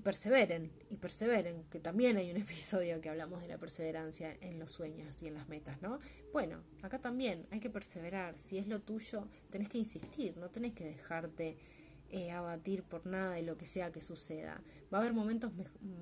perseveren, 0.03 0.73
y 0.91 0.97
perseveren, 0.97 1.65
que 1.71 1.79
también 1.79 2.17
hay 2.17 2.31
un 2.31 2.37
episodio 2.49 3.01
que 3.01 3.09
hablamos 3.09 3.43
de 3.43 3.49
la 3.49 3.59
perseverancia 3.59 4.37
en 4.41 4.59
los 4.59 4.71
sueños 4.71 5.23
y 5.23 5.29
en 5.29 5.35
las 5.35 5.49
metas, 5.49 5.81
¿no? 5.83 5.99
Bueno, 6.33 6.63
acá 6.83 7.01
también 7.01 7.47
hay 7.51 7.61
que 7.61 7.71
perseverar, 7.71 8.37
si 8.37 8.59
es 8.59 8.67
lo 8.67 8.81
tuyo, 8.81 9.29
tenés 9.51 9.69
que 9.69 9.79
insistir, 9.79 10.37
no 10.37 10.51
tenés 10.51 10.75
que 10.75 10.85
dejarte 10.85 11.57
eh, 12.11 12.33
abatir 12.33 12.83
por 12.83 13.07
nada 13.07 13.35
de 13.35 13.43
lo 13.43 13.57
que 13.57 13.67
sea 13.67 13.93
que 13.93 14.01
suceda. 14.01 14.61
Va 14.93 14.99
a 14.99 15.01
haber 15.01 15.15
momentos 15.15 15.53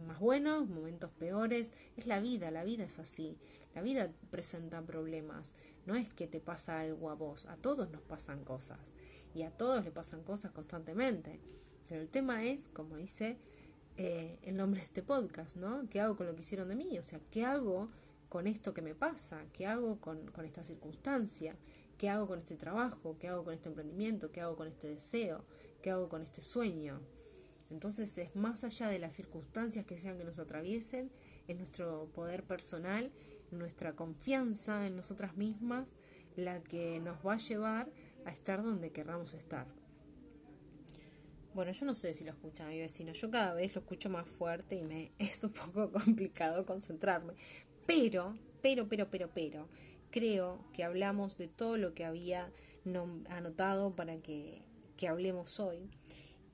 más 0.07 0.19
buenos, 0.19 0.69
momentos 0.69 1.11
peores, 1.11 1.73
es 1.97 2.07
la 2.07 2.19
vida, 2.19 2.51
la 2.51 2.65
vida 2.65 2.85
es 2.85 2.99
así, 2.99 3.39
la 3.75 3.83
vida 3.83 4.13
presenta 4.31 4.83
problemas, 4.83 5.55
no 5.87 5.95
es 5.95 6.13
que 6.13 6.27
te 6.27 6.41
pasa 6.41 6.81
algo 6.81 7.11
a 7.11 7.15
vos, 7.15 7.47
a 7.47 7.57
todos 7.57 7.91
nos 7.91 8.03
pasan 8.03 8.45
cosas 8.45 8.95
y 9.35 9.43
a 9.43 9.51
todos 9.51 9.85
le 9.85 9.91
pasan 9.91 10.23
cosas 10.23 10.53
constantemente. 10.53 11.41
Pero 11.89 12.01
el 12.01 12.09
tema 12.09 12.45
es, 12.45 12.69
como 12.69 12.97
dice 12.97 13.39
eh, 13.97 14.39
el 14.43 14.57
nombre 14.57 14.81
de 14.81 14.87
este 14.87 15.03
podcast, 15.03 15.57
¿no? 15.57 15.89
¿Qué 15.91 16.01
hago 16.01 16.17
con 16.17 16.27
lo 16.27 16.35
que 16.35 16.43
hicieron 16.43 16.69
de 16.69 16.77
mí? 16.77 16.99
O 16.99 17.03
sea, 17.03 17.21
¿qué 17.31 17.45
hago 17.45 17.89
con 18.29 18.47
esto 18.47 18.73
que 18.73 18.83
me 18.83 18.95
pasa? 18.95 19.45
¿Qué 19.53 19.67
hago 19.67 20.01
con, 20.01 20.27
con 20.29 20.45
esta 20.45 20.63
circunstancia? 20.63 21.57
¿Qué 21.99 22.09
hago 22.09 22.27
con 22.27 22.39
este 22.39 22.57
trabajo? 22.57 23.17
¿Qué 23.19 23.29
hago 23.29 23.45
con 23.45 23.55
este 23.55 23.69
emprendimiento? 23.69 24.33
¿Qué 24.33 24.41
hago 24.41 24.57
con 24.57 24.69
este 24.69 24.89
deseo? 24.89 25.45
¿Qué 25.83 25.91
hago 25.91 26.09
con 26.09 26.23
este 26.23 26.41
sueño? 26.41 27.01
Entonces 27.71 28.17
es 28.19 28.37
más 28.37 28.65
allá 28.65 28.89
de 28.89 28.99
las 28.99 29.15
circunstancias 29.15 29.87
que 29.87 29.99
sean 29.99 30.19
que 30.19 30.25
nos 30.25 30.39
atraviesen, 30.39 31.11
es 31.49 31.57
nuestro 31.57 32.07
poder 32.13 32.45
personal 32.45 33.11
nuestra 33.53 33.95
confianza 33.95 34.87
en 34.87 34.97
nosotras 34.97 35.37
mismas 35.37 35.95
la 36.37 36.63
que 36.63 37.01
nos 37.01 37.25
va 37.25 37.35
a 37.35 37.39
llevar 37.39 37.93
a 38.25 38.31
estar 38.31 38.63
donde 38.63 38.91
querramos 38.91 39.35
estar. 39.35 39.67
Bueno, 41.55 41.73
yo 41.73 41.85
no 41.85 41.95
sé 41.95 42.15
si 42.15 42.25
lo 42.25 42.31
escuchan 42.31 42.69
mi 42.69 42.79
vecino, 42.79 43.13
yo 43.13 43.31
cada 43.31 43.53
vez 43.53 43.75
lo 43.75 43.83
escucho 43.83 44.09
más 44.09 44.27
fuerte 44.29 44.77
y 44.77 44.85
me 44.85 45.13
es 45.19 45.45
un 45.45 45.53
poco 45.53 45.91
complicado 45.93 46.65
concentrarme. 46.65 47.35
Pero, 47.87 48.39
pero, 48.63 48.89
pero, 48.89 49.11
pero, 49.11 49.31
pero, 49.35 49.69
creo 50.11 50.65
que 50.73 50.85
hablamos 50.85 51.37
de 51.37 51.49
todo 51.49 51.77
lo 51.77 51.95
que 51.95 52.05
había 52.05 52.51
anotado 53.29 53.95
para 53.95 54.21
que, 54.23 54.63
que 54.97 55.09
hablemos 55.09 55.61
hoy. 55.61 55.91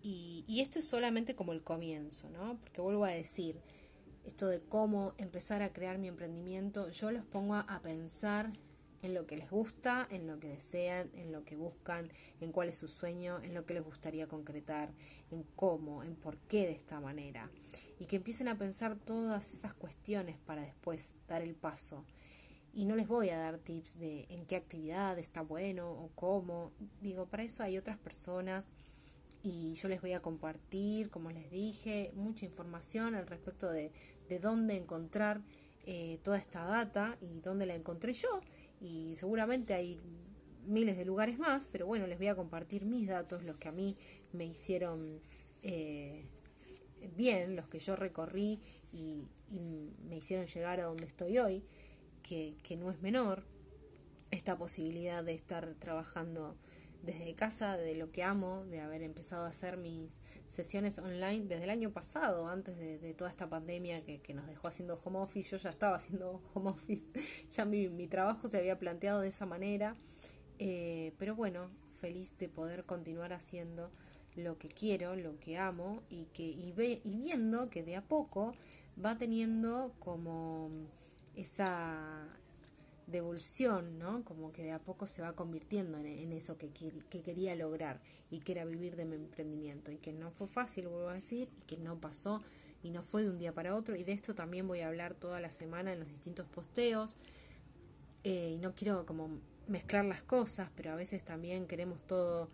Y 0.02 0.60
esto 0.60 0.78
es 0.78 0.88
solamente 0.88 1.36
como 1.36 1.52
el 1.52 1.62
comienzo, 1.62 2.30
¿no? 2.30 2.58
Porque 2.60 2.80
vuelvo 2.80 3.04
a 3.04 3.10
decir, 3.10 3.60
esto 4.28 4.46
de 4.46 4.60
cómo 4.60 5.14
empezar 5.18 5.62
a 5.62 5.72
crear 5.72 5.98
mi 5.98 6.06
emprendimiento, 6.06 6.90
yo 6.90 7.10
los 7.10 7.24
pongo 7.24 7.54
a 7.54 7.80
pensar 7.82 8.52
en 9.02 9.14
lo 9.14 9.26
que 9.26 9.36
les 9.36 9.50
gusta, 9.50 10.06
en 10.10 10.26
lo 10.26 10.38
que 10.38 10.48
desean, 10.48 11.10
en 11.14 11.32
lo 11.32 11.44
que 11.44 11.56
buscan, 11.56 12.10
en 12.40 12.52
cuál 12.52 12.68
es 12.68 12.76
su 12.76 12.88
sueño, 12.88 13.40
en 13.42 13.54
lo 13.54 13.64
que 13.64 13.74
les 13.74 13.84
gustaría 13.84 14.26
concretar, 14.26 14.92
en 15.30 15.44
cómo, 15.56 16.02
en 16.02 16.14
por 16.16 16.36
qué 16.36 16.66
de 16.66 16.72
esta 16.72 17.00
manera. 17.00 17.50
Y 17.98 18.06
que 18.06 18.16
empiecen 18.16 18.48
a 18.48 18.58
pensar 18.58 18.96
todas 18.96 19.52
esas 19.54 19.72
cuestiones 19.74 20.36
para 20.38 20.62
después 20.62 21.14
dar 21.26 21.42
el 21.42 21.54
paso. 21.54 22.04
Y 22.74 22.84
no 22.84 22.96
les 22.96 23.08
voy 23.08 23.30
a 23.30 23.38
dar 23.38 23.58
tips 23.58 23.98
de 23.98 24.26
en 24.28 24.46
qué 24.46 24.56
actividad 24.56 25.18
está 25.18 25.42
bueno 25.42 25.90
o 25.90 26.10
cómo. 26.14 26.72
Digo, 27.00 27.26
para 27.26 27.44
eso 27.44 27.62
hay 27.62 27.78
otras 27.78 27.98
personas 27.98 28.72
y 29.42 29.74
yo 29.74 29.88
les 29.88 30.00
voy 30.00 30.12
a 30.12 30.20
compartir, 30.20 31.10
como 31.10 31.30
les 31.30 31.50
dije, 31.50 32.12
mucha 32.14 32.44
información 32.44 33.14
al 33.14 33.26
respecto 33.26 33.68
de, 33.68 33.92
de 34.28 34.38
dónde 34.38 34.76
encontrar 34.76 35.42
eh, 35.86 36.18
toda 36.22 36.36
esta 36.38 36.64
data 36.64 37.16
y 37.20 37.40
dónde 37.40 37.66
la 37.66 37.74
encontré 37.74 38.12
yo. 38.12 38.40
Y 38.80 39.14
seguramente 39.14 39.74
hay 39.74 39.98
miles 40.66 40.96
de 40.96 41.04
lugares 41.04 41.38
más, 41.38 41.66
pero 41.66 41.86
bueno, 41.86 42.06
les 42.06 42.18
voy 42.18 42.28
a 42.28 42.36
compartir 42.36 42.84
mis 42.84 43.08
datos, 43.08 43.42
los 43.44 43.56
que 43.56 43.68
a 43.68 43.72
mí 43.72 43.96
me 44.32 44.44
hicieron 44.44 45.20
eh, 45.62 46.26
bien, 47.16 47.56
los 47.56 47.68
que 47.68 47.78
yo 47.78 47.96
recorrí 47.96 48.60
y, 48.92 49.24
me 50.06 50.18
hicieron 50.18 50.44
llegar 50.44 50.78
a 50.80 50.84
donde 50.84 51.06
estoy 51.06 51.38
hoy, 51.38 51.64
que, 52.22 52.54
que 52.62 52.76
no 52.76 52.90
es 52.90 53.00
menor, 53.00 53.44
esta 54.30 54.58
posibilidad 54.58 55.24
de 55.24 55.32
estar 55.32 55.74
trabajando 55.78 56.54
desde 57.02 57.34
casa, 57.34 57.76
de 57.76 57.94
lo 57.94 58.10
que 58.10 58.22
amo, 58.22 58.64
de 58.66 58.80
haber 58.80 59.02
empezado 59.02 59.44
a 59.44 59.48
hacer 59.48 59.76
mis 59.76 60.20
sesiones 60.46 60.98
online 60.98 61.46
desde 61.46 61.64
el 61.64 61.70
año 61.70 61.92
pasado, 61.92 62.48
antes 62.48 62.76
de, 62.76 63.14
toda 63.14 63.30
esta 63.30 63.48
pandemia 63.48 64.04
que, 64.04 64.34
nos 64.34 64.46
dejó 64.46 64.68
haciendo 64.68 64.98
home 65.02 65.18
office. 65.18 65.50
Yo 65.50 65.56
ya 65.56 65.70
estaba 65.70 65.96
haciendo 65.96 66.42
home 66.54 66.70
office, 66.70 67.06
ya 67.50 67.64
mi, 67.64 67.88
mi 67.88 68.06
trabajo 68.06 68.48
se 68.48 68.58
había 68.58 68.78
planteado 68.78 69.20
de 69.20 69.28
esa 69.28 69.46
manera, 69.46 69.94
eh, 70.58 71.14
pero 71.18 71.34
bueno, 71.34 71.70
feliz 71.92 72.36
de 72.38 72.48
poder 72.48 72.84
continuar 72.84 73.32
haciendo 73.32 73.90
lo 74.36 74.58
que 74.58 74.68
quiero, 74.68 75.16
lo 75.16 75.38
que 75.40 75.58
amo 75.58 76.02
y, 76.10 76.26
que, 76.26 76.44
y, 76.44 76.72
ve, 76.72 77.00
y 77.04 77.16
viendo 77.16 77.70
que 77.70 77.82
de 77.82 77.96
a 77.96 78.02
poco 78.02 78.54
va 79.02 79.18
teniendo 79.18 79.94
como 79.98 80.70
esa 81.34 82.28
devolución, 83.08 83.98
¿no? 83.98 84.24
Como 84.24 84.52
que 84.52 84.62
de 84.62 84.72
a 84.72 84.78
poco 84.78 85.06
se 85.06 85.22
va 85.22 85.32
convirtiendo 85.32 85.98
en, 85.98 86.32
eso 86.32 86.56
que, 86.58 86.70
que, 86.70 87.22
quería 87.22 87.54
lograr 87.56 88.00
y 88.30 88.40
que 88.40 88.52
era 88.52 88.64
vivir 88.64 88.96
de 88.96 89.06
mi 89.06 89.16
emprendimiento 89.16 89.90
y 89.90 89.96
que 89.96 90.12
no 90.12 90.30
fue 90.30 90.46
fácil, 90.46 90.88
vuelvo 90.88 91.08
a 91.08 91.14
decir, 91.14 91.50
y 91.58 91.62
que 91.62 91.78
no 91.78 92.00
pasó 92.00 92.42
y 92.82 92.90
no 92.90 93.02
fue 93.02 93.22
de 93.22 93.30
un 93.30 93.38
día 93.38 93.52
para 93.52 93.74
otro 93.74 93.96
y 93.96 94.04
de 94.04 94.12
esto 94.12 94.34
también 94.34 94.68
voy 94.68 94.80
a 94.80 94.88
hablar 94.88 95.14
toda 95.14 95.40
la 95.40 95.50
semana 95.50 95.92
en 95.92 95.98
los 95.98 96.08
distintos 96.08 96.46
posteos 96.46 97.16
eh, 98.24 98.52
y 98.54 98.58
no 98.58 98.74
quiero 98.74 99.04
como 99.04 99.40
mezclar 99.66 100.04
las 100.04 100.22
cosas, 100.22 100.70
pero 100.76 100.92
a 100.92 100.96
veces 100.96 101.24
también 101.24 101.66
queremos 101.66 102.00
todo 102.02 102.48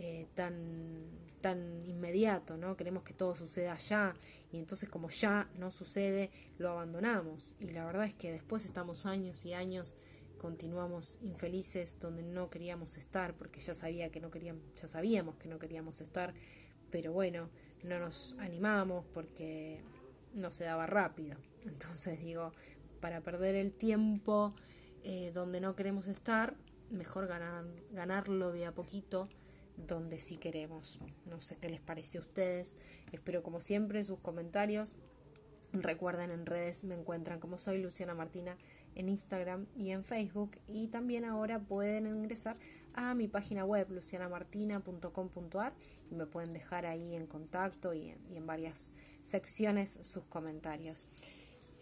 eh, 0.00 0.28
tan, 0.36 1.10
tan 1.40 1.82
inmediato, 1.82 2.56
¿no? 2.56 2.76
Queremos 2.76 3.02
que 3.02 3.14
todo 3.14 3.34
suceda 3.34 3.76
ya 3.78 4.14
y 4.52 4.58
entonces 4.58 4.88
como 4.88 5.10
ya 5.10 5.50
no 5.58 5.72
sucede, 5.72 6.30
lo 6.56 6.70
abandonamos. 6.70 7.56
Y 7.58 7.72
la 7.72 7.84
verdad 7.84 8.04
es 8.04 8.14
que 8.14 8.30
después 8.30 8.64
estamos 8.64 9.06
años 9.06 9.44
y 9.44 9.54
años, 9.54 9.96
continuamos 10.40 11.18
infelices 11.20 11.98
donde 11.98 12.22
no 12.22 12.48
queríamos 12.48 12.96
estar, 12.96 13.34
porque 13.34 13.58
ya, 13.58 13.74
sabía 13.74 14.12
que 14.12 14.20
no 14.20 14.30
queríamos, 14.30 14.62
ya 14.80 14.86
sabíamos 14.86 15.34
que 15.34 15.48
no 15.48 15.58
queríamos 15.58 16.00
estar, 16.00 16.32
pero 16.92 17.12
bueno, 17.12 17.50
no 17.82 17.98
nos 17.98 18.36
animamos 18.38 19.04
porque 19.12 19.82
no 20.34 20.52
se 20.52 20.62
daba 20.62 20.86
rápido. 20.86 21.36
Entonces 21.66 22.20
digo, 22.20 22.52
para 23.00 23.20
perder 23.20 23.56
el 23.56 23.72
tiempo 23.72 24.54
eh, 25.02 25.32
donde 25.34 25.60
no 25.60 25.74
queremos 25.74 26.06
estar, 26.06 26.54
mejor 26.88 27.26
ganar, 27.26 27.64
ganarlo 27.90 28.52
de 28.52 28.64
a 28.64 28.72
poquito 28.72 29.28
donde 29.86 30.18
sí 30.18 30.36
queremos. 30.36 30.98
No 31.30 31.40
sé 31.40 31.56
qué 31.56 31.68
les 31.68 31.80
parece 31.80 32.18
a 32.18 32.20
ustedes. 32.20 32.76
Espero 33.12 33.42
como 33.42 33.60
siempre 33.60 34.02
sus 34.04 34.18
comentarios. 34.18 34.96
Recuerden 35.72 36.30
en 36.30 36.46
redes 36.46 36.84
me 36.84 36.94
encuentran 36.94 37.40
como 37.40 37.58
soy 37.58 37.82
Luciana 37.82 38.14
Martina 38.14 38.56
en 38.94 39.10
Instagram 39.10 39.66
y 39.76 39.90
en 39.90 40.02
Facebook 40.02 40.52
y 40.66 40.88
también 40.88 41.26
ahora 41.26 41.60
pueden 41.60 42.06
ingresar 42.06 42.56
a 42.94 43.14
mi 43.14 43.28
página 43.28 43.66
web 43.66 43.90
lucianamartina.com.ar 43.90 45.74
y 46.10 46.14
me 46.14 46.26
pueden 46.26 46.54
dejar 46.54 46.86
ahí 46.86 47.14
en 47.14 47.26
contacto 47.26 47.92
y 47.92 48.10
en, 48.10 48.46
varias 48.46 48.92
secciones 49.22 49.98
sus 50.02 50.24
comentarios. 50.24 51.06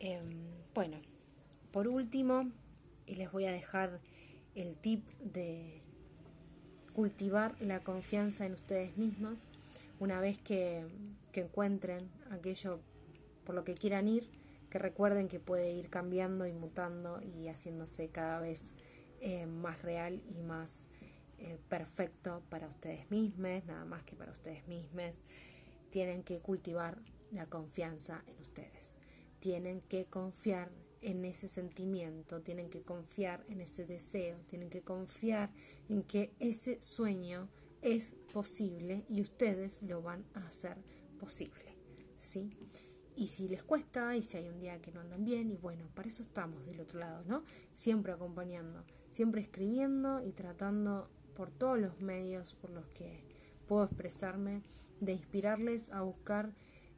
Em, 0.01 0.51
bueno, 0.75 1.01
por 1.71 1.87
último, 1.87 2.51
les 3.07 3.31
voy 3.31 3.47
a 3.47 3.53
dejar 3.53 4.01
el 4.57 4.77
tip 4.79 5.09
de 5.21 5.86
cultivar 6.97 7.55
la 7.61 7.81
confianza 7.81 8.47
en 8.47 8.55
ustedes 8.55 8.97
mismos 8.97 9.51
una 10.01 10.19
vez 10.19 10.39
que, 10.39 10.87
encuentren 11.35 12.11
aquello 12.31 12.81
por 13.45 13.55
lo 13.55 13.63
que 13.63 13.75
quieran 13.75 14.09
ir, 14.09 14.27
que 14.71 14.79
recuerden 14.79 15.29
que 15.29 15.39
puede 15.39 15.71
ir 15.75 15.91
cambiando 15.91 16.47
y 16.47 16.55
mutando 16.55 17.21
y 17.21 17.49
haciéndose 17.49 18.09
cada 18.09 18.41
vez 18.41 18.75
eh, 19.21 19.45
más 19.45 19.83
real 19.83 20.23
y 20.31 20.41
más 20.41 20.89
eh, 21.37 21.59
perfecto 21.69 22.43
para 22.49 22.69
ustedes 22.69 23.11
mismos, 23.11 23.63
nada 23.67 23.85
más 23.85 24.03
que 24.05 24.17
para 24.17 24.33
ustedes 24.33 24.67
mismos. 24.67 25.21
Tienen 25.91 26.23
que 26.23 26.41
cultivar 26.41 26.97
la 27.31 27.45
confianza 27.45 28.25
en 28.27 28.41
ustedes. 28.41 28.97
Tienen 29.41 29.83
que 29.83 30.07
confiar 30.07 30.71
en 31.07 31.25
ese 31.25 31.47
sentimiento, 31.47 32.43
tienen 32.43 32.69
que 32.69 32.83
confiar 32.83 33.45
en 33.49 33.61
ese 33.61 33.87
deseo, 33.87 34.39
tienen 34.47 34.69
que 34.69 34.83
confiar 34.83 35.53
en 35.89 36.03
que 36.03 36.35
ese 36.41 36.83
sueño 36.83 37.49
es 37.81 38.17
posible 38.33 39.07
y 39.09 39.21
ustedes 39.21 39.83
lo 39.83 40.03
van 40.03 40.25
a 40.35 40.45
hacer 40.45 40.77
posible, 41.21 41.79
¿sí? 42.17 42.51
Y 43.15 43.29
si 43.29 43.49
les 43.49 43.63
cuesta 43.63 44.17
y 44.17 44.23
si 44.23 44.37
hay 44.37 44.49
un 44.49 44.59
día 44.59 44.83
que 44.83 44.91
no 44.91 45.01
andan 45.01 45.25
bien, 45.25 45.49
y 45.49 45.57
bueno, 45.57 45.89
para 45.95 46.09
eso 46.09 46.23
estamos 46.23 46.67
del 46.67 46.81
otro 46.81 46.99
lado, 46.99 47.23
¿no? 47.25 47.45
Siempre 47.73 48.13
acompañando, 48.13 48.85
siempre 49.09 49.41
escribiendo 49.41 50.27
y 50.27 50.33
tratando 50.33 51.09
por 51.37 51.53
todos 51.53 51.79
los 51.79 52.01
medios 52.01 52.53
por 52.55 52.71
los 52.71 52.87
que 52.89 53.23
puedo 53.69 53.85
expresarme, 53.85 54.63
de 55.01 55.13
inspirarles 55.13 55.93
a 55.93 56.03
buscar 56.03 56.53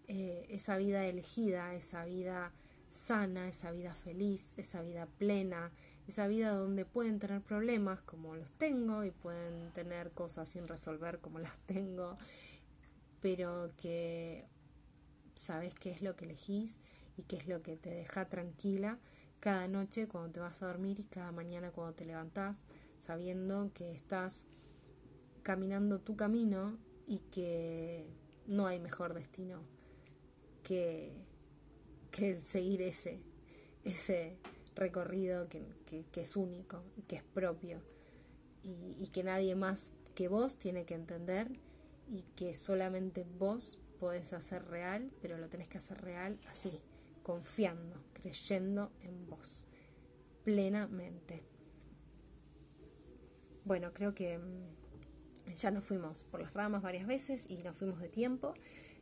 eh, 0.06 0.46
esa 0.48 0.78
vida 0.78 1.04
elegida, 1.04 1.74
esa 1.74 2.06
vida 2.06 2.54
sana, 2.90 3.48
esa 3.48 3.70
vida 3.70 3.94
feliz, 3.94 4.54
esa 4.56 4.82
vida 4.82 5.06
plena, 5.06 5.72
esa 6.06 6.26
vida 6.26 6.50
donde 6.52 6.84
pueden 6.84 7.18
tener 7.18 7.42
problemas 7.42 8.00
como 8.02 8.34
los 8.34 8.52
tengo 8.52 9.04
y 9.04 9.10
pueden 9.10 9.72
tener 9.72 10.10
cosas 10.12 10.48
sin 10.48 10.66
resolver 10.66 11.20
como 11.20 11.38
las 11.38 11.58
tengo, 11.66 12.16
pero 13.20 13.70
que 13.76 14.46
sabes 15.34 15.74
qué 15.74 15.90
es 15.90 16.02
lo 16.02 16.16
que 16.16 16.24
elegís 16.24 16.78
y 17.16 17.22
qué 17.24 17.36
es 17.36 17.46
lo 17.46 17.62
que 17.62 17.76
te 17.76 17.90
deja 17.90 18.28
tranquila 18.28 18.98
cada 19.40 19.68
noche 19.68 20.08
cuando 20.08 20.32
te 20.32 20.40
vas 20.40 20.62
a 20.62 20.66
dormir 20.66 20.98
y 21.00 21.04
cada 21.04 21.30
mañana 21.32 21.70
cuando 21.70 21.94
te 21.94 22.04
levantás, 22.04 22.62
sabiendo 22.98 23.70
que 23.72 23.92
estás 23.92 24.46
caminando 25.42 26.00
tu 26.00 26.16
camino 26.16 26.76
y 27.06 27.18
que 27.30 28.06
no 28.46 28.66
hay 28.66 28.80
mejor 28.80 29.14
destino 29.14 29.62
que 30.62 31.27
que 32.10 32.36
seguir 32.36 32.82
ese, 32.82 33.20
ese 33.84 34.36
recorrido 34.74 35.48
que, 35.48 35.66
es 36.14 36.36
único 36.36 36.82
y 36.96 37.02
que 37.02 37.16
es 37.16 37.22
propio 37.22 37.82
y, 38.62 39.08
que 39.08 39.24
nadie 39.24 39.54
más 39.54 39.92
que 40.14 40.28
vos 40.28 40.58
tiene 40.58 40.84
que 40.84 40.94
entender 40.94 41.48
y 42.10 42.22
que 42.36 42.54
solamente 42.54 43.24
vos 43.38 43.78
podés 43.98 44.32
hacer 44.32 44.64
real, 44.66 45.10
pero 45.20 45.38
lo 45.38 45.48
tenés 45.48 45.68
que 45.68 45.78
hacer 45.78 46.00
real 46.00 46.38
así, 46.48 46.80
confiando, 47.22 47.96
creyendo 48.12 48.92
en 49.02 49.28
vos, 49.28 49.66
plenamente. 50.44 51.42
Bueno, 53.64 53.92
creo 53.92 54.14
que 54.14 54.38
mm, 54.38 55.54
ya 55.54 55.70
nos 55.70 55.84
fuimos 55.84 56.22
por 56.24 56.40
las 56.40 56.52
ramas 56.54 56.82
varias 56.82 57.06
veces 57.06 57.46
y 57.48 57.56
nos 57.58 57.76
fuimos 57.76 58.00
de 58.00 58.08
tiempo. 58.08 58.54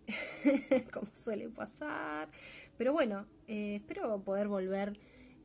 como 0.92 1.08
suele 1.12 1.48
pasar. 1.48 2.28
Pero 2.76 2.92
bueno, 2.92 3.26
eh, 3.48 3.76
espero 3.76 4.22
poder 4.22 4.48
volver 4.48 4.98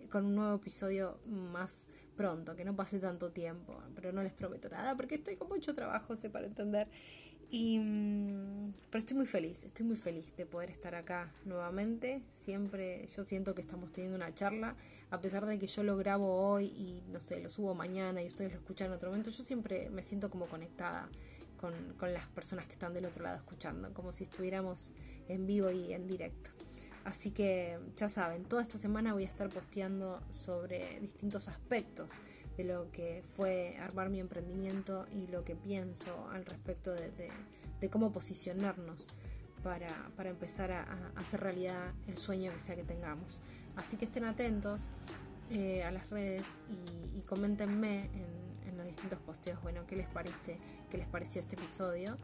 con 0.10 0.26
un 0.26 0.36
nuevo 0.36 0.56
episodio 0.56 1.20
más 1.26 1.88
pronto, 2.16 2.56
que 2.56 2.66
no 2.66 2.76
pase 2.76 3.00
tanto 3.00 3.32
tiempo, 3.32 3.82
pero 3.96 4.12
no 4.12 4.22
les 4.22 4.34
prometo 4.34 4.70
nada 4.70 4.96
porque 4.96 5.16
estoy 5.16 5.36
con 5.36 5.48
mucho 5.48 5.74
trabajo, 5.74 6.16
sé 6.16 6.30
para 6.30 6.46
entender. 6.46 6.88
Y, 7.50 7.80
mm, 7.80 8.72
pero 8.90 9.00
estoy 9.00 9.18
muy 9.18 9.26
feliz, 9.26 9.66
estoy 9.66 9.86
muy 9.86 9.98
feliz 9.98 10.34
de 10.38 10.46
poder 10.46 10.70
estar 10.70 10.96
acá 10.96 11.34
nuevamente. 11.44 12.24
Siempre 12.30 13.06
yo 13.08 13.24
siento 13.24 13.54
que 13.54 13.62
estamos 13.62 13.92
teniendo 13.92 14.16
una 14.16 14.34
charla, 14.34 14.78
a 15.10 15.20
pesar 15.20 15.46
de 15.46 15.60
que 15.60 15.68
yo 15.68 15.84
lo 15.84 15.98
grabo 15.98 16.34
hoy 16.34 16.68
y 16.68 17.04
no 17.12 17.20
sé, 17.20 17.42
lo 17.42 17.50
subo 17.50 17.76
mañana 17.76 18.22
y 18.22 18.28
ustedes 18.28 18.54
lo 18.54 18.60
escuchan 18.60 18.88
en 18.88 18.94
otro 18.94 19.10
momento, 19.10 19.32
yo 19.32 19.44
siempre 19.44 19.90
me 19.90 20.02
siento 20.02 20.30
como 20.30 20.48
conectada 20.48 21.10
con, 21.62 21.74
con 21.98 22.12
las 22.12 22.26
personas 22.28 22.66
que 22.66 22.74
están 22.74 22.94
del 22.94 23.06
otro 23.06 23.24
lado 23.24 23.38
escuchando, 23.38 23.94
como 23.94 24.12
si 24.12 24.26
estuviéramos 24.26 24.94
en 25.30 25.46
vivo 25.46 25.72
y 25.72 25.94
en 25.94 26.08
directo. 26.08 26.52
Así 27.04 27.32
que 27.32 27.80
ya 27.96 28.10
saben, 28.10 28.44
toda 28.44 28.62
esta 28.62 28.78
semana 28.78 29.14
voy 29.14 29.24
a 29.24 29.28
estar 29.28 29.50
posteando 29.50 30.22
sobre 30.30 31.00
distintos 31.00 31.48
aspectos 31.48 32.12
de 32.58 32.64
lo 32.64 32.92
que 32.92 33.24
fue 33.24 33.76
armar 33.80 34.10
mi 34.10 34.20
emprendimiento 34.20 35.08
y 35.12 35.28
lo 35.28 35.44
que 35.44 35.56
pienso 35.56 36.30
al 36.30 36.46
respecto 36.46 36.92
de, 36.92 37.32
cómo 37.90 38.12
posicionarnos 38.12 39.08
para, 39.64 40.30
empezar 40.30 40.72
a, 40.72 41.12
hacer 41.16 41.42
realidad 41.42 41.94
el 42.08 42.16
sueño 42.16 42.52
que 42.54 42.60
sea 42.60 42.76
que 42.76 42.84
tengamos. 42.84 43.42
Así 43.76 43.98
que 43.98 44.06
estén 44.06 44.26
atentos 44.26 44.88
eh, 45.50 45.84
a 45.84 45.92
las 45.92 46.12
redes 46.12 46.60
y, 46.70 47.18
y 47.18 47.22
coméntenme 47.22 48.06
en, 48.14 48.41
distintos 48.92 49.20
posteos, 49.20 49.62
bueno, 49.62 49.86
qué 49.88 49.96
les 49.96 50.08
parece, 50.08 50.60
qué 50.90 50.98
les 50.98 51.08
pareció 51.08 51.42
este 51.42 51.56
episodio. 51.56 52.18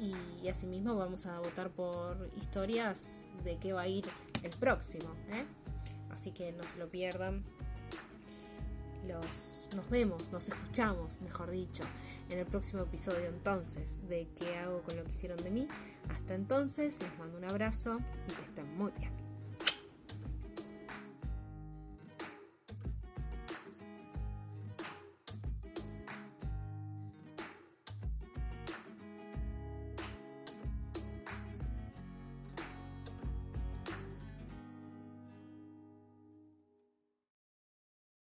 Y, 0.00 0.48
asimismo 0.48 0.94
vamos 0.96 1.26
a 1.26 1.38
votar 1.40 1.70
por 1.70 2.28
historias 2.40 3.28
de 3.44 3.58
qué 3.58 3.72
va 3.72 3.82
a 3.82 3.88
ir 3.88 4.04
el 4.42 4.50
próximo. 4.52 5.14
¿eh? 5.30 5.44
Así 6.10 6.32
que 6.32 6.52
no 6.52 6.64
se 6.64 6.78
lo 6.78 6.88
pierdan. 6.88 7.44
Los, 9.06 9.70
nos 9.74 9.88
vemos, 9.88 10.30
nos 10.32 10.48
escuchamos, 10.48 11.20
mejor 11.22 11.50
dicho, 11.50 11.84
en 12.28 12.38
el 12.38 12.46
próximo 12.46 12.82
episodio 12.82 13.26
entonces 13.26 14.00
de 14.08 14.28
qué 14.38 14.58
hago 14.58 14.82
con 14.82 14.96
lo 14.96 15.04
que 15.04 15.10
hicieron 15.10 15.42
de 15.42 15.50
mí. 15.50 15.68
Hasta 16.10 16.34
entonces, 16.34 17.00
les 17.00 17.18
mando 17.18 17.38
un 17.38 17.44
abrazo 17.44 17.98
y 18.28 18.32
que 18.32 18.42
estén 18.42 18.76
muy 18.76 18.92
bien. 18.92 19.17